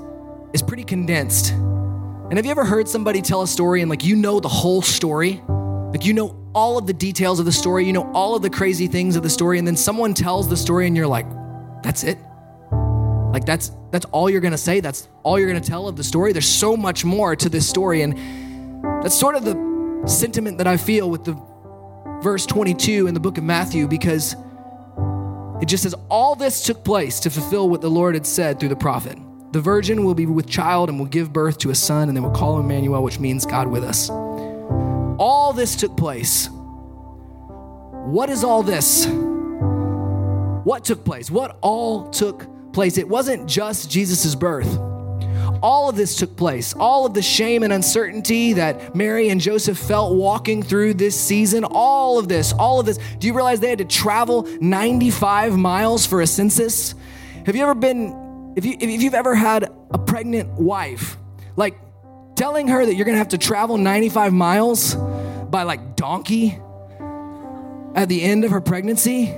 is 0.53 0.61
pretty 0.61 0.83
condensed. 0.83 1.51
And 1.51 2.37
have 2.37 2.45
you 2.45 2.51
ever 2.51 2.65
heard 2.65 2.87
somebody 2.87 3.21
tell 3.21 3.41
a 3.41 3.47
story 3.47 3.81
and 3.81 3.89
like 3.89 4.03
you 4.03 4.15
know 4.15 4.39
the 4.39 4.49
whole 4.49 4.81
story? 4.81 5.41
Like 5.47 6.05
you 6.05 6.13
know 6.13 6.39
all 6.55 6.77
of 6.77 6.87
the 6.87 6.93
details 6.93 7.39
of 7.39 7.45
the 7.45 7.51
story, 7.51 7.85
you 7.85 7.93
know 7.93 8.11
all 8.13 8.35
of 8.35 8.41
the 8.41 8.49
crazy 8.49 8.87
things 8.87 9.15
of 9.15 9.23
the 9.23 9.29
story, 9.29 9.59
and 9.59 9.67
then 9.67 9.75
someone 9.75 10.13
tells 10.13 10.47
the 10.47 10.57
story 10.57 10.87
and 10.87 10.95
you're 10.95 11.07
like, 11.07 11.25
that's 11.83 12.03
it? 12.03 12.17
Like 13.31 13.45
that's 13.45 13.71
that's 13.91 14.05
all 14.05 14.29
you're 14.29 14.41
gonna 14.41 14.57
say, 14.57 14.79
that's 14.79 15.07
all 15.23 15.39
you're 15.39 15.47
gonna 15.47 15.59
tell 15.59 15.87
of 15.87 15.95
the 15.95 16.03
story. 16.03 16.33
There's 16.33 16.47
so 16.47 16.77
much 16.77 17.03
more 17.03 17.35
to 17.35 17.49
this 17.49 17.67
story. 17.67 18.01
And 18.01 18.17
that's 19.03 19.17
sort 19.17 19.35
of 19.35 19.43
the 19.43 19.72
sentiment 20.05 20.57
that 20.57 20.67
I 20.67 20.77
feel 20.77 21.09
with 21.09 21.23
the 21.23 21.37
verse 22.21 22.45
22 22.45 23.07
in 23.07 23.13
the 23.13 23.19
book 23.19 23.37
of 23.37 23.43
Matthew, 23.43 23.87
because 23.87 24.35
it 25.61 25.65
just 25.67 25.83
says, 25.83 25.95
All 26.09 26.35
this 26.35 26.63
took 26.63 26.83
place 26.83 27.19
to 27.21 27.29
fulfill 27.29 27.69
what 27.69 27.81
the 27.81 27.89
Lord 27.89 28.15
had 28.15 28.25
said 28.25 28.59
through 28.59 28.69
the 28.69 28.75
prophet. 28.75 29.17
The 29.51 29.61
virgin 29.61 30.03
will 30.03 30.15
be 30.15 30.25
with 30.25 30.47
child 30.49 30.89
and 30.89 30.97
will 30.97 31.05
give 31.05 31.31
birth 31.31 31.59
to 31.59 31.69
a 31.69 31.75
son, 31.75 32.07
and 32.07 32.17
they 32.17 32.21
will 32.21 32.31
call 32.31 32.59
him 32.59 32.65
Emmanuel, 32.65 33.03
which 33.03 33.19
means 33.19 33.45
God 33.45 33.67
with 33.67 33.83
us. 33.83 34.09
All 34.09 35.53
this 35.53 35.75
took 35.75 35.95
place. 35.95 36.49
What 38.05 38.29
is 38.29 38.43
all 38.43 38.63
this? 38.63 39.05
What 40.65 40.83
took 40.83 41.05
place? 41.05 41.29
What 41.29 41.57
all 41.61 42.09
took 42.09 42.73
place? 42.73 42.97
It 42.97 43.07
wasn't 43.07 43.47
just 43.47 43.91
Jesus' 43.91 44.33
birth. 44.33 44.79
All 45.63 45.87
of 45.89 45.95
this 45.95 46.17
took 46.17 46.35
place. 46.35 46.73
All 46.73 47.05
of 47.05 47.13
the 47.13 47.21
shame 47.21 47.63
and 47.63 47.71
uncertainty 47.71 48.53
that 48.53 48.93
Mary 48.93 49.29
and 49.29 49.39
Joseph 49.39 49.77
felt 49.77 50.13
walking 50.13 50.61
through 50.61 50.95
this 50.95 51.17
season, 51.17 51.63
all 51.63 52.19
of 52.19 52.27
this, 52.27 52.51
all 52.51 52.81
of 52.81 52.85
this. 52.85 52.99
Do 53.17 53.27
you 53.27 53.33
realize 53.33 53.61
they 53.61 53.69
had 53.69 53.77
to 53.77 53.85
travel 53.85 54.43
95 54.59 55.57
miles 55.57 56.05
for 56.05 56.19
a 56.19 56.27
census? 56.27 56.95
Have 57.45 57.55
you 57.55 57.63
ever 57.63 57.75
been 57.75 58.53
if, 58.57 58.65
you, 58.65 58.75
if 58.77 59.01
you've 59.01 59.13
ever 59.13 59.33
had 59.33 59.71
a 59.91 59.97
pregnant 59.97 60.51
wife, 60.51 61.17
like 61.55 61.75
telling 62.35 62.67
her 62.67 62.85
that 62.85 62.95
you're 62.95 63.05
gonna 63.05 63.17
have 63.17 63.29
to 63.29 63.37
travel 63.37 63.77
95 63.77 64.33
miles 64.33 64.95
by 64.95 65.63
like 65.63 65.95
donkey 65.95 66.59
at 67.95 68.09
the 68.09 68.21
end 68.21 68.43
of 68.43 68.51
her 68.51 68.61
pregnancy 68.61 69.33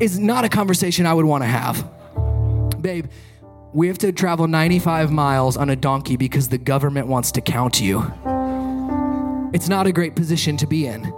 is 0.00 0.18
not 0.18 0.44
a 0.44 0.48
conversation 0.48 1.06
I 1.06 1.14
would 1.14 1.24
wanna 1.24 1.46
have. 1.46 1.88
Babe, 2.80 3.06
we 3.72 3.86
have 3.86 3.98
to 3.98 4.12
travel 4.12 4.48
95 4.48 5.12
miles 5.12 5.56
on 5.56 5.70
a 5.70 5.76
donkey 5.76 6.16
because 6.16 6.48
the 6.48 6.58
government 6.58 7.06
wants 7.06 7.32
to 7.32 7.40
count 7.40 7.80
you. 7.80 8.00
It's 9.52 9.68
not 9.68 9.86
a 9.86 9.92
great 9.92 10.16
position 10.16 10.56
to 10.58 10.66
be 10.66 10.86
in. 10.86 11.12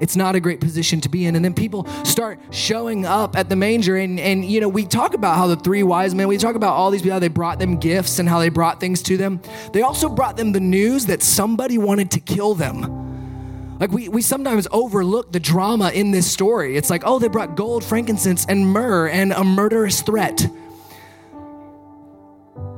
It's 0.00 0.16
not 0.16 0.34
a 0.34 0.40
great 0.40 0.60
position 0.60 1.00
to 1.02 1.08
be 1.08 1.24
in. 1.26 1.36
And 1.36 1.44
then 1.44 1.54
people 1.54 1.86
start 2.04 2.40
showing 2.50 3.06
up 3.06 3.36
at 3.36 3.48
the 3.48 3.54
manger. 3.54 3.96
And, 3.96 4.18
and, 4.18 4.44
you 4.44 4.60
know, 4.60 4.68
we 4.68 4.84
talk 4.84 5.14
about 5.14 5.36
how 5.36 5.46
the 5.46 5.56
three 5.56 5.84
wise 5.84 6.14
men, 6.14 6.26
we 6.26 6.36
talk 6.36 6.56
about 6.56 6.74
all 6.74 6.90
these 6.90 7.02
people, 7.02 7.14
how 7.14 7.20
they 7.20 7.28
brought 7.28 7.60
them 7.60 7.78
gifts 7.78 8.18
and 8.18 8.28
how 8.28 8.40
they 8.40 8.48
brought 8.48 8.80
things 8.80 9.02
to 9.02 9.16
them. 9.16 9.40
They 9.72 9.82
also 9.82 10.08
brought 10.08 10.36
them 10.36 10.50
the 10.50 10.60
news 10.60 11.06
that 11.06 11.22
somebody 11.22 11.78
wanted 11.78 12.10
to 12.12 12.20
kill 12.20 12.54
them. 12.54 13.78
Like, 13.78 13.92
we, 13.92 14.08
we 14.08 14.22
sometimes 14.22 14.66
overlook 14.72 15.32
the 15.32 15.40
drama 15.40 15.90
in 15.90 16.10
this 16.10 16.30
story. 16.30 16.76
It's 16.76 16.90
like, 16.90 17.02
oh, 17.04 17.20
they 17.20 17.28
brought 17.28 17.54
gold, 17.56 17.84
frankincense, 17.84 18.46
and 18.46 18.66
myrrh 18.66 19.08
and 19.08 19.32
a 19.32 19.44
murderous 19.44 20.02
threat 20.02 20.48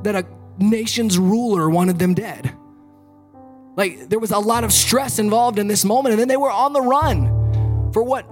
that 0.03 0.15
a 0.15 0.25
nation's 0.59 1.17
ruler 1.17 1.69
wanted 1.69 1.99
them 1.99 2.13
dead. 2.13 2.53
Like 3.75 4.09
there 4.09 4.19
was 4.19 4.31
a 4.31 4.39
lot 4.39 4.63
of 4.63 4.73
stress 4.73 5.19
involved 5.19 5.59
in 5.59 5.67
this 5.67 5.85
moment, 5.85 6.13
and 6.13 6.19
then 6.19 6.27
they 6.27 6.37
were 6.37 6.51
on 6.51 6.73
the 6.73 6.81
run 6.81 7.91
for 7.93 8.01
what 8.01 8.27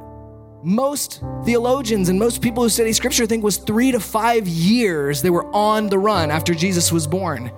most 0.63 1.21
theologians 1.43 2.09
and 2.09 2.17
most 2.17 2.41
people 2.41 2.63
who 2.63 2.69
study 2.69 2.91
scripture 2.91 3.27
think 3.27 3.43
was 3.43 3.57
three 3.57 3.91
to 3.91 3.99
five 3.99 4.47
years 4.47 5.21
they 5.21 5.29
were 5.29 5.45
on 5.53 5.87
the 5.87 5.99
run 5.99 6.31
after 6.31 6.55
Jesus 6.55 6.91
was 6.91 7.05
born. 7.05 7.51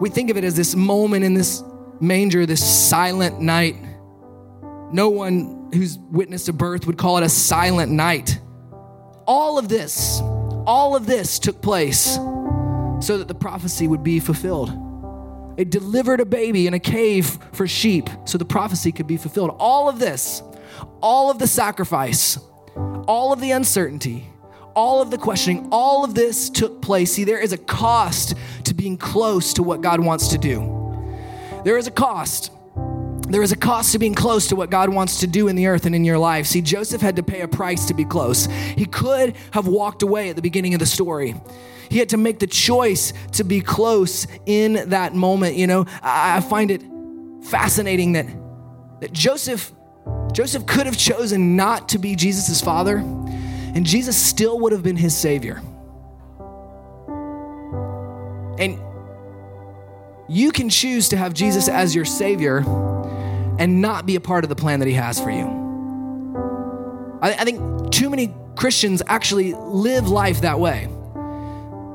We 0.00 0.10
think 0.10 0.30
of 0.30 0.36
it 0.36 0.44
as 0.44 0.54
this 0.54 0.74
moment 0.74 1.24
in 1.24 1.32
this 1.32 1.62
manger, 2.00 2.44
this 2.44 2.62
silent 2.62 3.40
night. 3.40 3.76
No 4.92 5.08
one 5.08 5.70
who's 5.72 5.98
witnessed 6.10 6.50
a 6.50 6.52
birth 6.52 6.86
would 6.86 6.98
call 6.98 7.16
it 7.16 7.24
a 7.24 7.28
silent 7.30 7.90
night. 7.90 8.38
All 9.26 9.58
of 9.58 9.68
this, 9.68 10.20
all 10.66 10.94
of 10.94 11.06
this 11.06 11.38
took 11.38 11.62
place 11.62 12.18
so 13.02 13.18
that 13.18 13.28
the 13.28 13.34
prophecy 13.34 13.88
would 13.88 14.02
be 14.02 14.20
fulfilled. 14.20 14.70
It 15.56 15.70
delivered 15.70 16.20
a 16.20 16.24
baby 16.24 16.66
in 16.66 16.74
a 16.74 16.78
cave 16.78 17.38
for 17.52 17.66
sheep 17.66 18.08
so 18.24 18.38
the 18.38 18.44
prophecy 18.44 18.92
could 18.92 19.06
be 19.06 19.16
fulfilled. 19.16 19.54
All 19.58 19.88
of 19.88 19.98
this, 19.98 20.42
all 21.02 21.30
of 21.30 21.38
the 21.38 21.46
sacrifice, 21.46 22.38
all 23.06 23.32
of 23.32 23.40
the 23.40 23.50
uncertainty, 23.50 24.26
all 24.74 25.02
of 25.02 25.10
the 25.10 25.18
questioning, 25.18 25.68
all 25.70 26.04
of 26.04 26.14
this 26.14 26.48
took 26.48 26.80
place. 26.80 27.12
See, 27.12 27.24
there 27.24 27.40
is 27.40 27.52
a 27.52 27.58
cost 27.58 28.34
to 28.64 28.72
being 28.72 28.96
close 28.96 29.52
to 29.54 29.62
what 29.62 29.82
God 29.82 30.00
wants 30.00 30.28
to 30.28 30.38
do. 30.38 30.80
There 31.64 31.76
is 31.76 31.86
a 31.86 31.90
cost. 31.90 32.50
There 33.28 33.42
is 33.42 33.52
a 33.52 33.56
cost 33.56 33.92
to 33.92 33.98
being 33.98 34.14
close 34.14 34.48
to 34.48 34.56
what 34.56 34.70
God 34.70 34.88
wants 34.88 35.20
to 35.20 35.26
do 35.26 35.48
in 35.48 35.56
the 35.56 35.66
earth 35.66 35.86
and 35.86 35.94
in 35.94 36.04
your 36.04 36.18
life. 36.18 36.46
See, 36.46 36.62
Joseph 36.62 37.00
had 37.00 37.16
to 37.16 37.22
pay 37.22 37.42
a 37.42 37.48
price 37.48 37.86
to 37.86 37.94
be 37.94 38.04
close. 38.04 38.46
He 38.76 38.86
could 38.86 39.36
have 39.52 39.66
walked 39.66 40.02
away 40.02 40.30
at 40.30 40.36
the 40.36 40.42
beginning 40.42 40.74
of 40.74 40.80
the 40.80 40.86
story. 40.86 41.34
He 41.92 41.98
had 41.98 42.08
to 42.08 42.16
make 42.16 42.38
the 42.38 42.46
choice 42.46 43.12
to 43.32 43.44
be 43.44 43.60
close 43.60 44.26
in 44.46 44.88
that 44.88 45.14
moment. 45.14 45.56
You 45.56 45.66
know, 45.66 45.84
I, 46.02 46.40
find 46.40 46.70
it 46.70 46.82
fascinating 47.44 48.12
that, 48.12 48.24
that 49.02 49.12
Joseph, 49.12 49.70
Joseph 50.32 50.64
could 50.64 50.86
have 50.86 50.96
chosen 50.96 51.54
not 51.54 51.90
to 51.90 51.98
be 51.98 52.16
Jesus' 52.16 52.62
father, 52.62 52.96
and 52.96 53.84
Jesus 53.84 54.16
still 54.16 54.58
would 54.60 54.72
have 54.72 54.82
been 54.82 54.96
his 54.96 55.14
savior. 55.14 55.60
And 58.58 58.80
you 60.30 60.50
can 60.50 60.70
choose 60.70 61.10
to 61.10 61.18
have 61.18 61.34
Jesus 61.34 61.68
as 61.68 61.94
your 61.94 62.06
savior 62.06 62.60
and 63.58 63.82
not 63.82 64.06
be 64.06 64.16
a 64.16 64.20
part 64.20 64.44
of 64.44 64.48
the 64.48 64.56
plan 64.56 64.78
that 64.78 64.88
he 64.88 64.94
has 64.94 65.20
for 65.20 65.30
you. 65.30 65.44
I, 67.20 67.32
I 67.32 67.44
think 67.44 67.92
too 67.92 68.08
many 68.08 68.34
Christians 68.56 69.02
actually 69.06 69.52
live 69.52 70.08
life 70.08 70.40
that 70.40 70.58
way. 70.58 70.88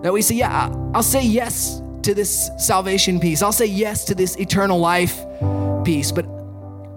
That 0.04 0.14
we 0.14 0.22
say, 0.22 0.36
yeah, 0.36 0.70
I'll 0.94 1.04
say 1.04 1.24
yes 1.24 1.82
to 2.04 2.14
this 2.14 2.50
salvation 2.58 3.20
piece. 3.20 3.42
I'll 3.42 3.52
say 3.52 3.66
yes 3.66 4.06
to 4.06 4.16
this 4.16 4.36
eternal 4.38 4.80
life 4.80 5.26
piece, 5.84 6.12
but 6.12 6.26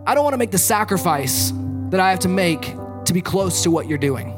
I 0.07 0.14
don't 0.14 0.24
want 0.24 0.34
to 0.34 0.38
make 0.38 0.51
the 0.51 0.59
sacrifice 0.59 1.53
that 1.90 2.01
I 2.01 2.11
have 2.11 2.20
to 2.20 2.28
make 2.28 2.74
to 3.07 3.12
be 3.12 3.20
close 3.20 3.62
to 3.64 3.70
what 3.70 3.88
you're 3.88 3.98
doing. 3.98 4.36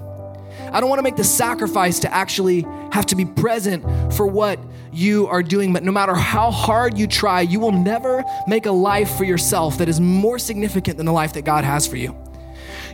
I 0.73 0.81
don't 0.81 0.89
want 0.89 0.99
to 0.99 1.03
make 1.03 1.17
the 1.17 1.25
sacrifice 1.25 1.99
to 2.01 2.15
actually 2.15 2.63
have 2.93 3.07
to 3.07 3.17
be 3.17 3.25
present 3.25 3.85
for 4.15 4.27
what 4.27 4.59
you 4.93 5.27
are 5.27 5.43
doing. 5.43 5.73
But 5.73 5.83
no 5.83 5.93
matter 5.93 6.15
how 6.15 6.51
hard 6.51 6.97
you 6.97 7.07
try, 7.07 7.43
you 7.43 7.61
will 7.61 7.73
never 7.73 8.25
make 8.47 8.67
a 8.67 8.73
life 8.73 9.17
for 9.17 9.25
yourself 9.25 9.79
that 9.79 9.89
is 9.89 10.01
more 10.01 10.39
significant 10.39 10.97
than 10.97 11.07
the 11.07 11.13
life 11.13 11.35
that 11.35 11.43
God 11.43 11.65
has 11.65 11.87
for 11.87 11.97
you. 11.97 12.17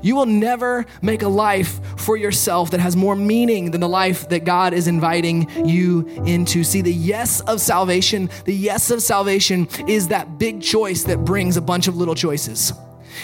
You 0.02 0.16
will 0.16 0.26
never 0.26 0.86
make 1.02 1.22
a 1.22 1.28
life 1.28 1.80
for 1.98 2.16
yourself 2.16 2.70
that 2.70 2.80
has 2.80 2.96
more 2.96 3.16
meaning 3.16 3.70
than 3.70 3.80
the 3.80 3.88
life 3.88 4.28
that 4.28 4.44
God 4.44 4.72
is 4.72 4.88
inviting 4.88 5.48
you 5.66 6.06
into. 6.26 6.64
See, 6.64 6.82
the 6.82 6.92
yes 6.92 7.40
of 7.40 7.60
salvation, 7.60 8.30
the 8.44 8.54
yes 8.54 8.90
of 8.90 9.02
salvation 9.02 9.68
is 9.86 10.08
that 10.08 10.38
big 10.38 10.62
choice 10.62 11.04
that 11.04 11.24
brings 11.24 11.56
a 11.56 11.62
bunch 11.62 11.88
of 11.88 11.96
little 11.96 12.14
choices. 12.14 12.72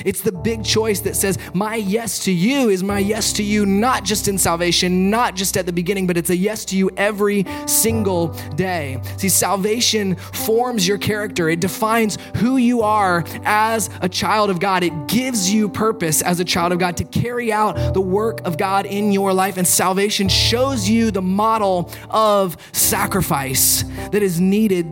It's 0.04 0.20
the 0.20 0.32
big 0.32 0.64
choice 0.64 1.00
that 1.00 1.16
says, 1.16 1.38
My 1.54 1.76
yes 1.76 2.24
to 2.24 2.32
you 2.32 2.68
is 2.68 2.82
my 2.82 2.98
yes 2.98 3.32
to 3.34 3.42
you, 3.42 3.66
not 3.66 4.04
just 4.04 4.28
in 4.28 4.38
salvation, 4.38 5.10
not 5.10 5.34
just 5.34 5.56
at 5.56 5.66
the 5.66 5.72
beginning, 5.72 6.06
but 6.06 6.16
it's 6.16 6.30
a 6.30 6.36
yes 6.36 6.64
to 6.66 6.76
you 6.76 6.90
every 6.96 7.44
single 7.66 8.28
day. 8.56 9.00
See, 9.16 9.28
salvation 9.28 10.16
forms 10.16 10.86
your 10.86 10.98
character, 10.98 11.48
it 11.48 11.60
defines 11.60 12.18
who 12.36 12.56
you 12.56 12.82
are 12.82 13.24
as 13.44 13.90
a 14.00 14.08
child 14.08 14.50
of 14.50 14.60
God. 14.60 14.82
It 14.82 15.06
gives 15.08 15.52
you 15.52 15.68
purpose 15.68 16.22
as 16.22 16.40
a 16.40 16.44
child 16.44 16.72
of 16.72 16.78
God 16.78 16.96
to 16.98 17.04
carry 17.04 17.52
out 17.52 17.94
the 17.94 18.00
work 18.00 18.40
of 18.44 18.58
God 18.58 18.86
in 18.86 19.12
your 19.12 19.32
life. 19.32 19.56
And 19.56 19.66
salvation 19.66 20.28
shows 20.28 20.88
you 20.88 21.10
the 21.10 21.22
model 21.22 21.90
of 22.10 22.56
sacrifice 22.72 23.84
that 24.10 24.22
is 24.22 24.40
needed 24.40 24.86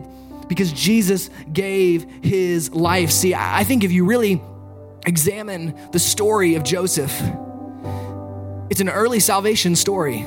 because 0.47 0.71
Jesus 0.71 1.29
gave 1.51 2.05
his 2.21 2.71
life. 2.73 3.11
See, 3.11 3.33
I 3.33 3.63
think 3.63 3.83
if 3.83 3.91
you 3.91 4.05
really 4.05 4.41
examine 5.05 5.75
the 5.91 5.99
story 5.99 6.55
of 6.55 6.63
Joseph, 6.63 7.21
it's 8.69 8.81
an 8.81 8.89
early 8.89 9.19
salvation 9.19 9.75
story. 9.75 10.25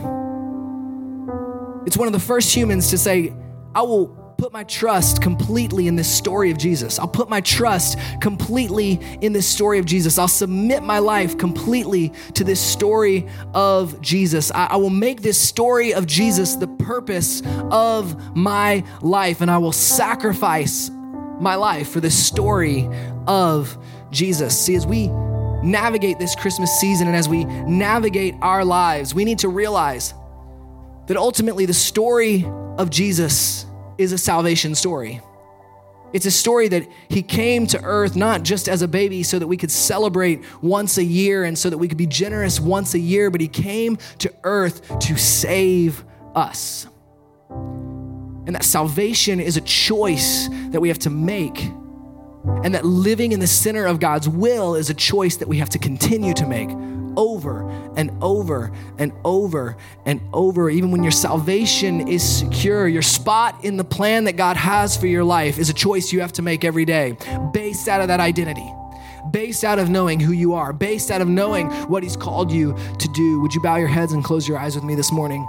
It's 1.87 1.97
one 1.97 2.09
of 2.09 2.13
the 2.13 2.21
first 2.21 2.55
humans 2.55 2.91
to 2.91 2.99
say, 2.99 3.33
I 3.75 3.83
will 3.83 4.09
put 4.39 4.53
my 4.53 4.65
trust 4.65 5.23
completely 5.23 5.89
in 5.89 5.97
this 5.97 6.13
story 6.13 6.51
of 6.51 6.59
Jesus. 6.59 6.99
I'll 6.99 7.09
put 7.09 7.29
my 7.29 7.41
trust 7.41 7.99
completely 8.21 9.01
in 9.21 9.33
this 9.33 9.49
story 9.49 9.79
of 9.79 9.87
Jesus. 9.87 10.19
I'll 10.19 10.29
submit 10.29 10.83
my 10.83 10.99
life 10.99 11.39
completely 11.39 12.13
to 12.35 12.45
this 12.45 12.61
story 12.61 13.27
of 13.55 14.01
Jesus. 14.01 14.51
I, 14.51 14.67
I, 14.67 14.77
will 14.77 14.91
make 14.91 15.23
this 15.23 15.41
story 15.41 15.95
of 15.95 16.07
Jesus 16.07 16.57
the 16.57 16.67
purpose 16.67 17.43
of 17.71 18.37
my 18.37 18.85
life, 19.01 19.41
and 19.41 19.51
I 19.51 19.59
will 19.59 19.73
sacrifice 19.73 20.91
my 21.41 21.55
life 21.55 21.89
for 21.89 22.01
this 22.01 22.27
story 22.27 22.89
of 23.27 23.79
Jesus. 24.11 24.59
See, 24.59 24.75
as 24.75 24.87
we 24.87 25.09
navigate 25.63 26.19
this 26.19 26.35
Christmas 26.35 26.71
season 26.81 27.07
and 27.07 27.17
as 27.17 27.29
we 27.29 27.45
navigate 27.45 28.35
our 28.41 28.65
lives, 28.65 29.15
we 29.15 29.25
need 29.25 29.41
to 29.41 29.49
realize 29.49 30.15
that 31.07 31.17
ultimately 31.17 31.67
the 31.67 31.75
story 31.75 32.45
of 32.79 32.91
Jesus 32.91 33.67
is 33.99 34.13
a 34.13 34.19
salvation 34.19 34.75
story. 34.75 35.21
It's 36.13 36.27
a 36.27 36.31
story 36.31 36.69
that 36.69 36.89
he 37.09 37.23
came 37.23 37.67
to 37.69 37.83
earth 37.83 38.17
not 38.17 38.43
just 38.43 38.69
as 38.69 38.83
a 38.83 38.89
baby 38.89 39.23
so 39.23 39.39
that 39.39 39.47
we 39.47 39.57
could 39.57 39.71
celebrate 39.71 40.45
once 40.63 40.99
a 40.99 41.05
year 41.05 41.45
and 41.45 41.59
so 41.59 41.69
that 41.69 41.79
we 41.79 41.89
could 41.89 41.99
be 41.99 42.07
generous 42.07 42.61
once 42.61 42.95
a 42.95 42.99
year, 42.99 43.31
but 43.31 43.41
he 43.41 43.49
came 43.49 43.99
to 44.19 44.33
earth 44.45 44.99
to 45.01 45.17
save 45.17 46.05
us. 46.35 46.87
And 47.51 48.55
that 48.55 48.65
salvation 48.65 49.41
is 49.41 49.57
a 49.57 49.61
choice 49.63 50.49
that 50.71 50.81
we 50.81 50.89
have 50.89 51.01
to 51.01 51.11
make 51.11 51.71
and 52.65 52.75
that 52.75 52.85
living 52.85 53.33
in 53.33 53.41
the 53.41 53.47
center 53.47 53.87
of 53.87 54.01
God's 54.01 54.29
will 54.29 54.75
is 54.75 54.91
a 54.91 54.95
choice 54.95 55.37
that 55.37 55.49
we 55.49 55.59
have 55.59 55.71
to 55.71 55.79
continue 55.79 56.35
to 56.35 56.47
make 56.47 56.71
over 57.17 57.69
and 57.97 58.11
over 58.23 58.71
and 58.99 59.13
over 59.25 59.77
and 60.05 60.21
over. 60.33 60.71
Even 60.71 60.91
when 60.91 61.03
your 61.03 61.13
salvation 61.13 62.07
is 62.09 62.23
secure, 62.23 62.87
your 62.87 63.03
spot 63.03 63.65
in 63.65 63.77
the 63.77 63.85
plan 63.85 64.25
that 64.25 64.37
God 64.37 64.57
has 64.57 64.97
for 64.97 65.07
your 65.07 65.25
life 65.25 65.59
is 65.59 65.71
a 65.71 65.75
choice 65.75 66.13
you 66.13 66.21
have 66.21 66.33
to 66.35 66.43
make 66.43 66.65
every 66.65 66.85
day 66.85 67.17
based 67.53 67.89
out 67.89 68.01
of 68.01 68.09
that 68.09 68.21
identity, 68.21 68.71
based 69.31 69.65
out 69.65 69.79
of 69.79 69.89
knowing 69.89 70.21
who 70.21 70.33
you 70.33 70.55
are, 70.55 70.73
based 70.73 71.11
out 71.11 71.21
of 71.21 71.29
knowing 71.29 71.69
what 71.89 72.03
He's 72.03 72.17
called 72.17 72.53
you 72.53 72.77
to 72.99 73.09
do. 73.09 73.41
Would 73.41 73.55
you 73.55 73.63
bow 73.63 73.77
your 73.77 73.89
heads 73.89 74.13
and 74.13 74.23
close 74.23 74.47
your 74.47 74.59
eyes 74.59 74.75
with 74.75 74.85
me 74.85 74.95
this 74.95 75.11
morning? 75.11 75.47